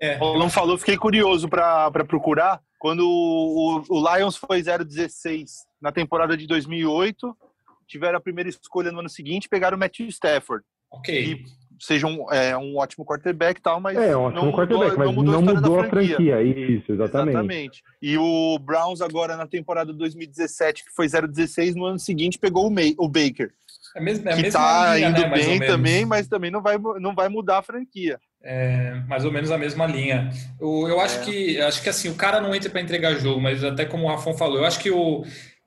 É. 0.00 0.22
O 0.22 0.38
não 0.38 0.50
falou, 0.50 0.76
fiquei 0.76 0.96
curioso 0.96 1.48
para 1.48 1.90
procurar. 2.06 2.60
Quando 2.86 3.04
o, 3.04 3.82
o 3.88 4.14
Lions 4.14 4.36
foi 4.36 4.60
0-16 4.60 5.46
na 5.82 5.90
temporada 5.90 6.36
de 6.36 6.46
2008, 6.46 7.36
tiveram 7.84 8.16
a 8.16 8.20
primeira 8.20 8.48
escolha 8.48 8.92
no 8.92 9.00
ano 9.00 9.08
seguinte, 9.08 9.48
pegaram 9.48 9.76
o 9.76 9.80
Matthew 9.80 10.06
Stafford. 10.06 10.64
Ok. 10.92 11.34
Que 11.34 11.44
seja 11.80 12.06
um, 12.06 12.32
é, 12.32 12.56
um 12.56 12.76
ótimo 12.76 13.04
quarterback 13.04 13.58
e 13.58 13.60
tal, 13.60 13.80
mas. 13.80 13.98
É, 13.98 14.16
um 14.16 14.20
ótimo 14.20 14.52
quarterback, 14.52 14.96
mas 14.96 15.06
não 15.08 15.12
mudou, 15.12 15.42
não 15.42 15.54
mudou 15.54 15.80
a, 15.80 15.88
franquia. 15.88 16.14
a, 16.14 16.16
franquia. 16.16 16.42
Isso, 16.42 16.92
exatamente. 16.92 17.30
Exatamente. 17.30 17.82
E 18.00 18.16
o 18.16 18.56
Browns, 18.60 19.00
agora 19.00 19.36
na 19.36 19.48
temporada 19.48 19.92
2017, 19.92 20.84
que 20.84 20.90
foi 20.94 21.08
0-16, 21.08 21.74
no 21.74 21.86
ano 21.86 21.98
seguinte 21.98 22.38
pegou 22.38 22.68
o, 22.68 22.70
May, 22.70 22.94
o 22.96 23.08
Baker. 23.08 23.52
É 23.96 24.00
mesmo, 24.00 24.28
é 24.28 24.36
que 24.36 24.48
tá 24.48 24.94
linha, 24.94 25.08
indo 25.08 25.20
né, 25.22 25.28
bem 25.28 25.58
também, 25.58 26.06
mas 26.06 26.28
também 26.28 26.52
não 26.52 26.62
vai, 26.62 26.78
não 27.00 27.16
vai 27.16 27.28
mudar 27.28 27.58
a 27.58 27.62
franquia. 27.62 28.20
É, 28.48 28.94
mais 29.08 29.24
ou 29.24 29.32
menos 29.32 29.50
a 29.50 29.58
mesma 29.58 29.86
linha. 29.86 30.30
Eu, 30.60 30.86
eu 30.86 31.00
acho 31.00 31.18
é. 31.18 31.24
que 31.24 31.60
acho 31.60 31.82
que 31.82 31.88
assim, 31.88 32.08
o 32.08 32.14
cara 32.14 32.40
não 32.40 32.54
entra 32.54 32.70
para 32.70 32.80
entregar 32.80 33.16
jogo, 33.16 33.40
mas 33.40 33.64
até 33.64 33.84
como 33.84 34.04
o 34.04 34.08
Rafon 34.08 34.34
falou, 34.34 34.58
eu 34.58 34.64
acho 34.64 34.78
que 34.78 34.88
o, 34.88 35.24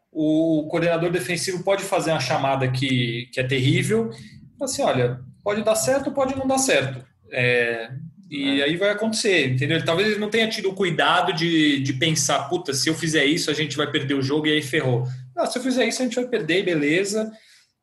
o 0.09 0.65
coordenador 0.71 1.11
defensivo 1.11 1.61
pode 1.61 1.83
fazer 1.83 2.11
uma 2.11 2.21
chamada 2.21 2.69
que, 2.69 3.27
que 3.33 3.39
é 3.41 3.43
terrível. 3.43 4.09
Assim, 4.61 4.81
olha, 4.81 5.19
pode 5.43 5.61
dar 5.61 5.75
certo, 5.75 6.13
pode 6.13 6.37
não 6.37 6.47
dar 6.47 6.57
certo. 6.57 7.05
É, 7.29 7.89
e 8.29 8.61
é. 8.61 8.63
aí 8.63 8.77
vai 8.77 8.91
acontecer, 8.91 9.49
entendeu? 9.49 9.83
Talvez 9.83 10.07
ele 10.07 10.19
não 10.19 10.29
tenha 10.29 10.47
tido 10.47 10.69
o 10.69 10.75
cuidado 10.75 11.33
de, 11.33 11.81
de 11.81 11.93
pensar, 11.93 12.47
puta, 12.47 12.73
se 12.73 12.89
eu 12.89 12.95
fizer 12.95 13.25
isso, 13.25 13.51
a 13.51 13.53
gente 13.53 13.75
vai 13.75 13.91
perder 13.91 14.13
o 14.13 14.21
jogo 14.21 14.47
e 14.47 14.53
aí 14.53 14.61
ferrou. 14.61 15.05
Não, 15.35 15.45
se 15.45 15.57
eu 15.57 15.63
fizer 15.63 15.85
isso, 15.85 16.01
a 16.01 16.05
gente 16.05 16.15
vai 16.15 16.27
perder, 16.27 16.63
beleza. 16.63 17.29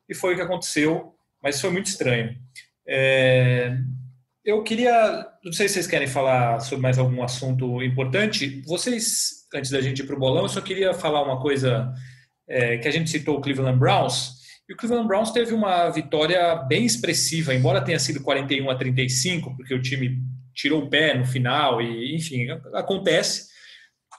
E 0.08 0.14
foi 0.14 0.32
o 0.32 0.36
que 0.36 0.42
aconteceu, 0.42 1.12
mas 1.42 1.60
foi 1.60 1.68
muito 1.68 1.86
estranho. 1.86 2.34
É, 2.88 3.76
eu 4.46 4.62
queria, 4.62 5.26
não 5.44 5.52
sei 5.52 5.66
se 5.66 5.74
vocês 5.74 5.88
querem 5.88 6.06
falar 6.06 6.60
sobre 6.60 6.80
mais 6.80 6.98
algum 6.98 7.20
assunto 7.20 7.82
importante. 7.82 8.62
Vocês, 8.64 9.44
antes 9.52 9.72
da 9.72 9.80
gente 9.80 9.98
ir 9.98 10.06
para 10.06 10.14
o 10.14 10.18
bolão, 10.20 10.44
eu 10.44 10.48
só 10.48 10.60
queria 10.60 10.94
falar 10.94 11.24
uma 11.24 11.42
coisa 11.42 11.92
é, 12.48 12.78
que 12.78 12.86
a 12.86 12.90
gente 12.92 13.10
citou 13.10 13.36
o 13.36 13.40
Cleveland 13.40 13.76
Browns. 13.76 14.36
E 14.68 14.72
o 14.72 14.76
Cleveland 14.76 15.08
Browns 15.08 15.32
teve 15.32 15.52
uma 15.52 15.90
vitória 15.90 16.54
bem 16.54 16.86
expressiva, 16.86 17.52
embora 17.52 17.82
tenha 17.84 17.98
sido 17.98 18.22
41 18.22 18.70
a 18.70 18.76
35, 18.76 19.56
porque 19.56 19.74
o 19.74 19.82
time 19.82 20.22
tirou 20.54 20.84
o 20.84 20.88
pé 20.88 21.18
no 21.18 21.26
final 21.26 21.82
e, 21.82 22.14
enfim, 22.14 22.46
acontece. 22.72 23.48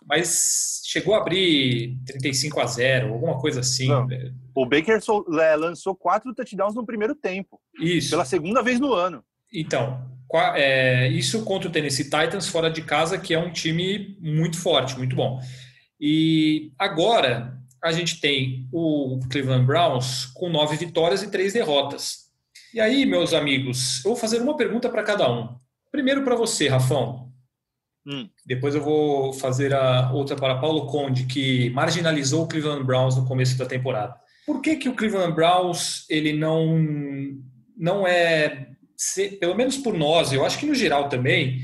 Mas 0.05 0.81
chegou 0.85 1.15
a 1.15 1.19
abrir 1.19 1.97
35 2.05 2.59
a 2.59 2.65
0, 2.65 3.13
alguma 3.13 3.39
coisa 3.39 3.61
assim. 3.61 3.87
Não. 3.87 4.05
O 4.53 4.65
Baker 4.65 4.99
é, 5.39 5.55
lançou 5.55 5.95
quatro 5.95 6.33
touchdowns 6.33 6.75
no 6.75 6.85
primeiro 6.85 7.15
tempo. 7.15 7.61
Isso. 7.79 8.09
Pela 8.09 8.25
segunda 8.25 8.61
vez 8.61 8.77
no 8.77 8.93
ano. 8.93 9.23
Então, 9.53 10.16
é, 10.55 11.07
isso 11.09 11.43
contra 11.43 11.69
o 11.69 11.71
Tennessee 11.71 12.05
Titans 12.05 12.47
fora 12.47 12.69
de 12.69 12.81
casa, 12.81 13.17
que 13.17 13.33
é 13.33 13.39
um 13.39 13.51
time 13.51 14.17
muito 14.19 14.57
forte, 14.57 14.97
muito 14.97 15.15
bom. 15.15 15.39
E 15.99 16.71
agora 16.77 17.57
a 17.83 17.91
gente 17.91 18.19
tem 18.19 18.67
o 18.71 19.19
Cleveland 19.29 19.65
Browns 19.65 20.25
com 20.25 20.49
nove 20.49 20.75
vitórias 20.77 21.23
e 21.23 21.31
três 21.31 21.53
derrotas. 21.53 22.27
E 22.73 22.79
aí, 22.79 23.05
meus 23.05 23.33
amigos, 23.33 24.03
eu 24.03 24.11
vou 24.11 24.19
fazer 24.19 24.41
uma 24.41 24.57
pergunta 24.57 24.89
para 24.89 25.03
cada 25.03 25.31
um. 25.31 25.55
Primeiro 25.91 26.23
para 26.23 26.35
você, 26.35 26.67
Rafão. 26.67 27.31
Hum. 28.05 28.29
Depois 28.45 28.75
eu 28.75 28.81
vou 28.81 29.33
fazer 29.33 29.73
a 29.73 30.11
outra 30.11 30.35
para 30.35 30.59
Paulo 30.59 30.85
Conde, 30.87 31.25
que 31.25 31.69
marginalizou 31.71 32.43
o 32.43 32.47
Cleveland 32.47 32.83
Browns 32.83 33.15
no 33.15 33.25
começo 33.25 33.57
da 33.57 33.65
temporada. 33.65 34.15
Por 34.45 34.61
que, 34.61 34.77
que 34.77 34.89
o 34.89 34.95
Cleveland 34.95 35.33
Browns 35.33 36.05
ele 36.09 36.33
não, 36.33 36.77
não 37.75 38.07
é 38.07 38.69
pelo 39.39 39.55
menos 39.55 39.77
por 39.77 39.93
nós, 39.93 40.31
eu 40.33 40.45
acho 40.45 40.57
que 40.57 40.65
no 40.65 40.73
geral 40.73 41.07
também, 41.09 41.63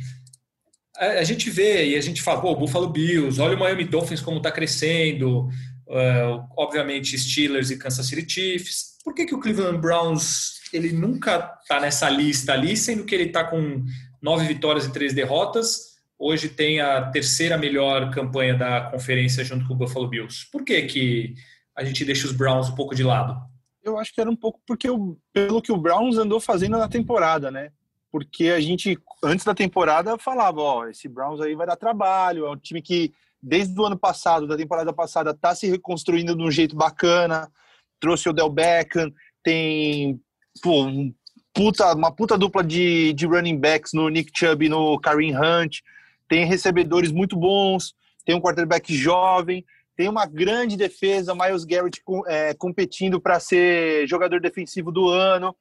a, 0.98 1.06
a 1.06 1.24
gente 1.24 1.50
vê 1.50 1.88
e 1.88 1.96
a 1.96 2.02
gente 2.02 2.22
fala, 2.22 2.42
pô, 2.42 2.52
o 2.52 2.56
Buffalo 2.56 2.90
Bills, 2.90 3.42
olha 3.42 3.56
o 3.56 3.60
Miami 3.60 3.86
Dolphins 3.86 4.22
como 4.22 4.38
está 4.38 4.52
crescendo, 4.52 5.48
uh, 5.88 6.48
obviamente 6.58 7.18
Steelers 7.18 7.72
e 7.72 7.78
Kansas 7.78 8.06
City 8.06 8.32
Chiefs. 8.32 8.94
Por 9.04 9.14
que, 9.14 9.26
que 9.26 9.36
o 9.36 9.40
Cleveland 9.40 9.80
Browns 9.80 10.62
ele 10.72 10.92
nunca 10.92 11.58
está 11.62 11.80
nessa 11.80 12.10
lista 12.10 12.54
ali, 12.54 12.76
sendo 12.78 13.04
que 13.04 13.14
ele 13.14 13.26
está 13.26 13.44
com 13.44 13.84
nove 14.22 14.48
vitórias 14.48 14.86
e 14.86 14.94
três 14.94 15.14
derrotas? 15.14 15.94
Hoje 16.18 16.48
tem 16.48 16.80
a 16.80 17.02
terceira 17.12 17.58
melhor 17.58 18.12
campanha 18.12 18.56
da 18.56 18.82
conferência 18.82 19.44
junto 19.44 19.68
com 19.68 19.74
o 19.74 19.78
Buffalo 19.78 20.08
Bills. 20.08 20.48
Por 20.52 20.64
que, 20.64 20.82
que 20.84 21.36
a 21.76 21.84
gente 21.84 22.06
deixa 22.06 22.28
os 22.28 22.32
Browns 22.32 22.70
um 22.70 22.76
pouco 22.76 22.96
de 22.96 23.04
lado? 23.04 23.36
Eu 23.84 23.98
acho 23.98 24.14
que 24.14 24.22
era 24.22 24.30
um 24.30 24.36
pouco 24.36 24.60
porque 24.66 24.90
o, 24.90 25.18
pelo 25.32 25.62
que 25.62 25.72
o 25.72 25.78
Browns 25.78 26.18
andou 26.18 26.40
fazendo 26.40 26.78
na 26.78 26.88
temporada, 26.88 27.52
né? 27.52 27.72
Porque 28.12 28.50
a 28.50 28.60
gente, 28.60 28.98
antes 29.24 29.46
da 29.46 29.54
temporada, 29.54 30.18
falava, 30.18 30.62
ó, 30.62 30.88
esse 30.88 31.08
Browns 31.10 31.42
aí 31.42 31.56
vai 31.56 31.68
dar 31.68 31.76
trabalho, 31.76 32.46
é 32.46 32.52
um 32.52 32.58
time 32.58 32.82
que, 32.82 33.12
desde 33.42 33.80
o 33.80 33.86
ano 33.86 33.98
passado, 33.98 34.48
da 34.48 34.56
temporada 34.56 34.94
passada, 34.94 35.34
tá 35.34 35.54
se 35.54 35.70
reconstruindo 35.70 36.36
de 36.36 36.44
um 36.44 36.52
jeito 36.52 36.76
bacana, 36.76 37.52
trouxe 38.00 38.30
o 38.30 38.34
Del 38.34 38.50
Beckham, 38.50 39.12
tem 39.44 40.22
pô, 40.62 40.86
um 40.86 41.14
puta, 41.54 41.94
uma 41.94 42.12
puta 42.12 42.38
dupla 42.38 42.64
de, 42.64 43.14
de 43.14 43.26
running 43.26 43.58
backs 43.58 43.94
no 43.94 44.10
Nick 44.10 44.32
Chubb 44.36 44.66
e 44.66 44.70
no 44.70 45.00
Kareem 45.00 45.36
Hunt, 45.36 45.80
tem 46.28 46.46
recebedores 46.46 47.12
muito 47.12 47.36
bons, 47.36 47.94
tem 48.26 48.36
um 48.36 48.42
quarterback 48.42 48.94
jovem, 48.96 49.66
tem 49.96 50.10
uma 50.10 50.26
grande 50.26 50.76
defesa, 50.76 51.36
Miles 51.36 51.66
Garrett 51.66 52.02
é, 52.28 52.54
competindo 52.54 53.22
para 53.22 53.40
ser 53.40 54.08
jogador 54.08 54.40
defensivo 54.40 54.92
do 54.92 55.08
ano, 55.08 55.56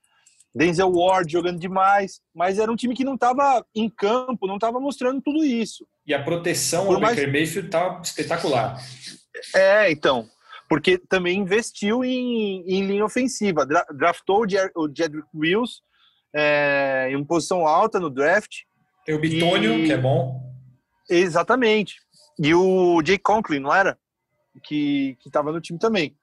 Denzel 0.54 0.92
Ward 0.92 1.30
jogando 1.30 1.58
demais, 1.58 2.20
mas 2.34 2.58
era 2.58 2.70
um 2.70 2.76
time 2.76 2.94
que 2.94 3.04
não 3.04 3.14
estava 3.14 3.64
em 3.74 3.88
campo, 3.88 4.46
não 4.46 4.56
estava 4.56 4.78
mostrando 4.78 5.20
tudo 5.20 5.42
isso. 5.44 5.86
E 6.06 6.12
a 6.12 6.22
proteção 6.22 6.86
Por 6.86 6.96
ao 6.96 7.00
mais... 7.00 7.16
Baker 7.16 7.32
Mayfield 7.32 7.70
tá 7.70 8.00
espetacular. 8.02 8.78
É, 9.54 9.90
então, 9.90 10.28
porque 10.68 10.98
também 10.98 11.38
investiu 11.38 12.04
em, 12.04 12.62
em 12.66 12.86
linha 12.86 13.04
ofensiva, 13.04 13.66
draftou 13.94 14.44
o 14.76 14.88
Jedrick 14.88 15.28
Wills 15.34 15.80
é, 16.34 17.08
em 17.10 17.16
uma 17.16 17.26
posição 17.26 17.66
alta 17.66 17.98
no 17.98 18.10
draft. 18.10 18.60
Tem 19.04 19.14
o 19.14 19.20
Bitônio, 19.20 19.78
e... 19.78 19.86
que 19.86 19.92
é 19.92 19.98
bom. 19.98 20.40
Exatamente. 21.08 21.96
E 22.38 22.54
o 22.54 23.02
Jay 23.04 23.18
Conklin, 23.18 23.58
não 23.58 23.74
era? 23.74 23.98
Que 24.64 25.16
estava 25.24 25.52
no 25.52 25.60
time 25.60 25.78
também. 25.78 26.16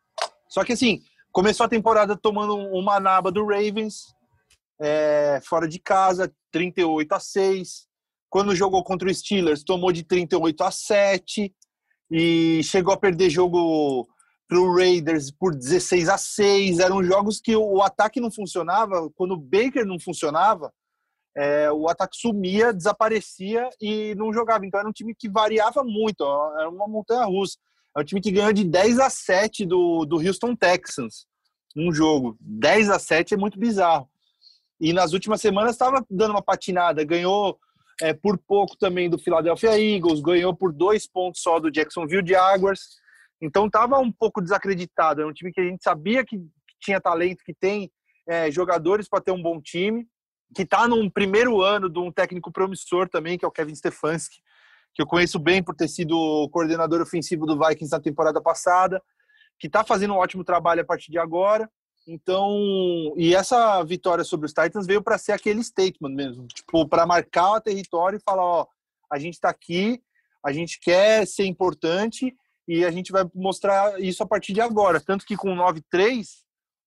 Só 0.47 0.63
que 0.63 0.73
assim, 0.73 1.01
começou 1.31 1.65
a 1.65 1.69
temporada 1.69 2.17
tomando 2.17 2.55
uma 2.55 2.99
naba 2.99 3.31
do 3.31 3.45
Ravens, 3.45 4.13
é, 4.79 5.39
fora 5.43 5.67
de 5.67 5.79
casa, 5.79 6.33
38 6.51 7.11
a 7.13 7.19
6. 7.19 7.87
Quando 8.29 8.55
jogou 8.55 8.83
contra 8.83 9.09
o 9.09 9.13
Steelers, 9.13 9.63
tomou 9.63 9.91
de 9.91 10.03
38 10.03 10.63
a 10.63 10.71
7 10.71 11.53
e 12.11 12.61
chegou 12.63 12.93
a 12.93 12.97
perder 12.97 13.29
jogo 13.29 14.07
para 14.47 14.59
o 14.59 14.75
Raiders 14.75 15.31
por 15.31 15.55
16 15.55 16.09
a 16.09 16.17
6. 16.17 16.79
Eram 16.79 17.03
jogos 17.03 17.39
que 17.39 17.55
o 17.55 17.81
ataque 17.81 18.19
não 18.19 18.31
funcionava, 18.31 19.09
quando 19.15 19.33
o 19.33 19.39
Baker 19.39 19.85
não 19.85 19.99
funcionava, 19.99 20.71
é, 21.37 21.71
o 21.71 21.87
ataque 21.87 22.17
sumia, 22.17 22.73
desaparecia 22.73 23.69
e 23.79 24.15
não 24.15 24.33
jogava. 24.33 24.65
Então 24.65 24.79
era 24.79 24.89
um 24.89 24.93
time 24.93 25.13
que 25.15 25.29
variava 25.29 25.83
muito, 25.83 26.23
era 26.57 26.69
uma 26.69 26.87
montanha 26.87 27.25
russa. 27.25 27.57
É 27.99 28.01
um 28.01 28.05
time 28.05 28.21
que 28.21 28.31
ganhou 28.31 28.53
de 28.53 28.63
10 28.63 28.99
a 28.99 29.09
7 29.09 29.65
do, 29.65 30.05
do 30.05 30.17
Houston 30.17 30.55
Texans. 30.55 31.27
Um 31.75 31.91
jogo. 31.91 32.37
10 32.39 32.89
a 32.89 32.97
7 32.97 33.33
é 33.33 33.37
muito 33.37 33.59
bizarro. 33.59 34.09
E 34.79 34.93
nas 34.93 35.11
últimas 35.11 35.41
semanas 35.41 35.73
estava 35.73 36.05
dando 36.09 36.31
uma 36.31 36.41
patinada. 36.41 37.03
Ganhou 37.03 37.59
é, 38.01 38.13
por 38.13 38.37
pouco 38.37 38.77
também 38.77 39.09
do 39.09 39.19
Philadelphia 39.19 39.77
Eagles, 39.77 40.21
ganhou 40.21 40.55
por 40.55 40.71
dois 40.71 41.05
pontos 41.05 41.41
só 41.41 41.59
do 41.59 41.69
Jacksonville 41.69 42.25
Jaguars. 42.25 42.97
Então 43.41 43.65
estava 43.65 43.99
um 43.99 44.11
pouco 44.11 44.41
desacreditado. 44.41 45.21
É 45.21 45.25
um 45.25 45.33
time 45.33 45.51
que 45.51 45.59
a 45.59 45.65
gente 45.65 45.83
sabia 45.83 46.25
que 46.25 46.39
tinha 46.79 47.01
talento, 47.01 47.43
que 47.43 47.53
tem 47.53 47.91
é, 48.27 48.49
jogadores 48.49 49.09
para 49.09 49.21
ter 49.21 49.31
um 49.31 49.41
bom 49.41 49.61
time, 49.61 50.07
que 50.55 50.61
está 50.61 50.87
num 50.87 51.09
primeiro 51.09 51.61
ano 51.61 51.89
de 51.89 51.99
um 51.99 52.11
técnico 52.11 52.51
promissor 52.51 53.09
também, 53.09 53.37
que 53.37 53.43
é 53.43 53.47
o 53.47 53.51
Kevin 53.51 53.75
Stefanski 53.75 54.37
que 54.93 55.01
eu 55.01 55.07
conheço 55.07 55.39
bem 55.39 55.63
por 55.63 55.75
ter 55.75 55.87
sido 55.87 56.49
coordenador 56.51 57.01
ofensivo 57.01 57.45
do 57.45 57.57
Vikings 57.57 57.91
na 57.91 57.99
temporada 57.99 58.41
passada, 58.41 59.01
que 59.59 59.67
está 59.67 59.83
fazendo 59.83 60.13
um 60.13 60.17
ótimo 60.17 60.43
trabalho 60.43 60.81
a 60.81 60.85
partir 60.85 61.11
de 61.11 61.17
agora. 61.17 61.69
Então, 62.07 63.13
e 63.15 63.35
essa 63.35 63.83
vitória 63.83 64.23
sobre 64.23 64.47
os 64.47 64.53
Titans 64.53 64.87
veio 64.87 65.03
para 65.03 65.17
ser 65.17 65.33
aquele 65.33 65.63
statement 65.63 66.15
mesmo, 66.15 66.47
tipo, 66.47 66.87
para 66.87 67.05
marcar 67.05 67.53
o 67.53 67.61
território 67.61 68.17
e 68.17 68.23
falar, 68.23 68.43
ó, 68.43 68.67
a 69.11 69.19
gente 69.19 69.35
está 69.35 69.49
aqui, 69.49 70.01
a 70.43 70.51
gente 70.51 70.79
quer 70.79 71.27
ser 71.27 71.45
importante 71.45 72.35
e 72.67 72.85
a 72.85 72.91
gente 72.91 73.11
vai 73.11 73.29
mostrar 73.35 73.99
isso 73.99 74.23
a 74.23 74.25
partir 74.25 74.53
de 74.53 74.61
agora. 74.61 74.99
Tanto 74.99 75.25
que 75.25 75.35
com 75.35 75.55
9-3, 75.55 76.25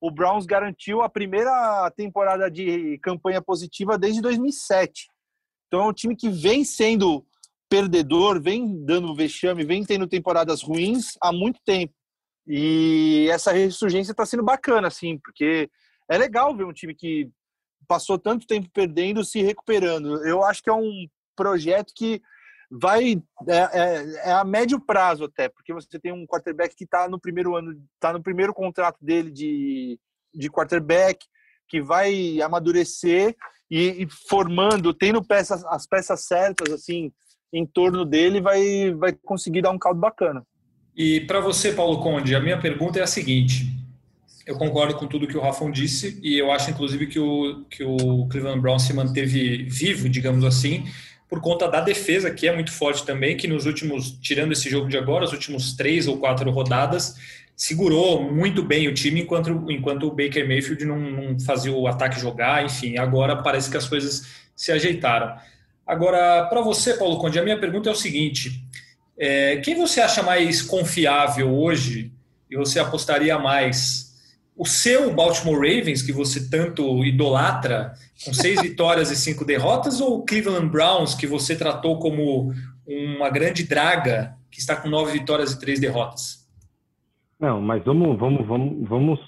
o 0.00 0.11
Browns 0.11 0.46
garantiu 0.46 1.03
a 1.03 1.09
primeira 1.09 1.90
temporada 1.96 2.50
de 2.50 2.98
campanha 2.98 3.40
positiva 3.40 3.96
desde 3.96 4.20
2007. 4.20 5.07
Então 5.68 5.82
é 5.82 5.86
um 5.86 5.92
time 5.92 6.16
que 6.16 6.28
vem 6.28 6.64
sendo 6.64 7.24
perdedor, 7.72 8.38
vem 8.38 8.84
dando 8.84 9.14
vexame, 9.14 9.64
vem 9.64 9.82
tendo 9.82 10.06
temporadas 10.06 10.60
ruins 10.60 11.16
há 11.22 11.32
muito 11.32 11.58
tempo. 11.64 11.94
E 12.46 13.26
essa 13.32 13.50
ressurgência 13.50 14.12
está 14.12 14.26
sendo 14.26 14.42
bacana, 14.42 14.88
assim, 14.88 15.18
porque 15.18 15.70
é 16.10 16.18
legal 16.18 16.54
ver 16.54 16.66
um 16.66 16.72
time 16.72 16.94
que 16.94 17.30
passou 17.88 18.18
tanto 18.18 18.46
tempo 18.46 18.68
perdendo, 18.74 19.24
se 19.24 19.40
recuperando. 19.40 20.22
Eu 20.26 20.44
acho 20.44 20.62
que 20.62 20.68
é 20.68 20.72
um 20.74 21.06
projeto 21.34 21.94
que 21.96 22.20
vai 22.70 23.14
é, 23.48 23.56
é, 23.56 24.28
é, 24.28 24.32
a 24.32 24.44
médio 24.44 24.78
prazo 24.78 25.24
até, 25.24 25.48
porque 25.48 25.72
você 25.72 25.98
tem 25.98 26.12
um 26.12 26.26
quarterback 26.26 26.76
que 26.76 26.84
está 26.84 27.08
no 27.08 27.18
primeiro 27.18 27.56
ano, 27.56 27.72
está 27.94 28.12
no 28.12 28.22
primeiro 28.22 28.52
contrato 28.52 28.98
dele 29.00 29.30
de, 29.30 29.98
de 30.34 30.50
quarterback, 30.50 31.24
que 31.66 31.80
vai 31.80 32.38
amadurecer 32.42 33.34
e, 33.70 34.02
e 34.02 34.08
formando, 34.28 34.92
tendo 34.92 35.24
peças, 35.24 35.64
as 35.64 35.86
peças 35.86 36.26
certas 36.26 36.70
assim 36.70 37.10
em 37.53 37.66
torno 37.66 38.05
dele, 38.05 38.40
vai, 38.40 38.92
vai 38.94 39.12
conseguir 39.12 39.62
dar 39.62 39.70
um 39.70 39.78
caldo 39.78 40.00
bacana. 40.00 40.44
E 40.96 41.20
para 41.22 41.40
você, 41.40 41.72
Paulo 41.72 42.00
Conde, 42.00 42.34
a 42.34 42.40
minha 42.40 42.59
pergunta 42.59 42.98
é 42.98 43.03
a 43.03 43.07
seguinte: 43.07 43.66
eu 44.46 44.57
concordo 44.57 44.94
com 44.94 45.07
tudo 45.07 45.26
que 45.26 45.36
o 45.36 45.40
Rafão 45.40 45.70
disse 45.70 46.18
e 46.22 46.38
eu 46.38 46.50
acho, 46.50 46.70
inclusive, 46.70 47.07
que 47.07 47.18
o, 47.18 47.64
que 47.70 47.84
o 47.84 48.26
Cleveland 48.28 48.61
Browns 48.61 48.82
se 48.82 48.92
manteve 48.92 49.64
vivo, 49.64 50.09
digamos 50.09 50.44
assim, 50.44 50.84
por 51.28 51.40
conta 51.40 51.68
da 51.68 51.80
defesa, 51.80 52.30
que 52.30 52.46
é 52.46 52.55
muito 52.55 52.72
forte 52.72 53.07
também, 53.07 53.36
que 53.36 53.48
nos 53.48 53.64
últimos, 53.64 54.12
tirando 54.20 54.53
esse 54.53 54.68
jogo 54.68 54.88
de 54.88 54.98
agora, 54.98 55.24
os 55.24 55.32
últimos 55.32 55.74
três 55.74 56.07
ou 56.07 56.18
quatro 56.18 56.50
rodadas, 56.50 57.16
segurou 57.57 58.22
muito 58.30 58.62
bem 58.62 58.88
o 58.88 58.94
time 58.94 59.22
enquanto, 59.22 59.70
enquanto 59.70 60.07
o 60.07 60.11
Baker 60.11 60.46
Mayfield 60.46 60.84
não, 60.84 60.98
não 60.98 61.40
fazia 61.40 61.72
o 61.72 61.86
ataque 61.86 62.20
jogar, 62.20 62.64
enfim, 62.64 62.98
agora 62.98 63.36
parece 63.36 63.70
que 63.70 63.76
as 63.76 63.88
coisas 63.88 64.26
se 64.55 64.72
ajeitaram. 64.72 65.36
Agora, 65.87 66.47
para 66.47 66.61
você, 66.61 66.95
Paulo 66.95 67.18
Conde, 67.18 67.39
a 67.39 67.43
minha 67.43 67.59
pergunta 67.59 67.89
é 67.89 67.93
o 67.93 67.97
seguinte: 67.97 68.64
é, 69.18 69.57
quem 69.59 69.74
você 69.74 70.01
acha 70.01 70.22
mais 70.22 70.62
confiável 70.62 71.53
hoje 71.55 72.12
e 72.51 72.57
você 72.57 72.78
apostaria 72.78 73.39
mais? 73.39 74.11
O 74.57 74.66
seu 74.66 75.12
Baltimore 75.12 75.57
Ravens, 75.57 76.03
que 76.03 76.12
você 76.12 76.49
tanto 76.49 77.05
idolatra, 77.05 77.95
com 78.24 78.35
seis 78.35 78.61
vitórias 78.62 79.11
e 79.11 79.16
cinco 79.16 79.45
derrotas, 79.45 80.01
ou 80.01 80.18
o 80.18 80.24
Cleveland 80.24 80.68
Browns, 80.68 81.14
que 81.14 81.26
você 81.26 81.57
tratou 81.57 81.99
como 81.99 82.53
uma 82.87 83.30
grande 83.30 83.64
draga, 83.64 84.37
que 84.51 84.59
está 84.59 84.76
com 84.76 84.89
nove 84.89 85.12
vitórias 85.12 85.53
e 85.53 85.59
três 85.59 85.80
derrotas? 85.80 86.43
Não, 87.41 87.61
mas 87.61 87.83
vamos, 87.85 88.18
vamos, 88.18 88.47
vamos, 88.47 88.89
vamos, 88.89 89.20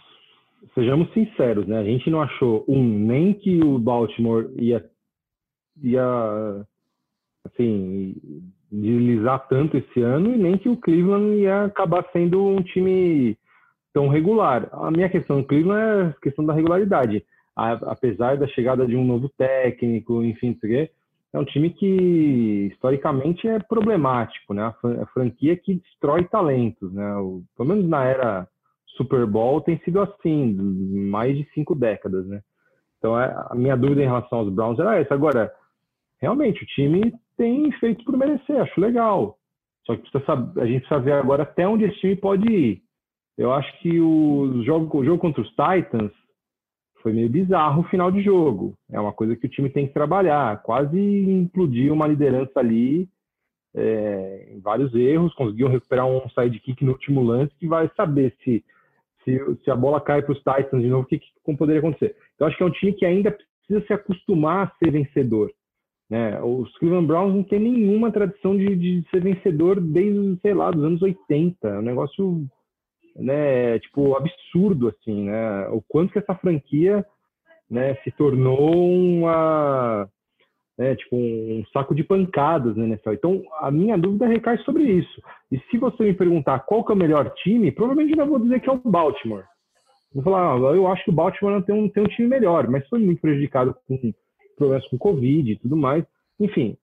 sejamos 0.75 1.13
sinceros, 1.13 1.67
né? 1.67 1.79
A 1.79 1.85
gente 1.85 2.09
não 2.11 2.23
achou 2.23 2.65
um 2.69 2.81
nem 2.81 3.33
que 3.33 3.61
o 3.61 3.79
Baltimore 3.79 4.47
ia, 4.57 4.85
ia, 5.85 6.67
assim, 7.45 8.15
deslizar 8.71 9.47
tanto 9.49 9.77
esse 9.77 10.01
ano 10.01 10.35
e 10.35 10.39
nem 10.39 10.59
que 10.59 10.69
o 10.69 10.77
Cleveland 10.77 11.37
ia 11.37 11.65
acabar 11.65 12.05
sendo 12.13 12.45
um 12.45 12.63
time 12.63 13.39
tão 13.93 14.09
regular. 14.09 14.69
A 14.73 14.91
minha 14.91 15.09
questão 15.09 15.41
do 15.41 15.47
Cleveland 15.47 15.81
é 15.81 16.09
a 16.09 16.21
questão 16.21 16.45
da 16.45 16.53
regularidade. 16.53 17.25
A, 17.57 17.73
apesar 17.93 18.37
da 18.37 18.49
chegada 18.49 18.87
de 18.87 18.97
um 18.97 19.05
novo 19.05 19.29
técnico, 19.29 20.25
enfim, 20.25 20.59
é 21.33 21.39
um 21.39 21.45
time 21.45 21.71
que 21.71 22.71
historicamente 22.73 23.47
é 23.47 23.59
problemático, 23.59 24.55
né? 24.55 24.73
A 25.01 25.07
franquia 25.07 25.57
que 25.57 25.75
destrói 25.75 26.25
talentos, 26.25 26.93
né? 26.93 27.15
O, 27.17 27.43
pelo 27.57 27.69
menos 27.69 27.89
na 27.89 28.05
era 28.05 28.49
Super 28.97 29.27
Bowl 29.27 29.61
tem 29.61 29.79
sido 29.85 30.01
assim, 30.01 30.55
mais 30.55 31.37
de 31.37 31.49
cinco 31.53 31.75
décadas, 31.75 32.27
né? 32.27 32.41
Então 32.99 33.21
é, 33.21 33.33
a 33.51 33.55
minha 33.55 33.77
dúvida 33.77 34.03
em 34.03 34.07
relação 34.07 34.39
aos 34.39 34.53
Browns 34.53 34.79
era 34.79 34.99
essa. 34.99 35.15
Agora, 35.15 35.53
realmente 36.25 36.63
o 36.63 36.67
time 36.67 37.13
tem 37.37 37.71
feito 37.73 38.03
por 38.05 38.17
merecer, 38.17 38.59
acho 38.59 38.81
legal. 38.81 39.37
Só 39.85 39.95
que 39.95 40.25
saber, 40.25 40.63
a 40.63 40.67
gente 40.67 40.81
precisa 40.81 41.01
ver 41.01 41.13
agora 41.13 41.43
até 41.43 41.69
onde 41.69 41.85
esse 41.85 42.01
time 42.01 42.17
pode 42.17 42.51
ir. 42.51 42.83
Eu 43.37 43.53
acho 43.53 43.71
que 43.81 44.01
o 44.01 44.63
jogo, 44.65 44.99
o 44.99 45.05
jogo 45.05 45.19
contra 45.19 45.43
os 45.43 45.51
Titans 45.51 46.13
foi 47.03 47.13
meio 47.13 47.29
bizarro 47.29 47.83
o 47.83 47.89
final 47.89 48.11
de 48.11 48.23
jogo. 48.23 48.75
É 48.91 48.99
uma 48.99 49.13
coisa 49.13 49.37
que 49.37 49.47
o 49.47 49.51
time 49.51 49.69
tem 49.69 49.87
que 49.87 49.93
trabalhar. 49.93 50.63
Quase 50.63 50.99
implodiu 50.99 51.93
uma 51.93 52.07
liderança 52.07 52.59
ali, 52.59 53.07
é, 53.75 54.49
em 54.53 54.61
vários 54.61 54.95
erros. 54.95 55.35
Conseguiu 55.35 55.69
recuperar 55.69 56.07
um 56.07 56.27
sidekick 56.31 56.83
no 56.83 56.93
último 56.93 57.23
lance 57.23 57.53
que 57.59 57.67
vai 57.67 57.91
saber 57.95 58.35
se, 58.43 58.65
se, 59.23 59.57
se 59.63 59.71
a 59.71 59.77
bola 59.77 60.01
cai 60.01 60.23
para 60.23 60.33
os 60.33 60.39
Titans 60.39 60.83
de 60.83 60.89
novo, 60.89 61.03
o 61.03 61.07
que, 61.07 61.19
que 61.19 61.57
poderia 61.59 61.81
acontecer. 61.81 62.17
Então, 62.35 62.47
acho 62.47 62.57
que 62.57 62.63
é 62.63 62.67
um 62.67 62.71
time 62.71 62.95
que 62.95 63.05
ainda 63.05 63.31
precisa 63.31 63.87
se 63.87 63.93
acostumar 63.93 64.69
a 64.69 64.79
ser 64.79 64.91
vencedor. 64.91 65.53
Né? 66.11 66.41
Os 66.43 66.77
Cleveland 66.79 67.07
Browns 67.07 67.35
não 67.35 67.43
tem 67.43 67.59
nenhuma 67.59 68.13
tradição 68.13 68.57
de, 68.57 68.77
de 68.77 69.09
ser 69.11 69.23
vencedor 69.23 69.81
desde, 69.81 70.39
sei 70.41 70.55
lá, 70.55 70.71
dos 70.71 70.85
anos 70.85 71.03
80. 71.03 71.67
É 71.67 71.79
um 71.79 71.83
negócio, 71.83 72.47
né, 73.17 73.79
tipo, 73.79 74.15
absurdo, 74.17 74.89
assim, 74.89 75.25
né? 75.25 75.69
O 75.69 75.83
quanto 75.89 76.13
que 76.13 76.19
essa 76.19 76.35
franquia 76.35 77.05
né, 77.71 77.95
se 78.05 78.11
tornou 78.13 78.75
uma, 78.75 80.09
né, 80.79 80.95
tipo, 80.97 81.17
um 81.17 81.65
saco 81.73 81.95
de 81.95 82.05
pancadas 82.05 82.77
né, 82.77 82.87
nessa. 82.87 83.13
Então, 83.15 83.43
a 83.61 83.71
minha 83.71 83.97
dúvida 83.97 84.27
recai 84.27 84.59
sobre 84.59 84.85
isso. 84.85 85.23
E 85.51 85.59
se 85.71 85.79
você 85.79 86.03
me 86.05 86.15
perguntar 86.15 86.61
qual 86.61 86.85
que 86.85 86.93
é 86.93 86.95
o 86.95 86.99
melhor 86.99 87.33
time, 87.43 87.73
provavelmente 87.73 88.19
eu 88.19 88.27
vou 88.27 88.39
dizer 88.39 88.61
que 88.61 88.69
é 88.69 88.73
o 88.73 88.79
Baltimore. 88.85 89.45
Vou 90.13 90.23
falar, 90.23 90.55
ah, 90.55 90.77
eu 90.77 90.87
acho 90.87 91.05
que 91.05 91.11
o 91.11 91.15
Baltimore 91.15 91.63
tem 91.63 91.75
um, 91.75 91.89
tem 91.89 92.03
um 92.03 92.09
time 92.09 92.29
melhor, 92.29 92.69
mas 92.69 92.87
foi 92.89 93.01
muito 93.01 93.21
prejudicado 93.21 93.75
com 93.89 94.13
problemas 94.57 94.87
com 94.89 94.99
Covid 94.99 95.53
e 95.53 95.59
tudo 95.59 95.77
mais. 95.77 96.05
Enfim, 96.39 96.77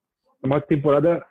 é 0.44 0.48
uma 0.48 0.62
temporada 0.62 1.24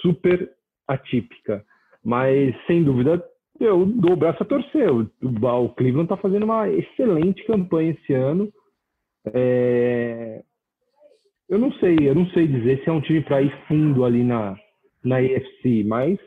super 0.00 0.50
atípica. 0.86 1.64
Mas, 2.04 2.54
sem 2.66 2.82
dúvida, 2.82 3.22
eu 3.60 3.86
dou 3.86 4.12
o 4.12 4.16
braço 4.16 4.42
a 4.42 4.46
torcer. 4.46 4.90
O, 4.90 5.10
o 5.22 5.68
Cleveland 5.70 6.04
está 6.04 6.16
fazendo 6.16 6.44
uma 6.44 6.68
excelente 6.68 7.44
campanha 7.44 7.92
esse 7.92 8.12
ano. 8.12 8.52
É... 9.32 10.42
Eu 11.48 11.58
não 11.58 11.72
sei, 11.74 11.96
eu 12.00 12.14
não 12.14 12.26
sei 12.30 12.46
dizer 12.46 12.82
se 12.82 12.88
é 12.88 12.92
um 12.92 13.00
time 13.00 13.20
para 13.20 13.42
ir 13.42 13.52
fundo 13.68 14.04
ali 14.04 14.24
na, 14.24 14.56
na 15.04 15.18
AFC, 15.18 15.84
mas 15.84 16.18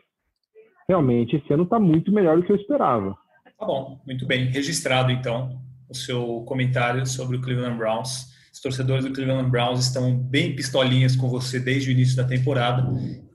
realmente 0.88 1.36
esse 1.36 1.52
ano 1.52 1.64
está 1.64 1.80
muito 1.80 2.12
melhor 2.12 2.38
do 2.38 2.44
que 2.44 2.52
eu 2.52 2.56
esperava. 2.56 3.18
Tá 3.58 3.66
bom, 3.66 4.00
muito 4.06 4.26
bem. 4.28 4.46
Registrado 4.46 5.12
então 5.12 5.60
o 5.90 5.96
seu 5.96 6.44
comentário 6.48 7.06
sobre 7.08 7.38
o 7.38 7.42
Cleveland 7.42 7.78
Browns. 7.78 8.35
Torcedores 8.66 9.06
do 9.06 9.14
Cleveland 9.14 9.52
Browns 9.52 9.86
estão 9.86 10.18
bem 10.18 10.56
pistolinhas 10.56 11.16
com 11.16 11.30
você 11.30 11.60
desde 11.60 11.88
o 11.88 11.92
início 11.92 12.18
da 12.18 12.24
temporada 12.24 12.84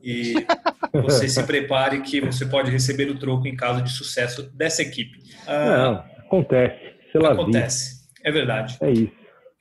e 0.03 0.35
você 0.93 1.29
se 1.29 1.41
prepare 1.45 2.01
que 2.01 2.21
você 2.21 2.45
pode 2.45 2.69
receber 2.69 3.09
o 3.09 3.17
troco 3.17 3.47
em 3.47 3.55
caso 3.55 3.81
de 3.81 3.93
sucesso 3.93 4.51
dessa 4.53 4.83
equipe. 4.83 5.23
Ah, 5.47 5.67
Não, 5.67 6.27
acontece. 6.27 6.81
acontece. 7.15 8.01
É 8.25 8.33
verdade. 8.33 8.77
É 8.81 8.91
isso. 8.91 9.13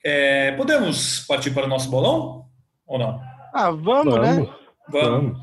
É, 0.04 0.50
podemos 0.56 1.20
partir 1.20 1.52
para 1.52 1.66
o 1.66 1.68
nosso 1.68 1.88
bolão 1.88 2.46
ou 2.84 2.98
não? 2.98 3.20
Ah, 3.54 3.70
vamos, 3.70 4.12
né? 4.14 4.20
vamos. 4.20 4.48
né? 4.48 4.54
Vamos. 4.90 5.32
vamos. 5.32 5.40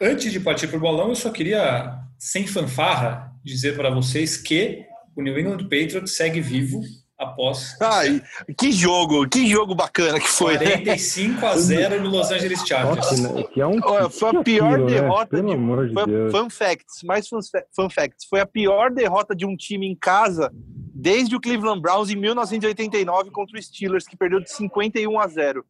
Antes 0.00 0.32
de 0.32 0.40
partir 0.40 0.68
para 0.68 0.78
o 0.78 0.80
bolão, 0.80 1.10
eu 1.10 1.14
só 1.14 1.28
queria, 1.28 1.94
sem 2.18 2.46
fanfarra, 2.46 3.34
dizer 3.44 3.76
para 3.76 3.90
vocês 3.90 4.38
que 4.38 4.86
o 5.14 5.20
New 5.20 5.38
England 5.38 5.64
Patriots 5.64 6.16
segue 6.16 6.40
vivo 6.40 6.80
após. 7.18 7.76
Ai, 7.80 8.22
que 8.56 8.70
jogo, 8.70 9.28
que 9.28 9.46
jogo 9.46 9.74
bacana 9.74 10.20
que 10.20 10.28
foi. 10.28 10.56
45 10.56 11.46
a 11.46 11.56
0 11.56 12.02
no 12.02 12.10
Los 12.10 12.30
Angeles 12.30 12.60
Chargers. 12.66 13.20
Nossa, 13.20 13.44
que 13.44 13.60
é 13.60 13.66
um 13.66 13.80
foi 14.10 14.30
a 14.30 14.42
pior 14.42 14.72
aquilo, 14.74 14.86
né? 14.86 14.94
derrota 14.94 15.42
né? 15.42 15.54
de, 15.54 15.88
de 15.88 15.94
foi, 15.94 16.06
Deus. 16.06 16.32
fun 16.32 16.50
facts, 16.50 17.02
mais 17.02 17.28
fun, 17.28 17.40
fun 17.74 17.90
facts. 17.90 18.26
Foi 18.28 18.40
a 18.40 18.46
pior 18.46 18.90
derrota 18.90 19.34
de 19.34 19.44
um 19.44 19.56
time 19.56 19.86
em 19.86 19.96
casa 19.96 20.52
desde 20.94 21.34
o 21.34 21.40
Cleveland 21.40 21.80
Browns 21.80 22.10
em 22.10 22.16
1989 22.16 23.30
contra 23.30 23.58
o 23.58 23.62
Steelers, 23.62 24.06
que 24.06 24.16
perdeu 24.16 24.40
de 24.40 24.50
51 24.50 25.20
a 25.20 25.26
0. 25.26 25.64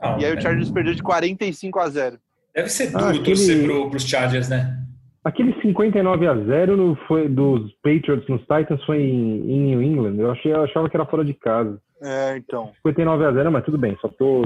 Ah, 0.00 0.16
e 0.18 0.24
aí 0.24 0.36
o 0.36 0.40
Chargers 0.40 0.70
perdeu 0.70 0.94
de 0.94 1.02
45 1.02 1.78
a 1.78 1.88
0. 1.88 2.18
Deve 2.54 2.68
ser 2.68 2.90
duro 2.90 3.04
ah, 3.04 3.10
aquele... 3.10 3.24
torcer 3.24 3.66
para 3.66 3.96
os 3.96 4.04
Chargers, 4.04 4.48
né? 4.48 4.78
Aquele 5.24 5.58
59 5.62 6.26
a 6.26 6.36
0 6.36 6.76
no, 6.76 6.96
foi, 7.08 7.28
dos 7.30 7.72
Patriots 7.82 8.28
nos 8.28 8.42
Titans 8.42 8.84
foi 8.84 9.00
em, 9.00 9.40
em, 9.50 9.60
New 9.60 9.82
England. 9.82 10.16
Eu, 10.18 10.30
achei, 10.30 10.52
eu 10.52 10.62
achava 10.62 10.88
que 10.88 10.96
era 10.96 11.06
fora 11.06 11.24
de 11.24 11.32
casa. 11.32 11.80
É, 12.02 12.36
então. 12.36 12.72
59 12.86 13.24
a 13.24 13.32
0 13.32 13.50
mas 13.50 13.64
tudo 13.64 13.78
bem, 13.78 13.96
só 14.02 14.08
tô 14.08 14.42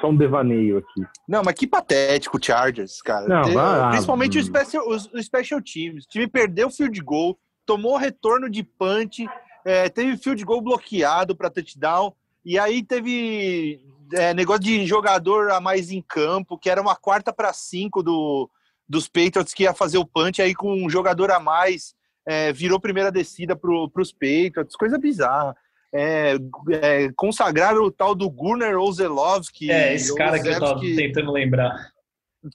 só 0.00 0.08
um 0.08 0.16
devaneio 0.16 0.78
aqui. 0.78 1.02
Não, 1.28 1.42
mas 1.44 1.54
que 1.54 1.66
patético 1.66 2.38
o 2.38 2.42
Chargers, 2.42 3.02
cara. 3.02 3.28
Não, 3.28 3.52
vai, 3.52 3.90
Principalmente 3.90 4.38
ah, 4.38 4.40
o, 4.40 4.44
special, 4.44 4.88
o, 4.88 4.94
o 4.94 5.22
Special 5.22 5.60
Teams. 5.60 6.04
O 6.06 6.08
time 6.08 6.26
perdeu 6.26 6.68
o 6.68 6.72
field 6.72 6.98
goal, 7.02 7.38
tomou 7.66 7.98
retorno 7.98 8.48
de 8.48 8.62
punch, 8.62 9.28
é, 9.62 9.90
teve 9.90 10.16
field 10.16 10.42
goal 10.42 10.62
bloqueado 10.62 11.36
para 11.36 11.50
touchdown, 11.50 12.14
e 12.42 12.58
aí 12.58 12.82
teve 12.82 13.78
é, 14.14 14.32
negócio 14.32 14.62
de 14.62 14.86
jogador 14.86 15.50
a 15.50 15.60
mais 15.60 15.90
em 15.90 16.00
campo, 16.00 16.56
que 16.56 16.70
era 16.70 16.80
uma 16.80 16.96
quarta 16.96 17.30
para 17.30 17.52
cinco 17.52 18.02
do 18.02 18.48
dos 18.88 19.08
Patriots 19.08 19.52
que 19.52 19.64
ia 19.64 19.74
fazer 19.74 19.98
o 19.98 20.06
punch 20.06 20.40
aí 20.40 20.54
com 20.54 20.72
um 20.72 20.88
jogador 20.88 21.30
a 21.30 21.38
mais, 21.38 21.94
é, 22.26 22.52
virou 22.52 22.80
primeira 22.80 23.12
descida 23.12 23.54
para 23.54 23.70
os 23.70 24.12
Patriots, 24.12 24.76
coisa 24.76 24.98
bizarra. 24.98 25.56
É, 25.92 26.34
é, 26.82 27.10
consagraram 27.16 27.82
o 27.82 27.90
tal 27.90 28.14
do 28.14 28.28
Gunnar 28.28 28.76
Ozelovski. 28.76 29.70
É, 29.70 29.94
esse 29.94 30.14
cara 30.14 30.40
que 30.40 30.48
eu 30.48 30.60
tava 30.60 30.80
tentando 30.80 31.32
lembrar. 31.32 31.90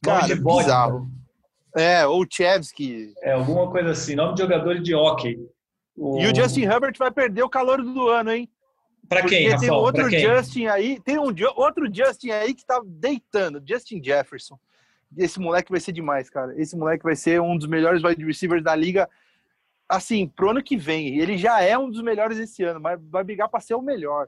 Cara, 0.03 0.27
de 0.27 0.35
bizarro. 0.35 1.07
É, 1.75 2.05
ou 2.05 2.25
Chevsky. 2.29 3.13
É, 3.21 3.31
alguma 3.31 3.69
coisa 3.71 3.91
assim, 3.91 4.15
nome 4.15 4.35
de 4.35 4.41
jogador 4.41 4.79
de 4.79 4.93
hockey. 4.93 5.39
O... 5.95 6.19
E 6.19 6.27
o 6.27 6.35
Justin 6.35 6.61
Herbert 6.61 6.93
vai 6.97 7.11
perder 7.11 7.43
o 7.43 7.49
calor 7.49 7.81
do 7.81 8.07
ano, 8.09 8.31
hein? 8.31 8.49
Para 9.09 9.21
quem, 9.21 9.49
Porque 9.49 9.59
tem 9.59 9.69
Rafael? 9.69 9.73
outro? 9.73 10.09
Justin 10.09 10.65
aí, 10.67 10.99
tem 11.01 11.17
um 11.17 11.33
outro 11.55 11.93
Justin 11.93 12.29
aí 12.29 12.53
que 12.53 12.65
tá 12.65 12.81
deitando, 12.85 13.61
Justin 13.67 14.01
Jefferson. 14.03 14.57
Esse 15.17 15.39
moleque 15.39 15.71
vai 15.71 15.79
ser 15.79 15.91
demais, 15.91 16.29
cara. 16.29 16.59
Esse 16.59 16.75
moleque 16.75 17.03
vai 17.03 17.15
ser 17.15 17.41
um 17.41 17.57
dos 17.57 17.67
melhores 17.67 18.03
wide 18.03 18.25
receivers 18.25 18.63
da 18.63 18.75
liga. 18.75 19.09
Assim, 19.87 20.27
pro 20.27 20.49
ano 20.49 20.63
que 20.63 20.77
vem. 20.77 21.19
Ele 21.19 21.37
já 21.37 21.61
é 21.61 21.77
um 21.77 21.89
dos 21.89 22.01
melhores 22.01 22.37
esse 22.37 22.63
ano, 22.63 22.79
mas 22.79 22.99
vai 23.09 23.23
brigar 23.23 23.49
para 23.49 23.59
ser 23.59 23.75
o 23.75 23.81
melhor. 23.81 24.27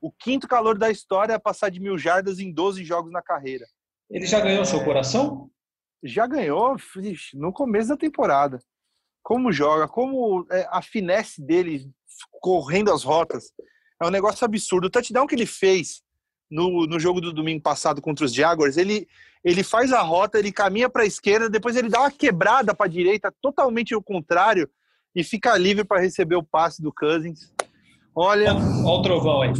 O 0.00 0.10
quinto 0.10 0.48
calor 0.48 0.78
da 0.78 0.90
história 0.90 1.34
é 1.34 1.38
passar 1.38 1.70
de 1.70 1.80
mil 1.80 1.96
jardas 1.96 2.40
em 2.40 2.52
12 2.52 2.84
jogos 2.84 3.12
na 3.12 3.22
carreira. 3.22 3.66
Ele 4.10 4.26
já 4.26 4.40
ganhou 4.40 4.64
seu 4.64 4.84
coração? 4.84 5.50
Já 6.02 6.26
ganhou 6.26 6.76
no 7.34 7.52
começo 7.52 7.88
da 7.88 7.96
temporada. 7.96 8.58
Como 9.22 9.52
joga, 9.52 9.86
como 9.86 10.46
é, 10.50 10.66
a 10.70 10.82
finesse 10.82 11.40
dele 11.40 11.88
correndo 12.40 12.92
as 12.92 13.04
rotas. 13.04 13.52
É 14.02 14.06
um 14.06 14.10
negócio 14.10 14.44
absurdo. 14.44 14.86
O 14.86 14.90
touchdown 14.90 15.26
que 15.26 15.34
ele 15.34 15.46
fez 15.46 16.02
no, 16.52 16.86
no 16.86 17.00
jogo 17.00 17.20
do 17.20 17.32
domingo 17.32 17.62
passado 17.62 18.02
contra 18.02 18.26
os 18.26 18.34
Jaguars, 18.34 18.76
ele, 18.76 19.08
ele 19.42 19.64
faz 19.64 19.90
a 19.90 20.02
rota, 20.02 20.38
ele 20.38 20.52
caminha 20.52 20.88
para 20.88 21.02
a 21.02 21.06
esquerda, 21.06 21.48
depois 21.48 21.76
ele 21.76 21.88
dá 21.88 22.00
uma 22.00 22.10
quebrada 22.10 22.74
para 22.74 22.86
a 22.86 22.90
direita, 22.90 23.34
totalmente 23.40 23.94
o 23.94 24.02
contrário, 24.02 24.68
e 25.14 25.24
fica 25.24 25.56
livre 25.56 25.82
para 25.82 26.00
receber 26.00 26.36
o 26.36 26.42
passe 26.42 26.82
do 26.82 26.92
Cousins. 26.92 27.50
Olha, 28.14 28.54
Olha 28.54 28.86
o 28.86 29.02
trovão 29.02 29.40
aí. 29.40 29.52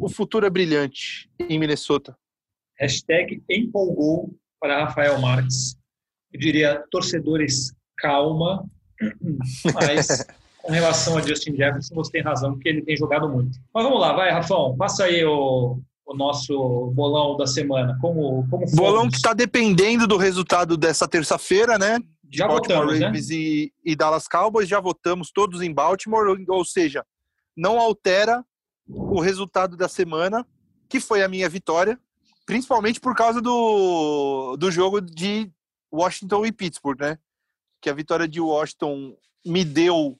o 0.00 0.08
futuro 0.08 0.46
é 0.46 0.50
brilhante 0.50 1.28
em 1.40 1.58
Minnesota. 1.58 2.16
Hashtag 2.78 3.42
empolgou 3.50 4.32
para 4.60 4.84
Rafael 4.84 5.20
Marques. 5.20 5.76
Eu 6.32 6.38
diria, 6.38 6.84
torcedores, 6.90 7.72
calma. 7.98 8.64
Mas 9.74 10.24
com 10.62 10.72
relação 10.72 11.18
a 11.18 11.22
Justin 11.22 11.56
Jefferson, 11.56 11.94
você 11.94 12.12
tem 12.12 12.22
razão, 12.22 12.52
porque 12.52 12.68
ele 12.68 12.82
tem 12.82 12.96
jogado 12.96 13.28
muito. 13.28 13.58
Mas 13.74 13.84
vamos 13.84 14.00
lá, 14.00 14.12
vai, 14.12 14.30
Rafão. 14.30 14.76
Passa 14.76 15.04
aí 15.04 15.24
o, 15.24 15.80
o 16.10 16.16
nosso 16.16 16.90
bolão 16.92 17.36
da 17.36 17.46
semana. 17.46 17.96
Como, 18.00 18.46
como? 18.50 18.66
Bolão 18.74 19.08
que 19.08 19.16
está 19.16 19.32
dependendo 19.32 20.06
do 20.08 20.16
resultado 20.16 20.76
dessa 20.76 21.06
terça-feira, 21.06 21.78
né? 21.78 22.00
De 22.24 22.38
Já 22.38 22.48
Baltimore 22.48 22.86
votamos, 22.86 23.00
né? 23.30 23.34
E, 23.34 23.72
e 23.84 23.94
Dallas 23.94 24.26
Cowboys, 24.26 24.68
já 24.68 24.80
votamos 24.80 25.30
todos 25.30 25.62
em 25.62 25.72
Baltimore, 25.72 26.26
ou- 26.28 26.56
ou 26.56 26.64
seja, 26.64 27.06
não 27.56 27.78
altera 27.78 28.44
o 28.88 29.20
resultado 29.20 29.76
da 29.76 29.88
semana, 29.88 30.44
que 30.88 30.98
foi 30.98 31.22
a 31.22 31.28
minha 31.28 31.48
vitória, 31.48 31.98
principalmente 32.44 32.98
por 33.00 33.14
causa 33.14 33.40
do, 33.40 34.56
do 34.56 34.68
jogo 34.70 35.00
de 35.00 35.48
Washington 35.92 36.44
e 36.46 36.50
Pittsburgh, 36.52 37.00
né? 37.00 37.18
Que 37.80 37.88
a 37.88 37.94
vitória 37.94 38.26
de 38.26 38.40
Washington 38.40 39.16
me 39.46 39.64
deu 39.64 40.18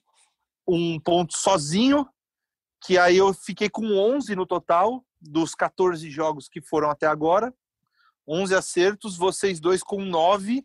um 0.68 1.00
ponto 1.00 1.36
sozinho, 1.36 2.06
que 2.84 2.96
aí 2.96 3.16
eu 3.16 3.34
fiquei 3.34 3.68
com 3.68 3.84
11 3.98 4.36
no 4.36 4.46
total 4.46 5.04
dos 5.20 5.54
14 5.54 6.08
jogos 6.10 6.48
que 6.48 6.60
foram 6.60 6.90
até 6.90 7.06
agora. 7.06 7.52
11 8.26 8.54
acertos, 8.54 9.16
vocês 9.16 9.60
dois 9.60 9.82
com 9.82 10.04
9. 10.04 10.64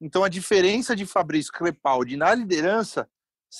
Então 0.00 0.24
a 0.24 0.28
diferença 0.28 0.96
de 0.96 1.04
Fabrício 1.04 1.52
Crepaldi 1.52 2.16
na 2.16 2.34
liderança 2.34 3.08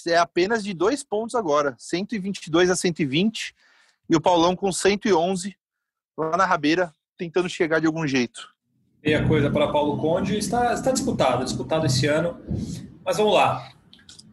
é 0.06 0.16
apenas 0.16 0.62
de 0.62 0.72
dois 0.72 1.02
pontos 1.02 1.34
agora, 1.34 1.74
122 1.76 2.70
a 2.70 2.76
120, 2.76 3.54
e 4.08 4.16
o 4.16 4.20
Paulão 4.20 4.54
com 4.54 4.70
111 4.70 5.56
lá 6.16 6.36
na 6.36 6.46
rabeira, 6.46 6.92
tentando 7.18 7.48
chegar 7.48 7.80
de 7.80 7.86
algum 7.86 8.06
jeito. 8.06 8.48
Meia 9.02 9.26
coisa 9.26 9.50
para 9.50 9.72
Paulo 9.72 9.96
Conde. 9.98 10.36
Está, 10.36 10.74
está 10.74 10.92
disputado, 10.92 11.44
disputado 11.44 11.86
esse 11.86 12.06
ano. 12.06 12.38
Mas 13.04 13.16
vamos 13.16 13.34
lá. 13.34 13.72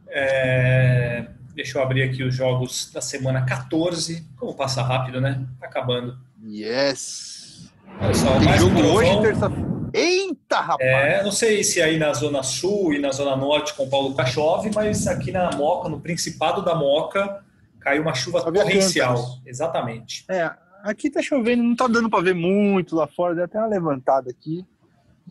É, 0.10 1.32
Deixa 1.58 1.80
eu 1.80 1.82
abrir 1.82 2.04
aqui 2.04 2.24
os 2.24 2.36
jogos 2.36 2.92
da 2.94 3.02
semana 3.02 3.44
14. 3.44 4.24
Como 4.38 4.54
passa 4.54 4.84
rápido, 4.84 5.20
né? 5.20 5.44
Tá 5.60 5.66
acabando. 5.66 6.16
Yes! 6.46 7.72
Olha 8.00 8.14
só, 8.14 8.38
Tem 8.38 8.46
mais 8.48 8.62
um 8.62 8.70
jogo 8.70 8.88
hoje, 8.90 9.10
trovão. 9.10 9.22
terça-feira. 9.24 9.70
Eita, 9.92 10.60
rapaz! 10.60 10.88
É, 10.88 11.24
não 11.24 11.32
sei 11.32 11.64
se 11.64 11.82
aí 11.82 11.98
na 11.98 12.14
Zona 12.14 12.44
Sul 12.44 12.94
e 12.94 13.00
na 13.00 13.12
Zona 13.12 13.36
Norte 13.36 13.74
com 13.74 13.90
Paulo 13.90 14.16
chove, 14.28 14.70
mas 14.76 15.08
aqui 15.08 15.32
na 15.32 15.50
Moca, 15.56 15.90
no 15.90 16.00
Principado 16.00 16.64
da 16.64 16.76
Moca, 16.76 17.44
caiu 17.80 18.04
uma 18.04 18.14
chuva 18.14 18.44
torrencial. 18.44 19.40
Exatamente. 19.44 20.26
É, 20.30 20.52
aqui 20.84 21.10
tá 21.10 21.24
chovendo, 21.24 21.64
não 21.64 21.76
tá 21.76 21.88
dando 21.88 22.08
para 22.08 22.22
ver 22.22 22.36
muito 22.36 22.96
lá 22.96 23.08
fora, 23.08 23.34
deu 23.34 23.46
até 23.46 23.58
uma 23.58 23.66
levantada 23.66 24.30
aqui. 24.30 24.64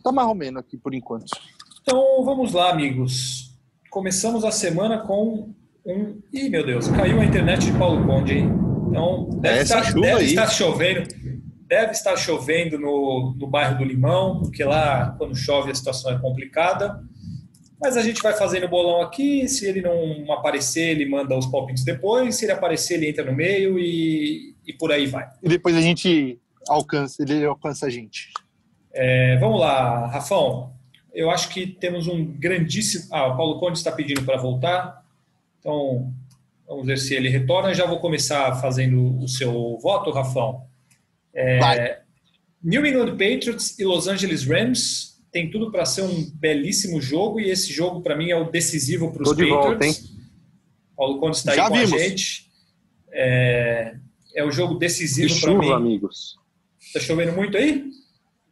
Tá 0.03 0.11
mais 0.11 0.27
ou 0.27 0.35
menos 0.35 0.59
aqui 0.59 0.75
por 0.75 0.93
enquanto. 0.93 1.27
Então 1.81 2.21
vamos 2.25 2.51
lá, 2.51 2.69
amigos. 2.69 3.57
Começamos 3.89 4.43
a 4.43 4.51
semana 4.51 4.97
com 4.97 5.55
um. 5.95 6.21
Ih, 6.33 6.49
meu 6.49 6.65
Deus, 6.65 6.87
caiu 6.87 7.19
a 7.21 7.25
internet 7.25 7.65
de 7.65 7.77
Paulo 7.77 8.05
Conde, 8.05 8.33
hein? 8.39 8.51
Então 8.89 9.29
deve, 9.41 9.59
É 9.59 9.61
estar, 9.63 9.93
deve 9.93 10.07
aí. 10.07 10.25
estar 10.25 10.47
chovendo. 10.47 11.07
Deve 11.67 11.91
estar 11.91 12.15
chovendo 12.15 12.79
no, 12.79 13.35
no 13.37 13.47
bairro 13.47 13.77
do 13.77 13.83
Limão, 13.83 14.39
porque 14.41 14.63
lá, 14.63 15.15
quando 15.17 15.35
chove, 15.35 15.69
a 15.71 15.75
situação 15.75 16.11
é 16.13 16.19
complicada. 16.19 17.01
Mas 17.79 17.95
a 17.95 18.01
gente 18.01 18.23
vai 18.23 18.33
fazendo 18.33 18.65
o 18.65 18.69
bolão 18.69 19.01
aqui. 19.01 19.47
Se 19.47 19.67
ele 19.67 19.81
não 19.81 20.31
aparecer, 20.31 20.91
ele 20.91 21.05
manda 21.07 21.37
os 21.37 21.45
palpites 21.45 21.83
depois. 21.83 22.35
Se 22.35 22.45
ele 22.45 22.53
aparecer, 22.53 22.95
ele 22.95 23.09
entra 23.09 23.23
no 23.23 23.35
meio 23.35 23.77
e, 23.77 24.55
e 24.65 24.73
por 24.73 24.91
aí 24.91 25.05
vai. 25.05 25.27
E 25.43 25.49
depois 25.49 25.75
a 25.75 25.81
gente 25.81 26.39
alcança, 26.67 27.21
ele 27.21 27.45
alcança 27.45 27.85
a 27.85 27.89
gente. 27.89 28.31
É, 28.93 29.37
vamos 29.37 29.59
lá, 29.59 30.07
Rafão. 30.07 30.73
Eu 31.13 31.29
acho 31.29 31.49
que 31.49 31.67
temos 31.67 32.07
um 32.07 32.25
grandíssimo. 32.25 33.05
Ah, 33.11 33.27
o 33.27 33.37
Paulo 33.37 33.59
Conde 33.59 33.77
está 33.77 33.91
pedindo 33.91 34.23
para 34.23 34.37
voltar. 34.37 35.03
Então, 35.67 36.13
vamos 36.65 36.85
ver 36.85 36.97
se 36.97 37.13
ele 37.13 37.27
retorna. 37.27 37.73
Já 37.73 37.85
vou 37.85 37.99
começar 37.99 38.55
fazendo 38.61 39.21
o 39.21 39.27
seu 39.27 39.77
voto, 39.79 40.11
Rafão. 40.11 40.65
É. 41.35 41.99
New 42.63 42.85
England 42.85 43.11
Patriots 43.17 43.77
e 43.77 43.83
Los 43.83 44.07
Angeles 44.07 44.45
Rams 44.45 45.21
tem 45.29 45.51
tudo 45.51 45.69
para 45.69 45.85
ser 45.85 46.03
um 46.03 46.31
belíssimo 46.35 47.01
jogo 47.01 47.41
e 47.41 47.49
esse 47.49 47.73
jogo, 47.73 48.01
para 48.01 48.15
mim, 48.15 48.29
é 48.29 48.35
o 48.37 48.49
decisivo 48.49 49.11
para 49.11 49.23
os 49.23 49.29
Patriots. 49.29 49.65
volta, 49.65 49.85
hein? 49.85 49.93
Paulo 50.95 51.19
Conde 51.19 51.35
está 51.35 51.51
aí 51.51 51.57
Já 51.57 51.67
com 51.67 51.75
vimos. 51.75 51.93
a 51.93 51.97
gente. 51.97 52.49
É, 53.11 53.95
é 54.35 54.45
o 54.45 54.51
jogo 54.51 54.75
decisivo 54.75 55.37
para 55.41 55.53
mim. 55.53 55.71
amigos. 55.71 56.37
Está 56.79 57.01
chovendo 57.01 57.33
muito 57.33 57.57
aí? 57.57 57.83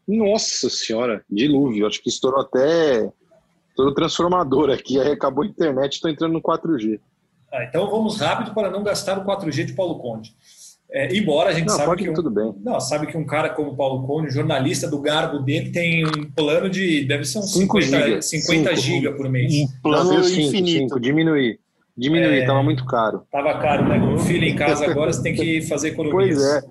Nossa 0.05 0.69
senhora, 0.69 1.23
dilúvio. 1.29 1.87
Acho 1.87 2.03
que 2.03 2.09
estourou 2.09 2.41
até. 2.41 3.09
Estourou 3.75 3.93
transformador 3.93 4.69
aqui. 4.69 4.97
Aí 5.01 5.11
acabou 5.11 5.43
a 5.43 5.47
internet, 5.47 5.93
estou 5.95 6.09
entrando 6.09 6.31
no 6.31 6.41
4G. 6.41 6.97
Ah, 7.53 7.65
então 7.65 7.89
vamos 7.91 8.17
rápido 8.21 8.53
para 8.53 8.71
não 8.71 8.81
gastar 8.83 9.17
o 9.19 9.25
4G 9.25 9.65
de 9.65 9.73
Paulo 9.73 9.99
Conde. 9.99 10.33
É, 10.89 11.13
embora 11.13 11.49
a 11.49 11.53
gente 11.53 11.67
Não, 11.67 11.75
sabe 11.75 11.87
pode 11.87 12.03
que 12.03 12.07
ir, 12.07 12.11
um, 12.11 12.13
tudo 12.13 12.29
bem. 12.31 12.53
não, 12.63 12.79
sabe 12.79 13.07
que 13.07 13.17
um 13.17 13.25
cara 13.25 13.49
como 13.49 13.71
o 13.71 13.75
Paulo 13.75 14.07
Conde, 14.07 14.31
jornalista 14.33 14.87
do 14.89 15.01
garbo 15.01 15.39
dele, 15.39 15.71
tem 15.71 16.05
um 16.05 16.31
plano 16.33 16.69
de 16.69 17.03
deve 17.05 17.25
ser 17.25 17.39
uns 17.39 17.51
Cinco 17.51 17.81
50, 17.81 18.05
giga. 18.07 18.21
50 18.21 18.69
Cinco. 18.69 18.81
giga 18.81 19.11
por 19.11 19.27
mês. 19.29 19.53
Um 19.53 19.65
Não, 19.65 19.81
plano 19.81 20.09
veio 20.11 20.23
cinco, 20.23 20.47
infinito. 20.47 20.77
cinco, 20.83 20.99
diminuir. 20.99 21.59
Diminuir, 21.97 22.43
É. 22.43 22.45
tava 22.45 22.63
muito 22.63 22.85
caro. 22.85 23.23
Tava 23.29 23.57
caro, 23.59 23.89
né? 23.89 23.99
Com 23.99 24.17
filho 24.19 24.45
em 24.45 24.55
casa 24.55 24.85
agora, 24.89 25.11
você 25.11 25.21
tem 25.21 25.35
que 25.35 25.61
fazer 25.67 25.89
economias. 25.89 26.37
Pois 26.37 26.45
é. 26.45 26.61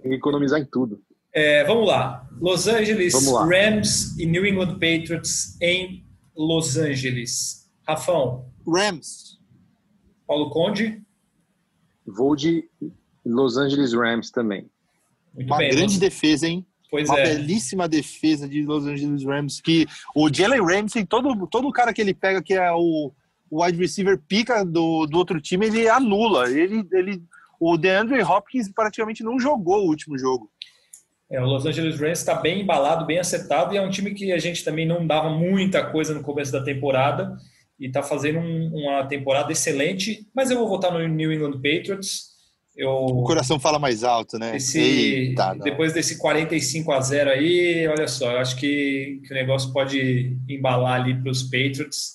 Tem 0.00 0.10
que 0.12 0.16
economizar 0.16 0.58
em 0.60 0.64
tudo. 0.64 0.98
É, 1.32 1.64
vamos 1.64 1.86
lá. 1.86 2.26
Los 2.40 2.66
Angeles 2.66 3.14
lá. 3.30 3.44
Rams 3.46 4.16
e 4.18 4.26
New 4.26 4.44
England 4.46 4.72
Patriots 4.78 5.56
em 5.60 6.04
Los 6.36 6.76
Angeles. 6.76 7.70
Rafão, 7.86 8.46
Rams. 8.66 9.38
Paulo 10.26 10.50
Conde, 10.50 11.02
Vou 12.06 12.34
de 12.34 12.68
Los 13.24 13.56
Angeles 13.56 13.92
Rams 13.92 14.30
também. 14.30 14.68
muito 15.34 15.46
Uma 15.48 15.58
bem. 15.58 15.70
grande 15.70 15.92
Los- 15.94 15.98
defesa, 15.98 16.46
hein? 16.48 16.66
Pois 16.90 17.08
Uma 17.08 17.20
é. 17.20 17.36
belíssima 17.36 17.88
defesa 17.88 18.48
de 18.48 18.62
Los 18.64 18.84
Angeles 18.84 19.24
Rams. 19.24 19.60
Que 19.60 19.86
o 20.14 20.28
Jalen 20.32 20.60
Ramsey, 20.64 21.04
todo, 21.06 21.46
todo 21.46 21.70
cara 21.70 21.92
que 21.92 22.00
ele 22.00 22.12
pega, 22.14 22.42
que 22.42 22.54
é 22.54 22.72
o, 22.72 23.12
o 23.48 23.64
wide 23.64 23.78
receiver 23.78 24.18
pica 24.26 24.64
do, 24.64 25.06
do 25.06 25.16
outro 25.18 25.40
time, 25.40 25.66
ele 25.66 25.88
anula. 25.88 26.50
Ele, 26.50 26.84
ele, 26.92 27.22
o 27.60 27.76
DeAndre 27.76 28.20
Hopkins 28.22 28.68
praticamente 28.72 29.22
não 29.22 29.38
jogou 29.38 29.84
o 29.84 29.88
último 29.88 30.18
jogo. 30.18 30.50
É, 31.30 31.40
o 31.40 31.44
Los 31.46 31.64
Angeles 31.64 31.98
Rams 32.00 32.18
está 32.18 32.34
bem 32.34 32.62
embalado, 32.62 33.06
bem 33.06 33.18
acertado, 33.18 33.72
e 33.72 33.76
é 33.78 33.82
um 33.82 33.90
time 33.90 34.12
que 34.12 34.32
a 34.32 34.38
gente 34.38 34.64
também 34.64 34.86
não 34.86 35.06
dava 35.06 35.30
muita 35.30 35.84
coisa 35.86 36.12
no 36.12 36.22
começo 36.22 36.50
da 36.50 36.62
temporada, 36.62 37.36
e 37.78 37.86
está 37.86 38.02
fazendo 38.02 38.40
um- 38.40 38.70
uma 38.74 39.04
temporada 39.06 39.52
excelente, 39.52 40.26
mas 40.34 40.50
eu 40.50 40.58
vou 40.58 40.68
votar 40.68 40.92
no 40.92 41.06
New 41.06 41.32
England 41.32 41.52
Patriots. 41.62 42.30
Eu, 42.76 42.90
O 42.90 43.22
coração 43.24 43.58
fala 43.60 43.78
mais 43.78 44.02
alto, 44.04 44.38
né? 44.38 44.56
esse, 44.56 44.80
Eita, 44.80 45.54
depois 45.54 45.92
desse 45.92 46.18
45 46.18 46.92
a 46.92 47.00
0 47.00 47.30
aí, 47.30 47.86
olha 47.88 48.08
só, 48.08 48.32
eu 48.32 48.38
acho 48.38 48.56
que, 48.56 49.20
que 49.26 49.32
o 49.32 49.34
negócio 49.34 49.72
pode 49.72 50.36
embalar 50.48 51.00
ali 51.00 51.14
para 51.20 51.30
os 51.30 51.42
Patriots, 51.44 52.14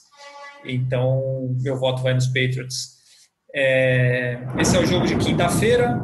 então 0.65 1.55
meu 1.61 1.77
voto 1.77 2.01
vai 2.01 2.13
nos 2.13 2.27
Patriots. 2.27 2.95
É, 3.53 4.39
esse 4.59 4.75
é 4.75 4.79
o 4.79 4.85
jogo 4.85 5.05
de 5.05 5.15
quinta-feira. 5.17 5.99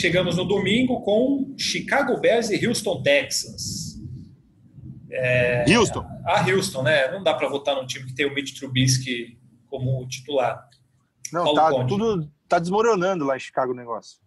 Chegamos 0.00 0.36
no 0.36 0.46
domingo 0.46 1.02
com 1.02 1.54
Chicago 1.58 2.18
Bears 2.18 2.48
e 2.48 2.66
Houston 2.66 3.02
Texans. 3.02 4.00
Houston. 5.70 6.06
A 6.24 6.42
Houston, 6.48 6.82
né? 6.82 7.12
Não 7.12 7.22
dá 7.22 7.34
para 7.34 7.48
votar 7.50 7.76
num 7.76 7.86
time 7.86 8.06
que 8.06 8.14
tem 8.14 8.24
o 8.24 8.34
Mitch 8.34 8.58
Trubisky 8.58 9.38
como 9.68 10.08
titular. 10.08 10.66
Não, 11.30 11.44
Paulo 11.44 11.60
tá 11.60 11.70
Conde. 11.70 11.88
tudo. 11.88 12.32
Tá 12.48 12.58
desmoronando 12.58 13.26
lá 13.26 13.36
em 13.36 13.40
Chicago 13.40 13.72
o 13.72 13.76
negócio. 13.76 14.18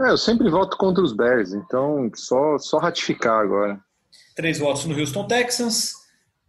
É, 0.00 0.10
eu 0.10 0.18
sempre 0.18 0.50
voto 0.50 0.76
contra 0.76 1.02
os 1.02 1.12
Bears, 1.12 1.52
então 1.52 2.10
só, 2.14 2.58
só 2.58 2.78
ratificar 2.78 3.40
agora. 3.40 3.80
Três 4.34 4.58
votos 4.58 4.84
no 4.84 4.98
Houston 4.98 5.26
Texans. 5.28 5.92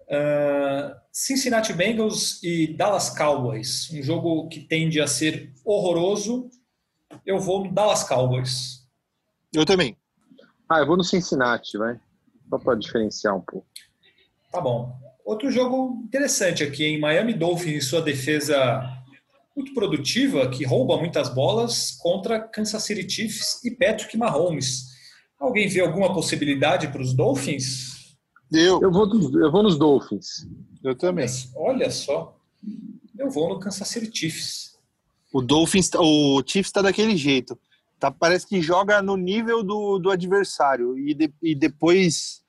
Ah, 0.10 0.98
Cincinnati 1.12 1.72
Bengals 1.72 2.42
e 2.42 2.76
Dallas 2.76 3.10
Cowboys. 3.10 3.92
Um 3.94 4.02
jogo 4.02 4.48
que 4.48 4.62
tende 4.62 5.00
a 5.00 5.06
ser 5.06 5.54
horroroso. 5.64 6.50
Eu 7.26 7.40
vou 7.40 7.64
no 7.64 7.72
Dallas 7.72 8.04
Cowboys. 8.04 8.88
Eu 9.54 9.66
também. 9.66 9.98
Ah, 10.70 10.80
eu 10.80 10.88
vou 10.88 10.98
no 10.98 11.04
Cincinnati, 11.04 11.78
vai. 11.78 12.00
Só 12.50 12.58
para 12.58 12.78
diferenciar 12.78 13.36
um 13.36 13.42
pouco. 13.42 13.68
Tá 14.52 14.60
bom. 14.60 14.94
Outro 15.26 15.52
jogo 15.52 16.02
interessante 16.04 16.64
aqui 16.64 16.86
em 16.86 17.00
Miami 17.00 17.34
Dolphins, 17.34 17.88
sua 17.88 18.02
defesa 18.02 18.82
muito 19.56 19.74
produtiva, 19.74 20.50
que 20.50 20.66
rouba 20.66 20.98
muitas 20.98 21.30
bolas, 21.30 21.92
contra 21.92 22.40
Kansas 22.40 22.84
City 22.84 23.10
Chiefs 23.10 23.64
e 23.64 23.72
Patrick 23.72 24.18
Mahomes. 24.18 24.92
Alguém 25.40 25.68
vê 25.68 25.82
alguma 25.82 26.14
possibilidade 26.14 26.88
para 26.88 27.02
os 27.02 27.14
Dolphins? 27.14 28.16
Eu. 28.52 28.82
Eu 28.82 28.92
vou, 28.92 29.08
eu 29.40 29.52
vou 29.52 29.64
nos 29.64 29.78
Dolphins. 29.78 30.48
Eu 30.84 30.96
também. 30.96 31.28
Olha 31.56 31.90
só. 31.90 32.38
Eu 33.18 33.30
vou 33.30 33.50
no 33.50 33.60
Kansas 33.60 33.88
City 33.88 34.12
Chiefs. 34.14 34.71
O 35.34 35.42
Dolphins, 35.42 35.90
o 35.96 36.42
Chiefs 36.46 36.72
tá 36.72 36.82
daquele 36.82 37.16
jeito. 37.16 37.58
Tá, 38.00 38.10
parece 38.12 38.48
que 38.48 38.62
joga 38.62 39.02
no 39.02 39.16
nível 39.16 39.64
do, 39.64 40.00
do 40.00 40.10
adversário 40.10 40.98
e, 40.98 41.14
de- 41.14 41.32
e 41.42 41.54
depois 41.54 42.42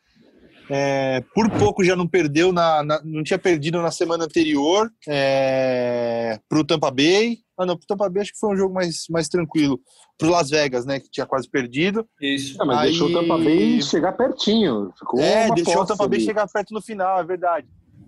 é, 0.71 1.23
por 1.35 1.51
pouco 1.51 1.85
já 1.85 1.95
não 1.95 2.07
perdeu 2.09 2.53
na, 2.53 2.83
na- 2.83 3.03
não 3.05 3.23
tinha 3.23 3.39
perdido 3.39 3.83
na 3.83 3.91
semana 3.91 4.25
anterior 4.25 4.91
é, 5.07 6.39
pro 6.49 6.65
Tampa 6.65 6.91
Bay. 6.91 7.39
Ah, 7.59 7.67
não, 7.67 7.77
pro 7.77 7.87
Tampa 7.87 8.09
Bay 8.09 8.23
acho 8.23 8.33
que 8.33 8.39
foi 8.39 8.55
um 8.55 8.57
jogo 8.57 8.73
mais, 8.73 9.05
mais 9.11 9.29
tranquilo. 9.29 9.79
Pro 10.17 10.31
Las 10.31 10.49
Vegas, 10.49 10.87
né, 10.87 10.99
que 11.01 11.11
tinha 11.11 11.27
quase 11.27 11.49
perdido. 11.49 12.09
Isso. 12.21 12.57
Ah, 12.61 12.65
mas 12.65 12.79
Aí- 12.79 12.89
deixou 12.91 13.09
o 13.09 13.13
Tampa 13.13 13.37
Bay 13.39 13.83
chegar 13.83 14.13
pertinho. 14.13 14.91
Ficou 14.99 15.21
é, 15.21 15.47
uma 15.47 15.55
deixou 15.55 15.83
o 15.83 15.87
Tampa 15.87 16.09
Bay 16.09 16.17
ali. 16.19 16.25
chegar 16.27 16.49
perto 16.49 16.73
no 16.73 16.81
final, 16.81 17.21
é 17.21 17.25
verdade. 17.25 17.67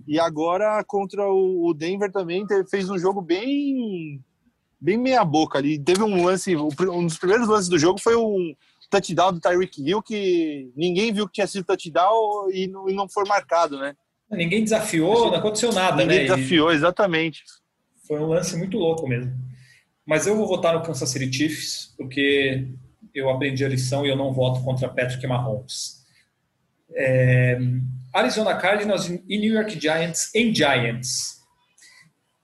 E 0.09 0.19
agora 0.19 0.83
contra 0.87 1.27
o 1.31 1.69
o 1.69 1.75
Denver 1.75 2.11
também 2.11 2.47
fez 2.71 2.89
um 2.89 2.99
jogo 2.99 3.21
bem 3.21 4.21
bem 4.85 4.99
meia 4.99 5.25
boca 5.25 5.59
ali. 5.59 5.79
Teve 5.79 6.03
um 6.03 6.27
lance, 6.27 6.55
um 6.55 7.07
dos 7.07 7.17
primeiros 7.17 7.49
lances 7.49 7.71
do 7.71 7.79
jogo 7.79 7.99
foi 7.99 8.15
um 8.15 8.55
touchdown 8.91 9.33
do 9.33 9.41
Tyreek 9.41 9.83
Hill 9.83 10.03
que 10.03 10.71
ninguém 10.77 11.11
viu 11.11 11.27
que 11.27 11.33
tinha 11.33 11.47
sido 11.47 11.65
touchdown 11.65 12.51
e 12.53 12.67
não, 12.67 12.89
e 12.89 12.93
não 12.93 13.09
foi 13.09 13.25
marcado, 13.25 13.79
né? 13.79 13.97
Ninguém 14.31 14.63
desafiou, 14.63 15.31
não 15.31 15.39
aconteceu 15.39 15.73
nada, 15.73 15.97
ninguém 15.97 16.19
né? 16.19 16.25
E 16.25 16.29
desafiou, 16.29 16.71
exatamente. 16.71 17.43
Foi 18.07 18.21
um 18.21 18.27
lance 18.27 18.57
muito 18.57 18.77
louco 18.77 19.09
mesmo. 19.09 19.33
Mas 20.05 20.27
eu 20.27 20.37
vou 20.37 20.47
votar 20.47 20.75
no 20.75 20.83
Kansas 20.83 21.09
City 21.09 21.33
Chiefs, 21.33 21.95
porque 21.97 22.69
eu 23.15 23.31
aprendi 23.31 23.65
a 23.65 23.69
lição 23.69 24.05
e 24.05 24.11
eu 24.11 24.17
não 24.17 24.35
voto 24.35 24.63
contra 24.63 24.89
Patrick 24.89 25.27
Mahomes. 25.27 26.05
É, 26.95 27.59
Arizona 28.13 28.55
Cardinals 28.57 29.09
e 29.09 29.39
New 29.39 29.55
York 29.55 29.81
Giants 29.81 30.31
em 30.35 30.55
Giants. 30.55 31.34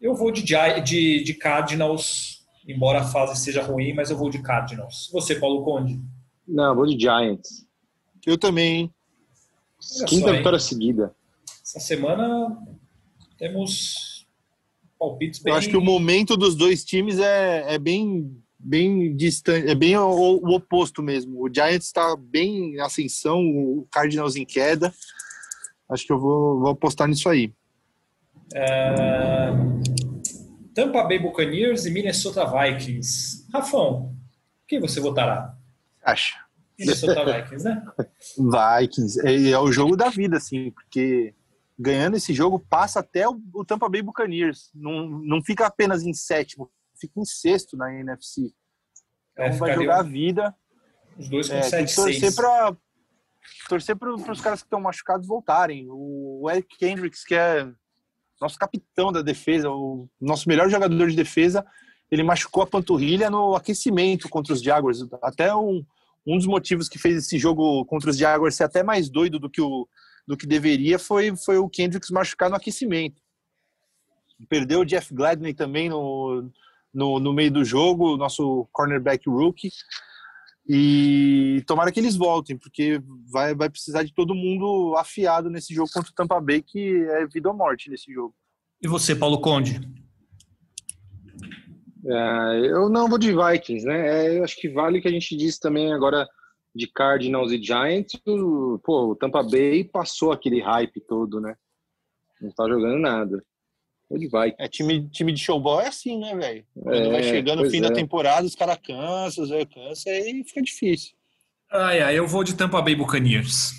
Eu 0.01 0.15
vou 0.15 0.31
de, 0.31 0.43
de, 0.43 1.23
de 1.23 1.35
Cardinals, 1.35 2.47
embora 2.67 3.01
a 3.01 3.05
fase 3.05 3.39
seja 3.39 3.63
ruim, 3.63 3.93
mas 3.93 4.11
eu 4.11 4.17
vou 4.17 4.31
de 4.31 4.41
Cardinals. 4.41 5.11
Você, 5.13 5.35
Paulo 5.35 5.63
Conde? 5.63 6.01
Não, 6.49 6.71
eu 6.71 6.75
vou 6.75 6.87
de 6.87 6.99
Giants. 6.99 7.67
Eu 8.27 8.39
também, 8.39 8.77
hein? 8.77 8.95
Olha 9.99 10.07
Quinta 10.07 10.29
só, 10.29 10.37
vitória 10.37 10.59
seguida. 10.59 11.15
Essa 11.63 11.81
semana 11.81 12.57
temos 13.39 14.27
palpites 14.99 15.41
bem... 15.43 15.53
Eu 15.53 15.59
acho 15.59 15.69
que 15.69 15.77
o 15.77 15.83
momento 15.83 16.37
dos 16.37 16.55
dois 16.55 16.83
times 16.85 17.19
é, 17.19 17.75
é 17.75 17.79
bem 17.79 18.43
bem 18.63 19.17
distante, 19.17 19.69
é 19.69 19.75
bem 19.75 19.97
o, 19.97 20.11
o 20.11 20.55
oposto 20.55 21.03
mesmo. 21.03 21.43
O 21.43 21.53
Giants 21.53 21.87
está 21.87 22.15
bem 22.15 22.75
em 22.75 22.81
ascensão, 22.81 23.41
o 23.41 23.87
Cardinals 23.91 24.37
em 24.37 24.45
queda. 24.45 24.93
Acho 25.89 26.07
que 26.07 26.13
eu 26.13 26.19
vou, 26.19 26.61
vou 26.61 26.71
apostar 26.71 27.09
nisso 27.09 27.29
aí. 27.29 27.53
É, 28.55 29.51
Tampa 30.75 31.05
Bay 31.05 31.19
Buccaneers 31.19 31.87
e 31.87 31.91
Minnesota 31.91 32.45
Vikings. 32.47 33.47
Rafão, 33.53 34.17
quem 34.67 34.81
você 34.81 35.01
votará? 35.01 35.57
Acha? 36.05 36.37
Minnesota 36.79 37.25
Vikings, 37.25 37.65
né? 37.65 37.85
Vikings. 38.81 39.21
É, 39.27 39.51
é 39.51 39.59
o 39.59 39.71
jogo 39.71 39.97
da 39.97 40.09
vida, 40.09 40.37
assim, 40.37 40.71
porque 40.71 41.35
ganhando 41.79 42.17
esse 42.17 42.33
jogo 42.33 42.59
passa 42.59 43.01
até 43.01 43.29
o, 43.29 43.41
o 43.55 43.65
Tampa 43.65 43.89
Bay 43.89 44.03
Buccaneers. 44.03 44.71
Não, 44.75 45.09
não 45.09 45.43
fica 45.43 45.67
apenas 45.67 46.03
em 46.03 46.13
sétimo, 46.13 46.71
fica 46.99 47.21
em 47.21 47.25
sexto 47.25 47.77
na 47.77 47.93
NFC. 47.95 48.53
Então 49.33 49.45
É, 49.45 49.51
vai 49.51 49.75
jogar 49.75 50.01
a 50.01 50.03
vida. 50.03 50.55
Os 51.19 51.29
dois 51.29 51.49
com 51.49 51.55
É, 51.55 51.61
tem 51.61 51.85
que 51.85 51.95
torcer 51.95 52.31
7-6. 52.31 52.35
para 52.37 52.77
torcer 53.69 53.97
para 53.97 54.13
os 54.15 54.41
caras 54.41 54.61
que 54.61 54.67
estão 54.67 54.81
machucados 54.81 55.27
voltarem. 55.27 55.87
O 55.91 56.49
Eric 56.51 56.77
Kendricks, 56.79 57.25
que 57.25 57.35
é 57.35 57.71
nosso 58.41 58.59
capitão 58.59 59.13
da 59.13 59.23
defesa, 59.23 59.71
o 59.71 60.09
nosso 60.21 60.49
melhor 60.49 60.69
jogador 60.71 61.09
de 61.09 61.17
defesa, 61.17 61.65
ele 62.11 62.23
machucou 62.23 62.63
a 62.63 62.67
panturrilha 62.67 63.31
no 63.31 63.55
aquecimento 63.55 64.29
contra 64.29 64.53
os 64.53 64.63
Jaguars. 64.63 65.01
Até 65.23 65.55
um, 65.55 65.85
um 66.27 66.37
dos 66.37 66.47
motivos 66.47 66.89
que 66.89 66.99
fez 66.99 67.17
esse 67.17 67.39
jogo 67.39 67.85
contra 67.85 68.11
os 68.11 68.17
Jaguars 68.17 68.55
ser 68.55 68.65
até 68.65 68.83
mais 68.83 69.09
doido 69.09 69.39
do 69.39 69.51
que 69.51 69.61
o 69.61 69.87
do 70.27 70.37
que 70.37 70.47
deveria 70.47 70.97
foi, 70.97 71.35
foi 71.37 71.59
o 71.59 71.69
Kendricks 71.69 72.11
machucar 72.11 72.49
no 72.49 72.55
aquecimento. 72.55 73.21
Perdeu 74.49 74.81
o 74.81 74.85
Jeff 74.85 75.13
Gladney 75.13 75.53
também 75.53 75.89
no, 75.89 76.49
no, 76.95 77.19
no 77.19 77.33
meio 77.33 77.51
do 77.51 77.65
jogo, 77.65 78.17
nosso 78.17 78.69
cornerback 78.71 79.29
rookie. 79.29 79.73
E 80.73 81.65
tomara 81.67 81.91
que 81.91 81.99
eles 81.99 82.15
voltem, 82.15 82.57
porque 82.57 83.03
vai, 83.29 83.57
vai 83.57 83.69
precisar 83.69 84.05
de 84.05 84.15
todo 84.15 84.37
mundo 84.37 84.95
afiado 84.97 85.51
nesse 85.51 85.75
jogo 85.75 85.91
contra 85.93 86.09
o 86.09 86.15
Tampa 86.15 86.41
Bay, 86.41 86.63
que 86.63 87.05
é 87.09 87.27
vida 87.27 87.49
ou 87.49 87.57
morte 87.57 87.91
nesse 87.91 88.13
jogo. 88.13 88.33
E 88.81 88.87
você, 88.87 89.17
Paulo 89.17 89.41
Conde? 89.41 89.81
É, 92.07 92.71
eu 92.71 92.89
não 92.89 93.09
vou 93.09 93.19
de 93.19 93.35
Vikings, 93.35 93.85
né? 93.85 94.29
É, 94.29 94.39
eu 94.39 94.45
acho 94.45 94.55
que 94.61 94.69
vale 94.69 95.01
o 95.01 95.03
que 95.03 95.09
a 95.09 95.11
gente 95.11 95.37
disse 95.37 95.59
também 95.59 95.93
agora 95.93 96.25
de 96.73 96.87
Cardinals 96.87 97.51
e 97.51 97.61
Giants. 97.61 98.21
O, 98.25 98.79
pô, 98.79 99.11
o 99.11 99.17
Tampa 99.17 99.43
Bay 99.43 99.83
passou 99.83 100.31
aquele 100.31 100.61
hype 100.61 101.01
todo, 101.01 101.41
né? 101.41 101.57
Não 102.41 102.53
tá 102.53 102.69
jogando 102.69 103.01
nada. 103.01 103.45
Vou 104.11 104.19
de 104.19 104.27
Vikings. 104.27 104.57
É, 104.59 104.69
time, 104.69 105.09
time 105.11 105.33
de 105.33 105.41
showball 105.41 105.81
é 105.81 105.87
assim, 105.87 106.19
né, 106.19 106.35
velho? 106.35 106.65
Quando 106.75 106.95
É, 106.97 107.11
vai 107.13 107.23
chegando 107.23 107.63
o 107.63 107.71
fim 107.71 107.79
é. 107.79 107.83
da 107.83 107.93
temporada, 107.93 108.45
os 108.47 108.57
caras 108.57 108.77
cansam, 108.85 109.45
os 109.45 109.51
velhos 109.51 109.73
cansam, 109.73 110.13
aí 110.13 110.43
fica 110.45 110.61
difícil. 110.61 111.13
Ai, 111.73 112.01
ai, 112.03 112.19
eu 112.19 112.27
vou 112.27 112.43
de 112.43 112.55
Tampa 112.55 112.83
Bay 112.83 112.97
Buccaneers. 112.97 113.71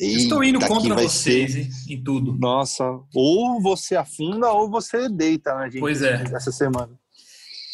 Estou 0.00 0.42
indo 0.42 0.56
Eita, 0.58 0.66
contra 0.66 0.92
vai 0.94 1.04
vocês 1.04 1.52
ser- 1.52 1.60
hein, 1.60 1.68
em 1.88 2.02
tudo. 2.02 2.36
Nossa, 2.36 2.84
ou 3.14 3.60
você 3.62 3.94
afunda 3.94 4.50
ou 4.50 4.68
você 4.68 5.08
deita 5.08 5.54
na 5.54 5.68
gente 5.68 5.78
Pois 5.78 6.02
é. 6.02 6.24
essa 6.34 6.50
semana. 6.50 6.90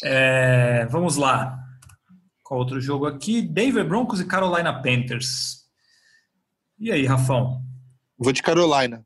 É, 0.03 0.85
vamos 0.85 1.15
lá. 1.15 1.57
Qual 2.43 2.59
outro 2.59 2.79
jogo 2.79 3.07
aqui? 3.07 3.41
Denver 3.41 3.87
Broncos 3.87 4.19
e 4.19 4.25
Carolina 4.25 4.71
Panthers. 4.83 5.61
E 6.79 6.91
aí, 6.91 7.05
Rafão? 7.07 7.63
Vou 8.19 8.31
de 8.31 8.43
Carolina. 8.43 9.03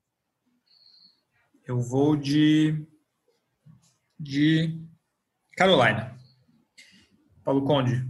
Eu 1.68 1.80
vou 1.80 2.16
de. 2.16 2.76
de 4.20 4.80
Carolina. 5.58 6.16
Paulo 7.44 7.64
Conde. 7.66 8.04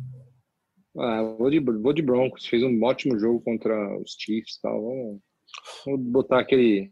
Ah, 0.97 1.17
eu 1.17 1.37
vou 1.37 1.49
de, 1.49 1.59
vou 1.59 1.93
de 1.93 2.01
Broncos. 2.01 2.45
Fez 2.45 2.63
um 2.63 2.81
ótimo 2.83 3.17
jogo 3.19 3.41
contra 3.41 3.97
os 3.99 4.15
Chiefs 4.19 4.55
e 4.55 4.61
tal. 4.61 4.81
Vamos, 4.81 5.21
vamos 5.85 6.01
botar 6.11 6.39
aquele. 6.39 6.91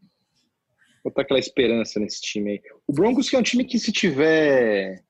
Botar 1.03 1.23
aquela 1.23 1.39
esperança 1.39 1.99
nesse 1.99 2.21
time 2.21 2.51
aí. 2.51 2.61
O 2.87 2.93
Broncos 2.93 3.29
que 3.29 3.35
é 3.35 3.39
um 3.39 3.43
time 3.43 3.65
que 3.65 3.77
se 3.77 3.91
tiver. 3.91 5.03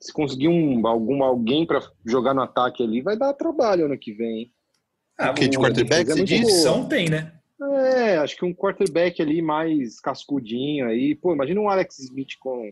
Se 0.00 0.12
conseguir 0.12 0.48
um, 0.48 0.86
algum, 0.86 1.22
alguém 1.22 1.64
para 1.66 1.80
jogar 2.04 2.34
no 2.34 2.42
ataque 2.42 2.82
ali, 2.82 3.00
vai 3.00 3.16
dar 3.16 3.32
trabalho 3.34 3.86
ano 3.86 3.98
que 3.98 4.12
vem. 4.12 4.38
hein? 4.40 4.52
Ah, 5.18 5.30
O 5.30 5.34
que, 5.34 5.48
de 5.48 5.56
quarterback, 5.56 6.02
é 6.02 6.12
você 6.12 6.16
muito 6.16 6.28
diz? 6.28 6.40
boa. 6.42 6.52
opção 6.52 6.88
tem, 6.88 7.08
né? 7.08 7.35
É, 7.62 8.18
acho 8.18 8.36
que 8.36 8.44
um 8.44 8.54
quarterback 8.54 9.20
ali 9.22 9.40
mais 9.40 9.98
cascudinho 10.00 10.86
aí. 10.86 11.14
Pô, 11.14 11.32
imagina 11.32 11.60
um 11.60 11.68
Alex 11.68 11.98
Smith 11.98 12.36
com 12.38 12.70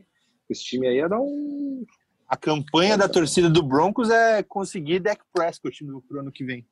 esse 0.49 0.63
time 0.65 0.87
aí, 0.87 0.97
ia 0.97 1.09
dar 1.09 1.21
um. 1.21 1.85
A 2.29 2.37
campanha 2.37 2.97
da 2.97 3.09
torcida 3.09 3.49
do 3.49 3.63
Broncos 3.63 4.11
é 4.11 4.43
conseguir 4.43 5.01
Dak 5.01 5.23
Prescott 5.33 5.85
no 5.85 6.03
pro 6.03 6.21
ano 6.21 6.33
que 6.33 6.45
vem. 6.45 6.67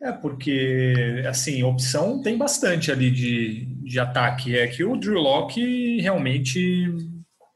É, 0.00 0.12
porque, 0.12 1.22
assim, 1.26 1.62
opção 1.62 2.20
tem 2.20 2.36
bastante 2.36 2.92
ali 2.92 3.10
de, 3.10 3.64
de 3.64 3.98
ataque. 3.98 4.56
É 4.56 4.66
que 4.66 4.84
o 4.84 4.96
Drew 4.96 5.18
Locke 5.18 6.00
realmente 6.00 6.94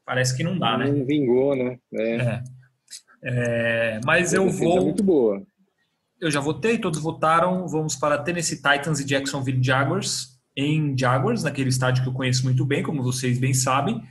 parece 0.05 0.35
que 0.35 0.43
não 0.43 0.57
dá, 0.57 0.77
né? 0.77 0.91
Não 0.91 1.05
vingou, 1.05 1.55
né? 1.55 1.77
É. 1.93 2.15
É. 2.15 2.43
É, 3.23 3.99
mas 4.03 4.33
eu 4.33 4.43
A 4.43 4.47
é 4.47 4.51
vou. 4.51 4.81
muito 4.81 5.03
boa. 5.03 5.45
Eu 6.21 6.29
já 6.29 6.39
votei, 6.39 6.77
todos 6.77 7.01
votaram. 7.01 7.67
Vamos 7.67 7.95
para 7.95 8.21
Tennessee 8.21 8.57
Titans 8.57 8.99
e 8.99 9.05
Jacksonville 9.05 9.61
Jaguars, 9.61 10.39
em 10.55 10.95
Jaguars, 10.95 11.41
naquele 11.41 11.69
estádio 11.69 12.03
que 12.03 12.09
eu 12.09 12.13
conheço 12.13 12.43
muito 12.43 12.63
bem, 12.63 12.83
como 12.83 13.01
vocês 13.01 13.39
bem 13.39 13.55
sabem. 13.55 14.03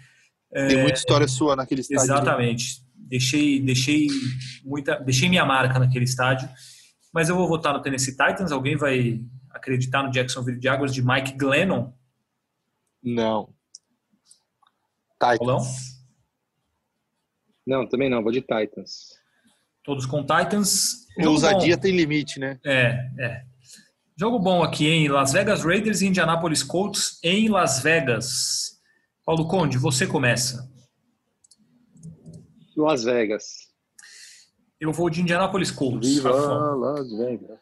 Tem 0.53 0.83
muita 0.83 0.99
história 0.99 1.29
sua 1.29 1.55
naquele 1.55 1.83
estádio. 1.83 2.03
ali. 2.03 2.21
Exatamente. 2.21 2.85
Deixei, 2.97 3.61
deixei, 3.61 4.09
muita, 4.65 4.97
deixei 4.97 5.29
minha 5.29 5.45
marca 5.45 5.79
naquele 5.79 6.05
estádio. 6.05 6.49
Mas 7.13 7.29
eu 7.29 7.37
vou 7.37 7.47
votar 7.47 7.73
no 7.73 7.81
Tennessee 7.81 8.17
Titans. 8.17 8.51
Alguém 8.51 8.77
vai 8.77 9.21
acreditar 9.51 10.03
no 10.03 10.11
Jacksonville 10.11 10.61
Jaguars 10.61 10.93
de 10.93 11.03
Mike 11.05 11.37
Glennon? 11.37 11.93
Não. 13.03 13.55
Titans. 15.13 15.39
Paulão? 15.39 15.61
Não, 17.67 17.89
também 17.89 18.11
não, 18.11 18.23
vou 18.23 18.33
de 18.33 18.41
Titans. 18.41 19.11
Todos 19.85 20.07
com 20.07 20.23
Titans. 20.23 21.07
A 21.21 21.25
Jogo 21.25 21.35
ousadia 21.35 21.77
bom. 21.77 21.83
tem 21.83 21.95
limite, 21.95 22.41
né? 22.41 22.59
É, 22.65 23.11
é. 23.19 23.43
Jogo 24.19 24.39
bom 24.39 24.63
aqui 24.63 24.87
em 24.89 25.09
Las 25.09 25.33
Vegas 25.33 25.65
Raiders 25.65 26.01
e 26.01 26.07
Indianapolis 26.07 26.63
Colts 26.63 27.19
em 27.23 27.49
Las 27.49 27.81
Vegas. 27.81 28.81
Paulo 29.25 29.47
Conde, 29.47 29.79
você 29.79 30.07
começa. 30.07 30.69
Las 32.77 33.05
Vegas. 33.05 33.45
Eu 34.81 34.93
vou 34.93 35.11
de 35.11 35.21
Indianapolis 35.21 35.71
Colts. 35.71 36.09
Viva. 36.09 36.31
Las 36.75 37.11
Vegas. 37.11 37.59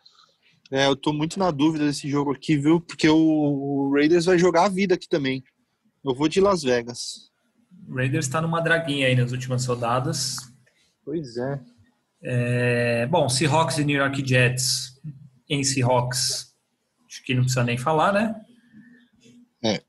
É, 0.71 0.87
eu 0.87 0.95
tô 0.95 1.13
muito 1.13 1.39
na 1.39 1.51
dúvida 1.51 1.87
desse 1.87 2.09
jogo 2.09 2.33
aqui, 2.33 2.57
viu? 2.57 2.81
Porque 2.81 3.09
o, 3.09 3.17
o 3.17 3.93
Raiders 3.93 4.27
vai 4.27 4.39
jogar 4.39 4.67
a 4.67 4.69
vida 4.69 4.95
aqui 4.95 5.09
também. 5.09 5.43
Eu 6.05 6.15
vou 6.15 6.29
de 6.29 6.41
Las 6.41 6.63
Vegas. 6.63 7.31
Raiders 7.89 8.27
está 8.27 8.41
numa 8.41 8.61
draguinha 8.61 9.07
aí 9.09 9.17
nas 9.17 9.33
últimas 9.33 9.67
rodadas. 9.67 10.37
Pois 11.05 11.37
é. 11.37 11.61
É, 12.23 13.07
bom, 13.07 13.29
Seahawks 13.29 13.79
e 13.79 13.85
New 13.85 13.97
York 13.97 14.27
Jets 14.27 15.01
em 15.49 15.63
Seahawks. 15.63 16.53
Acho 17.07 17.25
que 17.25 17.35
não 17.35 17.43
precisa 17.43 17.65
nem 17.65 17.79
falar, 17.79 18.13
né? 18.13 18.35
É. 19.65 19.75
E 19.77 19.81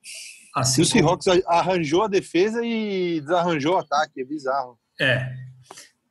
Assim 0.56 0.82
o 0.82 0.86
Seahawks 0.86 1.28
arranjou 1.48 2.04
a 2.04 2.08
defesa 2.08 2.66
e 2.66 3.22
desarranjou 3.22 3.76
o 3.76 3.78
ataque, 3.78 4.22
é 4.22 4.26
bizarro. 4.26 4.78
É. 5.00 5.32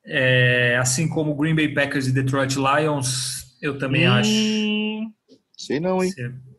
É, 0.04 0.76
assim 0.80 1.06
como 1.08 1.34
Green 1.34 1.54
Bay 1.54 1.68
Packers 1.74 2.06
e 2.06 2.12
Detroit 2.12 2.54
Lions, 2.56 3.56
eu 3.60 3.78
também 3.78 4.06
acho. 4.06 4.30
Hum, 4.30 5.12
Sei 5.56 5.78
não, 5.80 6.02
hein? 6.02 6.12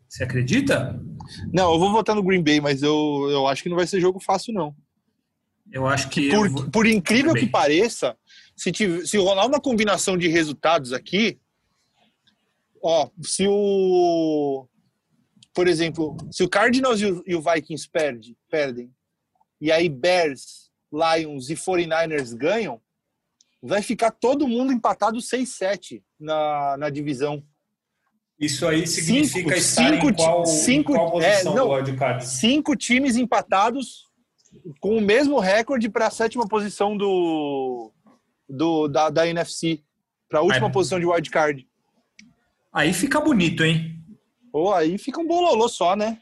Você, 0.08 0.24
acredita? 0.24 1.00
Não, 1.52 1.72
eu 1.74 1.80
vou 1.80 1.92
votar 1.92 2.16
no 2.16 2.22
Green 2.24 2.44
Bay, 2.44 2.60
mas 2.62 2.84
eu, 2.84 3.28
eu 3.32 3.48
acho 3.48 3.64
que 3.64 3.70
não 3.70 3.78
vai 3.78 3.88
ser 3.88 4.00
jogo 4.02 4.20
fácil, 4.20 4.54
não. 4.54 4.76
Eu 5.72 5.88
acho 5.88 6.10
que. 6.10 6.28
eu 6.28 6.50
vou- 6.50 6.64
Por, 6.64 6.72
por 6.72 6.86
incrível 6.88 7.34
que 7.34 7.48
pareça, 7.48 8.16
se, 8.60 8.72
tive- 8.72 9.08
se 9.08 9.18
rolar 9.18 9.46
uma 9.48 9.60
combinação 9.62 10.18
de 10.18 10.28
resultados 10.28 10.92
aqui, 10.94 11.40
ó, 12.84 13.10
se 13.22 13.48
o. 13.48 14.68
Por 15.54 15.68
exemplo, 15.68 16.16
se 16.32 16.44
o 16.44 16.50
Cardinals 16.50 17.02
e 17.02 17.06
o, 17.06 17.24
e 17.26 17.36
o 17.36 17.42
Vikings 17.42 17.90
perde, 17.90 18.38
perdem, 18.50 18.92
e 19.60 19.72
aí 19.72 19.90
Bears, 19.90 20.70
Lions 20.92 21.50
e 21.50 21.56
49ers 21.56 22.34
ganham, 22.36 22.80
vai 23.62 23.82
ficar 23.82 24.12
todo 24.12 24.48
mundo 24.48 24.72
empatado 24.72 25.18
6-7 25.20 26.02
na, 26.20 26.78
na 26.78 26.90
divisão. 26.90 27.44
Isso 28.40 28.66
aí 28.66 28.88
significa 28.88 29.50
Cinco- 29.50 29.52
estar 29.54 29.92
cinco 29.92 30.10
em 30.10 30.14
qual, 30.16 30.46
cinco- 30.46 30.92
em 30.94 30.96
qual 30.96 31.12
posição 31.12 31.52
é, 31.52 31.56
não. 31.56 31.68
do 31.68 31.74
wildcard? 31.74 32.26
Cinco 32.26 32.76
times 32.76 33.18
empatados 33.18 34.06
com 34.80 34.96
o 34.98 35.02
mesmo 35.02 35.40
recorde 35.40 35.90
para 35.90 36.08
a 36.08 36.12
sétima 36.12 36.48
posição 36.48 36.96
do, 36.96 37.92
do 38.50 38.88
da, 38.88 39.10
da 39.10 39.28
NFC, 39.28 39.82
para 40.28 40.40
a 40.40 40.44
última 40.44 40.72
posição 40.72 41.00
de 41.00 41.06
wildcard. 41.06 41.68
Aí 42.74 42.94
fica 42.94 43.20
bonito, 43.20 43.64
hein? 43.64 43.96
Pô, 44.52 44.74
aí 44.74 44.98
fica 44.98 45.20
um 45.20 45.28
bololô 45.28 45.68
só, 45.68 45.96
né? 45.96 46.20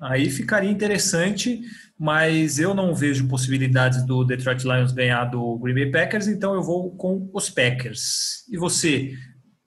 Aí 0.00 0.30
ficaria 0.30 0.70
interessante, 0.70 1.60
mas 1.98 2.58
eu 2.58 2.72
não 2.72 2.94
vejo 2.94 3.28
possibilidades 3.28 4.04
do 4.06 4.24
Detroit 4.24 4.62
Lions 4.64 4.92
ganhar 4.92 5.26
do 5.26 5.58
Green 5.58 5.74
Bay 5.74 5.90
Packers, 5.90 6.26
então 6.26 6.54
eu 6.54 6.62
vou 6.62 6.96
com 6.96 7.28
os 7.34 7.50
Packers. 7.50 8.48
E 8.50 8.56
você, 8.56 9.14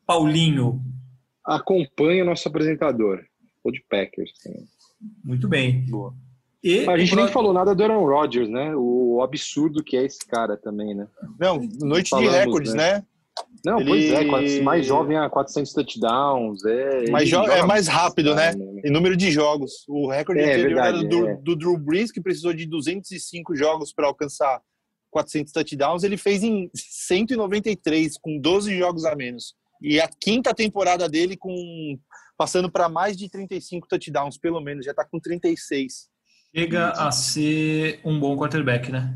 Paulinho? 0.07 0.81
Acompanha 1.45 2.23
o 2.23 2.25
nosso 2.25 2.47
apresentador. 2.47 3.23
Vou 3.63 3.71
de 3.71 3.83
Packers 3.87 4.31
também. 4.43 4.65
Muito 5.23 5.47
bem. 5.47 5.85
Boa. 5.85 6.15
E 6.63 6.87
A 6.87 6.97
gente 6.97 7.13
o 7.13 7.15
nem 7.17 7.27
falou 7.27 7.51
nada 7.53 7.75
do 7.75 7.83
Aaron 7.83 8.05
Rodgers, 8.05 8.47
né? 8.49 8.73
O 8.75 9.21
absurdo 9.21 9.83
que 9.83 9.97
é 9.97 10.03
esse 10.05 10.19
cara 10.25 10.55
também, 10.55 10.95
né? 10.95 11.07
Não, 11.39 11.59
noite 11.81 12.09
Falamos, 12.09 12.31
de 12.31 12.37
recordes, 12.39 12.73
né? 12.73 13.03
Não, 13.65 13.79
Ele- 13.79 13.89
pois 13.89 14.11
é, 14.11 14.61
mais 14.61 14.85
jovem 14.85 15.17
a 15.17 15.29
400 15.29 15.73
touchdowns. 15.73 16.63
É, 16.65 17.03
ele 17.03 17.25
jo- 17.25 17.43
é 17.43 17.65
mais 17.65 17.87
rápido, 17.87 18.35
né? 18.35 18.51
cara, 18.53 18.57
Em 18.85 18.91
número 18.91 19.15
de 19.17 19.31
jogos. 19.31 19.83
O 19.87 20.07
recorde 20.09 20.41
É, 20.41 20.51
anterior 20.53 20.67
verdade, 20.75 20.97
era 20.99 21.07
do, 21.07 21.27
é. 21.27 21.35
do 21.37 21.55
Drew 21.55 21.77
Brees, 21.77 22.11
que 22.11 22.21
precisou 22.21 22.53
de 22.53 22.65
205 22.65 23.55
jogos 23.55 23.91
para 23.93 24.07
alcançar 24.07 24.61
400 25.11 25.51
touchdowns. 25.51 26.03
Ele 26.03 26.17
fez 26.17 26.43
em 26.43 26.69
193, 26.75 28.17
com 28.21 28.39
12 28.39 28.77
jogos 28.77 29.05
a 29.05 29.15
menos. 29.15 29.55
E 29.81 29.99
a 29.99 30.07
quinta 30.21 30.53
temporada 30.53 31.09
dele 31.09 31.35
com 31.37 31.97
passando 32.37 32.69
para 32.71 32.89
mais 32.89 33.15
de 33.17 33.29
35 33.29 33.87
touchdowns, 33.87 34.37
pelo 34.37 34.59
menos. 34.61 34.85
Já 34.85 34.91
está 34.91 35.05
com 35.05 35.19
36. 35.19 36.07
Chega 36.55 36.89
a 36.91 37.11
ser 37.11 37.99
um 38.05 38.19
bom 38.19 38.37
quarterback, 38.37 38.91
né? 38.91 39.15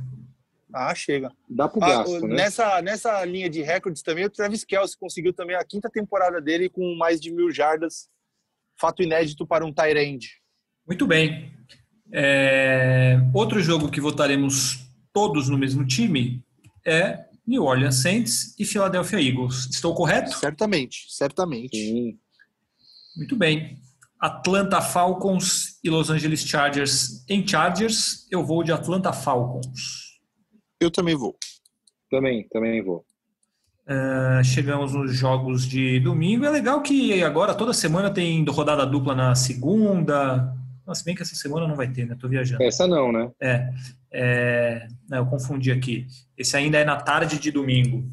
Ah, 0.73 0.93
chega. 0.93 1.31
Dá 1.49 1.67
pro 1.67 1.83
Ah, 1.83 1.87
gasto, 1.87 2.09
o- 2.23 2.27
né? 2.27 2.35
nessa, 2.35 2.81
nessa 2.81 3.23
linha 3.25 3.49
de 3.49 3.61
recordes 3.61 4.01
também, 4.01 4.25
o 4.25 4.29
Travis 4.29 4.63
Kelce 4.65 4.97
conseguiu 4.97 5.33
também 5.33 5.55
a 5.55 5.63
quinta 5.63 5.89
temporada 5.89 6.41
dele 6.41 6.69
com 6.69 6.95
mais 6.95 7.21
de 7.21 7.31
mil 7.31 7.51
jardas. 7.51 8.09
Fato 8.79 9.01
inédito 9.01 9.45
para 9.47 9.65
um 9.65 9.73
tight 9.73 9.97
end. 9.97 10.27
Muito 10.85 11.07
bem. 11.07 11.51
É, 12.11 13.17
Outro 13.33 13.61
jogo 13.61 13.89
que 13.89 13.99
votaremos 13.99 14.79
todos 15.13 15.49
no 15.49 15.57
mesmo 15.57 15.85
time 15.85 16.43
é 16.85 17.25
New 17.45 17.63
Orleans 17.63 17.95
Saints 18.01 18.53
e 18.59 18.65
Philadelphia 18.65 19.19
Eagles. 19.21 19.67
Estou 19.71 19.95
correto? 19.95 20.31
Certamente, 20.37 21.05
certamente. 21.09 21.75
Sim. 21.75 22.19
Muito 23.15 23.35
bem. 23.35 23.79
Atlanta 24.19 24.81
Falcons 24.81 25.79
e 25.83 25.89
Los 25.89 26.09
Angeles 26.09 26.41
Chargers 26.41 27.23
em 27.29 27.47
Chargers. 27.47 28.27
Eu 28.31 28.45
vou 28.45 28.63
de 28.63 28.71
Atlanta 28.71 29.13
Falcons. 29.13 30.19
Eu 30.79 30.91
também 30.91 31.15
vou. 31.15 31.35
Também, 32.09 32.47
também 32.49 32.83
vou. 32.83 33.05
Ah, 33.87 34.41
chegamos 34.43 34.93
nos 34.93 35.15
jogos 35.15 35.65
de 35.65 35.99
domingo. 36.01 36.45
É 36.45 36.49
legal 36.49 36.81
que 36.81 37.23
agora 37.23 37.55
toda 37.55 37.71
semana 37.73 38.09
tem 38.09 38.43
rodada 38.43 38.85
dupla 38.85 39.15
na 39.15 39.33
segunda. 39.33 40.53
Nossa, 40.85 41.03
bem 41.05 41.15
que 41.15 41.21
essa 41.21 41.35
semana 41.35 41.67
não 41.67 41.75
vai 41.75 41.87
ter, 41.87 42.05
né? 42.05 42.15
Tô 42.19 42.27
viajando. 42.27 42.61
Essa 42.63 42.85
não, 42.85 43.11
né? 43.11 43.31
É, 43.41 43.69
é, 44.11 44.87
não, 45.09 45.19
eu 45.19 45.25
confundi 45.25 45.71
aqui. 45.71 46.05
Esse 46.37 46.57
ainda 46.57 46.77
é 46.77 46.83
na 46.83 46.97
tarde 46.97 47.39
de 47.39 47.49
domingo. 47.49 48.09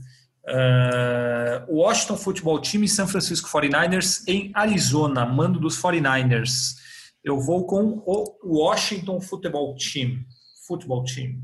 Ah, 0.47 1.64
Washington 1.68 2.16
Football 2.16 2.61
Team 2.61 2.84
e 2.84 2.88
San 2.88 3.07
Francisco 3.07 3.49
49ers 3.49 4.22
em 4.28 4.51
Arizona, 4.55 5.24
mando 5.24 5.59
dos 5.59 5.80
49ers. 5.80 6.74
Eu 7.22 7.40
vou 7.40 7.66
com 7.66 8.03
o 8.07 8.36
Washington 8.45 9.20
Football 9.20 9.76
Team. 9.76 10.24
Football 10.66 11.05
Team. 11.05 11.42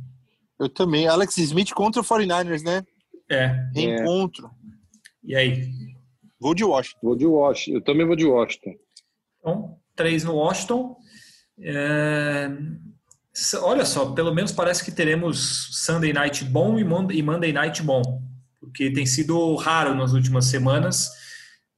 Eu 0.59 0.69
também. 0.69 1.09
Alex 1.09 1.39
Smith 1.39 1.73
contra 1.73 2.03
o 2.03 2.05
49ers, 2.05 2.63
né? 2.63 2.85
É. 3.31 3.69
Reencontro. 3.75 4.51
E 5.25 5.35
aí? 5.35 5.71
Vou 6.39 6.55
de 6.55 6.65
Washington. 6.65 6.99
Vou 7.03 7.17
de 7.17 7.27
Washington. 7.27 7.79
Eu 7.79 7.85
também 7.85 8.07
vou 8.07 8.17
de 8.17 8.27
Washington. 8.27 8.75
Então, 9.39 9.79
três 9.97 10.25
no 10.25 10.35
Washington. 10.35 10.97
É, 11.59 12.51
Olha 13.63 13.85
só, 13.85 14.13
pelo 14.13 14.35
menos 14.35 14.53
parece 14.53 14.85
que 14.85 14.91
teremos 14.91 15.69
Sunday 15.73 16.13
Night 16.13 16.45
bom 16.45 16.79
e 16.79 17.23
Monday 17.23 17.53
Night 17.53 17.83
bom, 17.83 18.03
porque 18.61 18.93
tem 18.93 19.07
sido 19.07 19.55
raro 19.57 19.95
nas 19.95 20.13
últimas 20.13 20.45
semanas. 20.47 21.09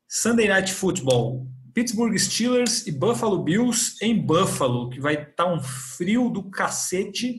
Sunday 0.09 0.49
Night 0.49 0.73
Football, 0.73 1.47
Pittsburgh 1.73 2.17
Steelers 2.19 2.87
e 2.87 2.93
Buffalo 2.93 3.43
Bills 3.43 3.95
em 4.03 4.15
Buffalo, 4.15 4.91
que 4.91 5.01
vai 5.01 5.15
estar 5.15 5.47
um 5.47 5.61
frio 5.61 6.29
do 6.29 6.51
cacete. 6.51 7.39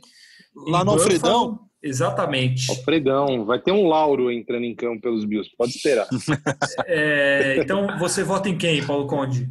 Lá 0.55 0.83
no 0.83 0.93
Buffalo. 0.93 1.13
Alfredão? 1.13 1.59
Exatamente. 1.83 2.71
Alfredão. 2.71 3.45
Vai 3.45 3.59
ter 3.59 3.73
um 3.73 3.87
Lauro 3.87 4.31
entrando 4.31 4.63
em 4.63 4.73
campo 4.73 5.01
pelos 5.01 5.25
Bills. 5.25 5.51
Pode 5.57 5.71
esperar. 5.71 6.07
É, 6.87 7.57
então, 7.59 7.97
você 7.99 8.23
vota 8.23 8.49
em 8.49 8.57
quem, 8.57 8.85
Paulo 8.85 9.07
Conde? 9.07 9.49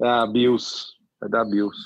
Ah, 0.00 0.26
Bills. 0.26 0.86
Vai 1.20 1.28
dar 1.28 1.44
Bills. 1.44 1.76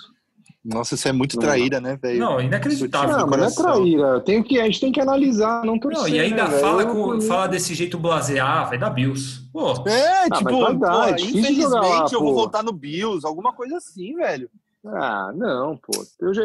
Nossa, 0.66 0.94
isso 0.96 1.06
é 1.08 1.12
muito 1.12 1.36
Não. 1.36 1.42
traíra, 1.42 1.80
né, 1.80 1.96
velho? 2.00 2.18
Não, 2.18 2.40
inacreditável. 2.40 3.16
Não, 3.16 3.26
mas 3.26 3.28
não 3.28 3.34
é 3.34 3.38
coração. 3.54 3.64
traíra. 3.76 4.20
Tem 4.20 4.42
que, 4.42 4.58
a 4.60 4.64
gente 4.64 4.80
tem 4.80 4.90
que 4.92 5.00
analisar, 5.00 5.64
não 5.64 5.78
torcer. 5.78 6.02
Não, 6.02 6.08
e 6.08 6.18
ainda 6.18 6.48
né, 6.48 6.58
fala, 6.58 6.82
Eu, 6.82 6.88
com, 6.92 7.20
fala 7.20 7.46
desse 7.46 7.74
jeito 7.74 7.96
blasear, 7.98 8.68
vai 8.68 8.76
dar 8.78 8.90
Bills. 8.90 9.48
Pô, 9.52 9.70
É, 9.88 10.24
tipo, 10.30 10.44
dar, 10.44 10.50
pô, 10.50 10.66
é 10.66 10.72
jogar 10.72 11.20
infelizmente 11.20 12.14
eu 12.14 12.20
vou 12.20 12.34
voltar 12.34 12.62
no 12.62 12.72
Bills, 12.72 13.24
alguma 13.26 13.52
coisa 13.52 13.76
assim, 13.76 14.14
velho. 14.16 14.50
Ah, 14.84 15.32
não, 15.34 15.76
pô. 15.76 15.92
Eu 16.20 16.32
já, 16.34 16.42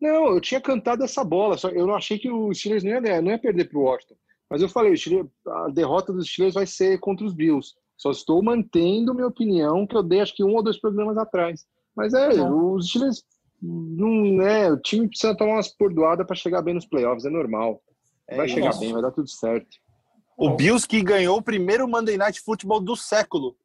não, 0.00 0.26
eu 0.34 0.40
tinha 0.40 0.60
cantado 0.60 1.04
essa 1.04 1.22
bola, 1.24 1.56
só 1.56 1.68
eu 1.68 1.86
não 1.86 1.94
achei 1.94 2.18
que 2.18 2.30
o 2.30 2.52
Steelers 2.52 2.84
não 2.84 2.90
ia 2.92 3.00
ganhar, 3.00 3.22
não 3.22 3.30
ia 3.30 3.38
perder 3.38 3.66
pro 3.68 3.80
Washington. 3.80 4.14
Mas 4.50 4.62
eu 4.62 4.68
falei, 4.68 4.92
o 4.92 4.96
Steelers- 4.96 5.28
a 5.46 5.68
derrota 5.68 6.12
dos 6.12 6.26
Steelers 6.26 6.54
vai 6.54 6.66
ser 6.66 6.98
contra 7.00 7.24
os 7.26 7.34
Bills. 7.34 7.74
Só 7.96 8.10
estou 8.10 8.42
mantendo 8.42 9.14
minha 9.14 9.26
opinião, 9.26 9.86
que 9.86 9.96
eu 9.96 10.02
dei 10.02 10.20
acho 10.20 10.34
que 10.34 10.44
um 10.44 10.54
ou 10.54 10.62
dois 10.62 10.80
programas 10.80 11.16
atrás. 11.18 11.64
Mas 11.96 12.14
é, 12.14 12.36
Bom. 12.36 12.74
os 12.74 12.88
Steelers 12.88 13.22
Não 13.60 14.40
é, 14.42 14.70
o 14.70 14.76
time 14.76 15.08
precisa 15.08 15.36
tomar 15.36 15.54
umas 15.54 15.68
pordoadas 15.68 16.26
para 16.26 16.36
chegar 16.36 16.62
bem 16.62 16.74
nos 16.74 16.86
playoffs, 16.86 17.24
é 17.24 17.30
normal. 17.30 17.82
Vai 18.30 18.46
É 18.46 18.48
chegar 18.48 18.70
isso. 18.70 18.80
bem, 18.80 18.92
vai 18.92 19.02
dar 19.02 19.10
tudo 19.10 19.28
certo. 19.28 19.68
O 20.36 20.50
Bills 20.54 20.86
que 20.86 21.02
ganhou 21.02 21.38
o 21.38 21.42
primeiro 21.42 21.88
Monday 21.88 22.16
Night 22.16 22.40
Football 22.40 22.80
do 22.80 22.94
século 22.94 23.56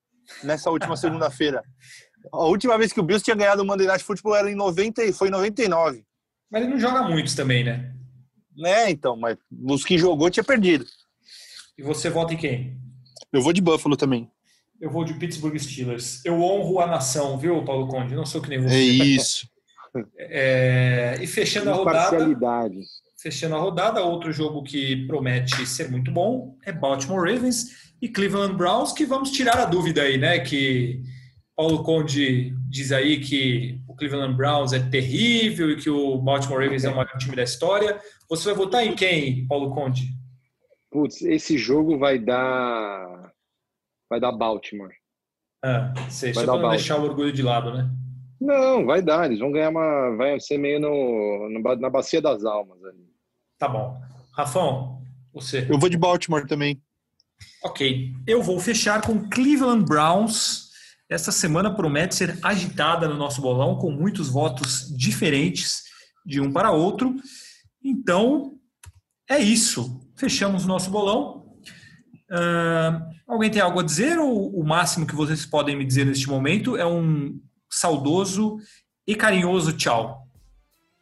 nessa 0.44 0.72
última 0.72 0.98
segunda-feira. 0.98 1.64
A 2.32 2.46
última 2.46 2.78
vez 2.78 2.94
que 2.94 3.02
o 3.02 3.04
Bills 3.04 3.22
tinha 3.24 3.36
ganhado 3.36 3.62
o 3.64 3.66
Monday 3.66 3.86
Night 3.86 4.02
Football 4.04 4.38
era 4.38 4.50
em 4.50 4.56
90, 4.56 5.04
e 5.04 5.12
foi 5.12 5.28
em 5.28 5.32
99. 5.32 6.06
Mas 6.50 6.64
ele 6.64 6.72
não 6.72 6.80
joga 6.80 7.04
muitos 7.04 7.36
também, 7.36 7.66
né? 7.66 7.94
Né, 8.56 8.90
então, 8.92 9.18
mas 9.18 9.38
os 9.68 9.84
que 9.84 9.98
jogou 9.98 10.30
tinha 10.30 10.44
perdido. 10.44 10.86
E 11.78 11.84
você 11.84 12.10
vota 12.10 12.34
em 12.34 12.38
quem? 12.38 12.78
Eu 13.32 13.42
vou 13.42 13.52
de 13.52 13.62
Buffalo 13.62 13.98
também. 13.98 14.32
Eu 14.80 14.90
vou 14.90 15.04
de 15.04 15.16
Pittsburgh 15.16 15.58
Steelers. 15.58 16.24
Eu 16.24 16.42
honro 16.42 16.80
a 16.80 16.88
nação, 16.88 17.38
viu, 17.38 17.64
Paulo 17.66 17.88
Conde? 17.88 18.16
Não 18.16 18.26
sou 18.26 18.42
que 18.42 18.50
nem 18.50 18.62
você. 18.62 18.76
É 18.76 18.80
isso. 18.80 19.48
É, 20.18 21.18
e 21.22 21.28
fechando 21.28 21.70
a 21.70 21.74
rodada, 21.74 22.18
fechando 23.18 23.56
a 23.56 23.60
rodada, 23.60 24.02
outro 24.02 24.32
jogo 24.32 24.64
que 24.64 25.06
promete 25.08 25.66
ser 25.66 25.90
muito 25.90 26.12
bom 26.12 26.58
é 26.66 26.72
Baltimore 26.72 27.32
Ravens 27.32 27.94
e 28.02 28.10
Cleveland 28.10 28.56
Browns, 28.56 28.92
que 28.92 29.06
vamos 29.06 29.32
tirar 29.32 29.58
a 29.58 29.66
dúvida 29.66 30.02
aí, 30.02 30.18
né? 30.18 30.40
Que 30.40 31.02
Paulo 31.56 31.84
Conde 31.84 32.56
diz 32.68 32.92
aí 32.92 33.20
que 33.20 33.80
o 33.88 33.96
Cleveland 33.96 34.36
Browns 34.36 34.74
é 34.74 34.80
terrível 34.80 35.72
e 35.72 35.78
que 35.78 35.90
o 35.90 36.18
Baltimore 36.18 36.64
Ravens 36.64 36.84
é 36.84 36.90
o 36.90 36.96
maior 36.96 37.18
time 37.18 37.36
da 37.36 37.44
história. 37.44 38.00
Você 38.28 38.46
vai 38.46 38.56
votar 38.56 38.86
em 38.86 38.96
quem, 38.96 39.48
Paulo 39.48 39.74
Conde? 39.74 40.08
Putz, 40.92 41.22
esse 41.22 41.58
jogo 41.58 41.98
vai 41.98 42.20
dar. 42.20 43.32
Vai 44.10 44.20
dar 44.20 44.32
Baltimore. 44.32 44.94
Ah, 45.64 45.94
sei, 46.10 46.34
Vai 46.34 46.46
só 46.46 46.54
para 46.54 46.62
não 46.62 46.70
deixar 46.72 47.00
o 47.00 47.04
orgulho 47.04 47.32
de 47.32 47.42
lado, 47.42 47.74
né? 47.74 47.90
Não, 48.44 48.86
vai 48.86 49.02
dar. 49.02 49.26
Eles 49.26 49.40
vão 49.40 49.52
ganhar 49.52 49.70
uma. 49.70 50.16
Vai 50.18 50.38
ser 50.40 50.58
meio 50.58 50.80
no, 50.80 51.50
no 51.50 51.76
na 51.78 51.90
bacia 51.90 52.22
das 52.22 52.44
almas 52.44 52.84
ali. 52.84 53.08
Tá 53.58 53.70
bom. 53.70 53.98
Rafão, 54.36 55.02
você. 55.34 55.66
Eu 55.70 55.80
vou 55.80 55.88
de 55.88 55.98
Baltimore 55.98 56.46
também. 56.46 56.82
Ok. 57.64 58.12
Eu 58.28 58.44
vou 58.44 58.60
fechar 58.60 59.02
com 59.02 59.30
Cleveland 59.30 59.86
Browns. 59.86 60.72
Esta 61.10 61.32
semana 61.32 61.74
promete 61.74 62.16
ser 62.16 62.38
agitada 62.44 63.08
no 63.08 63.16
nosso 63.16 63.42
bolão, 63.42 63.78
com 63.78 63.90
muitos 63.90 64.28
votos 64.28 64.94
diferentes 64.94 65.84
de 66.26 66.42
um 66.42 66.52
para 66.52 66.72
outro. 66.72 67.16
Então, 67.82 68.58
é 69.30 69.40
isso. 69.40 70.02
Fechamos 70.18 70.66
o 70.66 70.68
nosso 70.68 70.90
bolão. 70.90 71.56
Ah, 72.30 73.08
alguém 73.28 73.50
tem 73.50 73.62
algo 73.62 73.80
a 73.80 73.84
dizer 73.84 74.18
ou 74.18 74.54
o 74.60 74.66
máximo 74.66 75.06
que 75.06 75.16
vocês 75.16 75.46
podem 75.46 75.78
me 75.78 75.86
dizer 75.86 76.06
neste 76.06 76.28
momento 76.28 76.76
é 76.76 76.86
um 76.86 77.40
saudoso 77.80 78.58
e 79.08 79.16
carinhoso 79.16 79.74
tchau? 79.74 80.28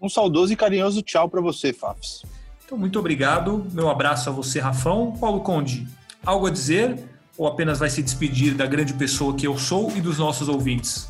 Um 0.02 0.10
saudoso 0.10 0.52
e 0.52 0.56
carinhoso 0.56 1.02
tchau 1.02 1.30
para 1.30 1.42
você, 1.42 1.72
Fafs. 1.72 2.24
Então, 2.66 2.78
muito 2.78 2.98
obrigado. 2.98 3.66
Meu 3.72 3.90
abraço 3.90 4.30
a 4.30 4.32
você, 4.32 4.60
Rafão. 4.60 5.12
Paulo 5.20 5.42
Conde, 5.42 5.88
algo 6.26 6.48
a 6.48 6.50
dizer 6.50 6.98
ou 7.38 7.48
apenas 7.48 7.80
vai 7.80 7.90
se 7.90 8.02
despedir 8.02 8.56
da 8.56 8.66
grande 8.66 8.94
pessoa 8.94 9.36
que 9.36 9.46
eu 9.46 9.58
sou 9.58 9.92
e 9.96 10.02
dos 10.02 10.18
nossos 10.18 10.48
ouvintes? 10.48 11.08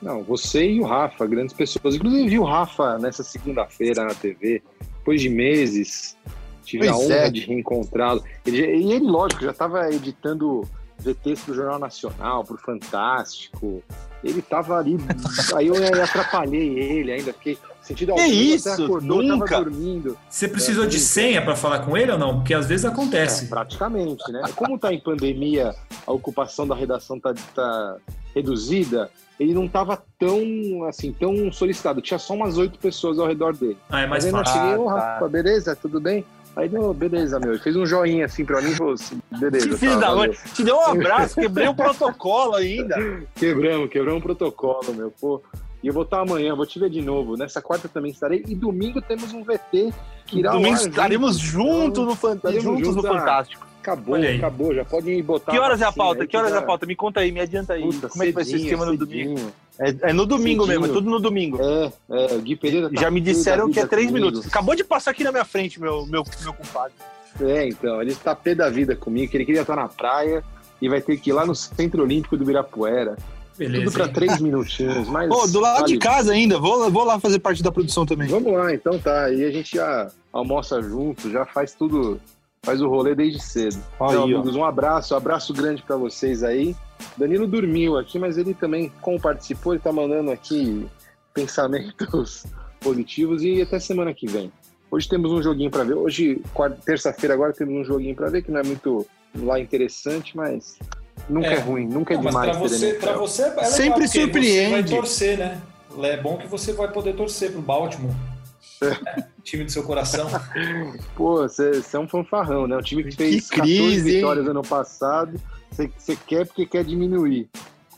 Não, 0.00 0.22
você 0.22 0.70
e 0.70 0.80
o 0.80 0.84
Rafa, 0.84 1.26
grandes 1.26 1.54
pessoas. 1.54 1.94
Inclusive, 1.94 2.28
vi 2.28 2.38
o 2.38 2.44
Rafa 2.44 2.98
nessa 2.98 3.22
segunda-feira 3.22 4.04
na 4.04 4.14
TV, 4.14 4.62
depois 4.98 5.20
de 5.20 5.28
meses. 5.28 6.16
Tive 6.64 6.88
a 6.88 6.92
Pois 6.92 7.04
honra 7.04 7.14
é. 7.14 7.30
de 7.30 7.40
reencontrá-lo. 7.40 8.24
E 8.46 8.50
ele, 8.50 9.00
lógico, 9.00 9.44
já 9.44 9.50
estava 9.50 9.90
editando 9.90 10.66
VTs 11.00 11.40
pro 11.42 11.54
Jornal 11.54 11.78
Nacional, 11.78 12.44
pro 12.44 12.56
Fantástico. 12.58 13.82
Ele 14.22 14.40
estava 14.40 14.76
ali. 14.76 14.96
aí 15.56 15.66
eu 15.68 15.74
atrapalhei 16.02 16.78
ele 16.78 17.12
ainda, 17.12 17.32
fiquei 17.32 17.58
sentido 17.80 18.14
Que 18.14 18.20
algum, 18.20 18.32
isso? 18.34 18.68
Até 18.70 18.84
acordou, 18.84 19.22
Nunca. 19.22 19.46
tava 19.46 19.64
dormindo. 19.64 20.18
Você 20.28 20.46
precisou 20.48 20.84
É, 20.84 20.86
de 20.86 20.98
senha 20.98 21.42
para 21.42 21.56
falar 21.56 21.80
com 21.80 21.96
ele 21.96 22.12
ou 22.12 22.18
não? 22.18 22.36
Porque 22.36 22.52
às 22.52 22.66
vezes 22.66 22.84
É, 22.84 22.88
acontece. 22.88 23.46
praticamente, 23.46 24.30
né? 24.30 24.42
Como 24.54 24.78
tá 24.78 24.92
em 24.92 25.00
pandemia, 25.00 25.74
a 26.06 26.12
ocupação 26.12 26.66
da 26.68 26.74
redação 26.74 27.18
tá, 27.18 27.32
tá 27.54 27.96
reduzida, 28.34 29.10
ele 29.38 29.54
não 29.54 29.66
tava 29.66 30.00
tão, 30.18 30.84
assim, 30.86 31.12
tão 31.18 31.50
solicitado. 31.50 32.02
Tinha 32.02 32.18
só 32.18 32.34
umas 32.34 32.58
oito 32.58 32.78
pessoas 32.78 33.18
ao 33.18 33.26
redor 33.26 33.56
dele. 33.56 33.78
Ah, 33.88 34.02
é 34.02 34.06
mais 34.06 34.24
Mas 34.24 34.34
aí 34.34 34.38
eu 34.40 34.44
fácil. 34.44 34.60
cheguei, 34.60 34.76
ô 34.76 34.90
Ah, 34.90 35.16
tá. 35.18 35.28
Beleza, 35.28 35.74
tudo 35.74 35.98
bem? 35.98 36.24
Aí 36.56 36.68
deu, 36.68 36.92
beleza, 36.92 37.38
meu. 37.38 37.52
Ele 37.52 37.60
fez 37.60 37.76
um 37.76 37.86
joinha 37.86 38.26
assim 38.26 38.44
pra 38.44 38.60
mim 38.60 38.70
e 38.70 38.74
falou 38.74 38.94
assim, 38.94 39.20
beleza. 39.38 39.78
Filho 39.78 40.00
tá, 40.00 40.14
mãe. 40.14 40.30
Te 40.54 40.64
deu 40.64 40.76
um 40.76 40.84
abraço, 40.84 41.34
quebrei 41.40 41.68
o 41.68 41.74
protocolo 41.74 42.54
ainda. 42.54 42.96
Quebramos, 43.34 43.88
quebramos 43.88 44.18
um 44.18 44.22
protocolo, 44.22 44.92
meu. 44.94 45.10
Pô. 45.10 45.42
E 45.82 45.86
eu 45.86 45.94
vou 45.94 46.02
estar 46.02 46.20
amanhã, 46.20 46.54
vou 46.54 46.66
te 46.66 46.78
ver 46.78 46.90
de 46.90 47.00
novo. 47.00 47.36
Nessa 47.36 47.62
quarta 47.62 47.88
também 47.88 48.10
estarei. 48.10 48.44
E 48.46 48.54
domingo 48.54 49.00
temos 49.00 49.32
um 49.32 49.42
VT 49.42 49.92
que 50.26 50.40
irá 50.40 50.52
Domingo 50.52 50.76
ar 50.76 50.88
estaremos 50.88 51.38
junto. 51.38 52.04
juntos 52.04 52.22
no, 52.22 52.34
Estaremos 52.34 52.64
juntos 52.64 52.88
no 52.88 53.02
juntos, 53.02 53.04
ah. 53.06 53.18
Fantástico. 53.18 53.66
Acabou, 53.80 54.14
acabou. 54.16 54.74
Já 54.74 54.84
pode 54.84 55.10
ir 55.10 55.22
botar. 55.22 55.52
Que 55.52 55.58
horas 55.58 55.80
é 55.80 55.84
a 55.86 55.92
pauta? 55.92 56.26
Que 56.26 56.36
horas 56.36 56.52
é 56.52 56.56
a 56.58 56.62
pauta? 56.62 56.84
Me 56.84 56.94
conta 56.94 57.20
aí, 57.20 57.32
me 57.32 57.40
adianta 57.40 57.72
aí. 57.72 57.82
Puta, 57.82 58.10
Como 58.10 58.22
é 58.22 58.26
que 58.26 58.32
vai 58.32 58.44
ser 58.44 58.50
o 58.50 58.52
cedinho, 58.52 58.74
esquema 58.74 58.84
no 58.84 58.96
domingo? 58.98 59.52
É, 59.80 60.10
é 60.10 60.12
no 60.12 60.26
domingo 60.26 60.66
Cedinho. 60.66 60.80
mesmo, 60.82 60.92
é 60.92 60.94
tudo 60.98 61.08
no 61.10 61.18
domingo. 61.18 61.58
É, 61.58 61.92
é, 62.10 62.34
o 62.34 62.42
Gui 62.42 62.54
Pereira 62.54 62.90
tá 62.90 63.00
Já 63.00 63.10
me 63.10 63.20
disseram 63.20 63.70
que 63.70 63.80
é 63.80 63.86
três 63.86 64.08
comigo. 64.08 64.26
minutos. 64.26 64.46
Acabou 64.46 64.76
de 64.76 64.84
passar 64.84 65.10
aqui 65.12 65.24
na 65.24 65.32
minha 65.32 65.44
frente, 65.44 65.80
meu, 65.80 66.04
meu, 66.06 66.22
meu 66.42 66.52
compadre. 66.52 66.92
É, 67.40 67.66
então, 67.66 68.02
ele 68.02 68.12
está 68.12 68.34
pé 68.36 68.54
da 68.54 68.68
vida 68.68 68.94
comigo, 68.94 69.30
que 69.30 69.36
ele 69.38 69.46
queria 69.46 69.62
estar 69.62 69.76
na 69.76 69.88
praia 69.88 70.44
e 70.82 70.88
vai 70.88 71.00
ter 71.00 71.16
que 71.16 71.30
ir 71.30 71.32
lá 71.32 71.46
no 71.46 71.54
Centro 71.54 72.02
Olímpico 72.02 72.36
do 72.36 72.42
Ibirapuera. 72.42 73.16
Beleza. 73.56 73.84
Tudo 73.84 73.92
para 73.94 74.08
três 74.08 74.40
minutinhos. 74.40 75.08
Mas 75.08 75.28
Pô, 75.28 75.46
do 75.46 75.60
lado 75.60 75.80
vale- 75.80 75.92
de 75.92 75.98
casa 75.98 76.32
ainda, 76.32 76.58
vou, 76.58 76.90
vou 76.90 77.04
lá 77.04 77.18
fazer 77.18 77.38
parte 77.38 77.62
da 77.62 77.72
produção 77.72 78.04
também. 78.04 78.28
Vamos 78.28 78.52
lá, 78.52 78.74
então 78.74 78.98
tá. 78.98 79.24
Aí 79.24 79.44
a 79.44 79.50
gente 79.50 79.76
já 79.76 80.10
almoça 80.32 80.80
junto, 80.82 81.30
já 81.30 81.44
faz 81.44 81.74
tudo, 81.74 82.20
faz 82.62 82.80
o 82.80 82.88
rolê 82.88 83.14
desde 83.14 83.38
cedo. 83.40 83.76
Aí, 84.00 84.08
então, 84.08 84.22
ó. 84.22 84.24
amigos, 84.24 84.56
um 84.56 84.64
abraço, 84.64 85.12
um 85.14 85.16
abraço 85.16 85.52
grande 85.52 85.82
para 85.82 85.96
vocês 85.96 86.42
aí. 86.42 86.74
Danilo 87.16 87.46
dormiu 87.46 87.96
aqui, 87.98 88.18
mas 88.18 88.36
ele 88.38 88.54
também, 88.54 88.92
como 89.00 89.20
participou, 89.20 89.72
ele 89.74 89.82
tá 89.82 89.92
mandando 89.92 90.30
aqui 90.30 90.86
pensamentos 91.34 92.44
positivos 92.80 93.42
e 93.42 93.60
até 93.62 93.78
semana 93.78 94.12
que 94.14 94.26
vem. 94.26 94.52
Hoje 94.90 95.08
temos 95.08 95.30
um 95.30 95.42
joguinho 95.42 95.70
para 95.70 95.84
ver. 95.84 95.94
Hoje, 95.94 96.42
terça-feira, 96.84 97.34
agora 97.34 97.52
temos 97.52 97.74
um 97.74 97.84
joguinho 97.84 98.14
para 98.14 98.28
ver 98.28 98.42
que 98.42 98.50
não 98.50 98.60
é 98.60 98.64
muito 98.64 99.06
lá 99.38 99.60
interessante, 99.60 100.36
mas 100.36 100.78
nunca 101.28 101.48
é, 101.48 101.54
É. 101.54 101.58
ruim, 101.60 101.86
nunca 101.86 102.14
é 102.14 102.16
Não, 102.16 102.24
mas 102.24 102.32
demais. 102.34 102.50
para 102.50 102.58
você, 102.58 102.94
pra 102.94 103.12
você 103.16 103.42
é 103.42 103.46
legal, 103.50 103.64
Sempre 103.66 104.08
Você 104.08 104.18
vai 104.18 104.26
surpreende. 104.26 104.90
torcer, 104.96 105.38
né? 105.38 105.60
É 106.02 106.16
bom 106.16 106.36
que 106.36 106.46
você 106.46 106.72
vai 106.72 106.90
poder 106.90 107.14
torcer 107.14 107.52
pro 107.52 107.60
Baltimore. 107.62 108.14
É, 108.82 109.22
time 109.44 109.64
do 109.64 109.70
seu 109.70 109.82
coração. 109.84 110.28
Pô, 111.14 111.42
você 111.42 111.82
é 111.92 111.98
um 111.98 112.08
fanfarrão, 112.08 112.66
né? 112.66 112.76
O 112.76 112.82
time 112.82 113.04
que 113.04 113.10
Que 113.10 113.16
fez 113.16 113.48
14 113.48 113.60
crise, 113.76 114.08
hein? 114.10 114.14
vitórias 114.16 114.48
ano 114.48 114.62
passado, 114.62 115.40
você 115.70 116.16
quer 116.26 116.46
porque 116.46 116.66
quer 116.66 116.84
diminuir. 116.84 117.48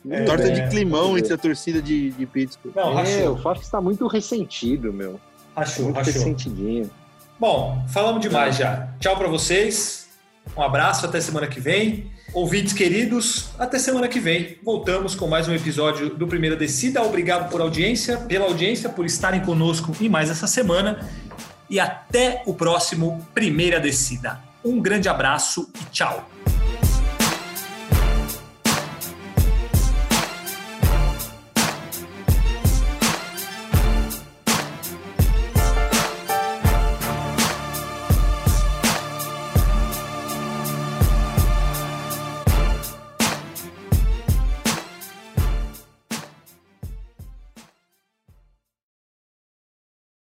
É, 0.08 0.24
Torta 0.24 0.48
é, 0.48 0.50
de 0.50 0.68
climão 0.68 1.16
entre 1.16 1.32
a 1.32 1.38
torcida 1.38 1.80
de, 1.80 2.10
de 2.10 2.26
Pittsburgh. 2.26 2.74
Não, 2.74 2.98
é, 2.98 3.28
o 3.28 3.36
Faf 3.36 3.60
está 3.60 3.80
muito 3.80 4.06
ressentido, 4.06 4.92
meu. 4.92 5.20
Rachou, 5.54 5.86
muito 5.86 5.96
rachou. 5.96 6.12
ressentidinho. 6.12 6.90
Bom, 7.38 7.84
falamos 7.88 8.20
demais 8.20 8.56
já. 8.56 8.88
Tchau 8.98 9.16
para 9.16 9.28
vocês. 9.28 10.08
Um 10.56 10.62
abraço, 10.62 11.06
até 11.06 11.20
semana 11.20 11.46
que 11.46 11.60
vem. 11.60 12.10
Ouvintes 12.34 12.72
queridos, 12.72 13.50
até 13.58 13.78
semana 13.78 14.08
que 14.08 14.18
vem. 14.18 14.56
Voltamos 14.62 15.14
com 15.14 15.28
mais 15.28 15.46
um 15.46 15.54
episódio 15.54 16.10
do 16.10 16.26
Primeira 16.26 16.56
Descida. 16.56 17.02
Obrigado 17.02 17.50
por 17.50 17.60
audiência, 17.60 18.16
pela 18.16 18.46
audiência, 18.46 18.88
por 18.88 19.04
estarem 19.04 19.40
conosco 19.40 19.94
em 20.00 20.08
mais 20.08 20.30
essa 20.30 20.46
semana. 20.46 21.08
E 21.70 21.78
até 21.78 22.42
o 22.46 22.54
próximo 22.54 23.26
Primeira 23.34 23.78
Descida. 23.78 24.40
Um 24.64 24.80
grande 24.80 25.08
abraço 25.08 25.70
e 25.80 25.84
tchau. 25.90 26.31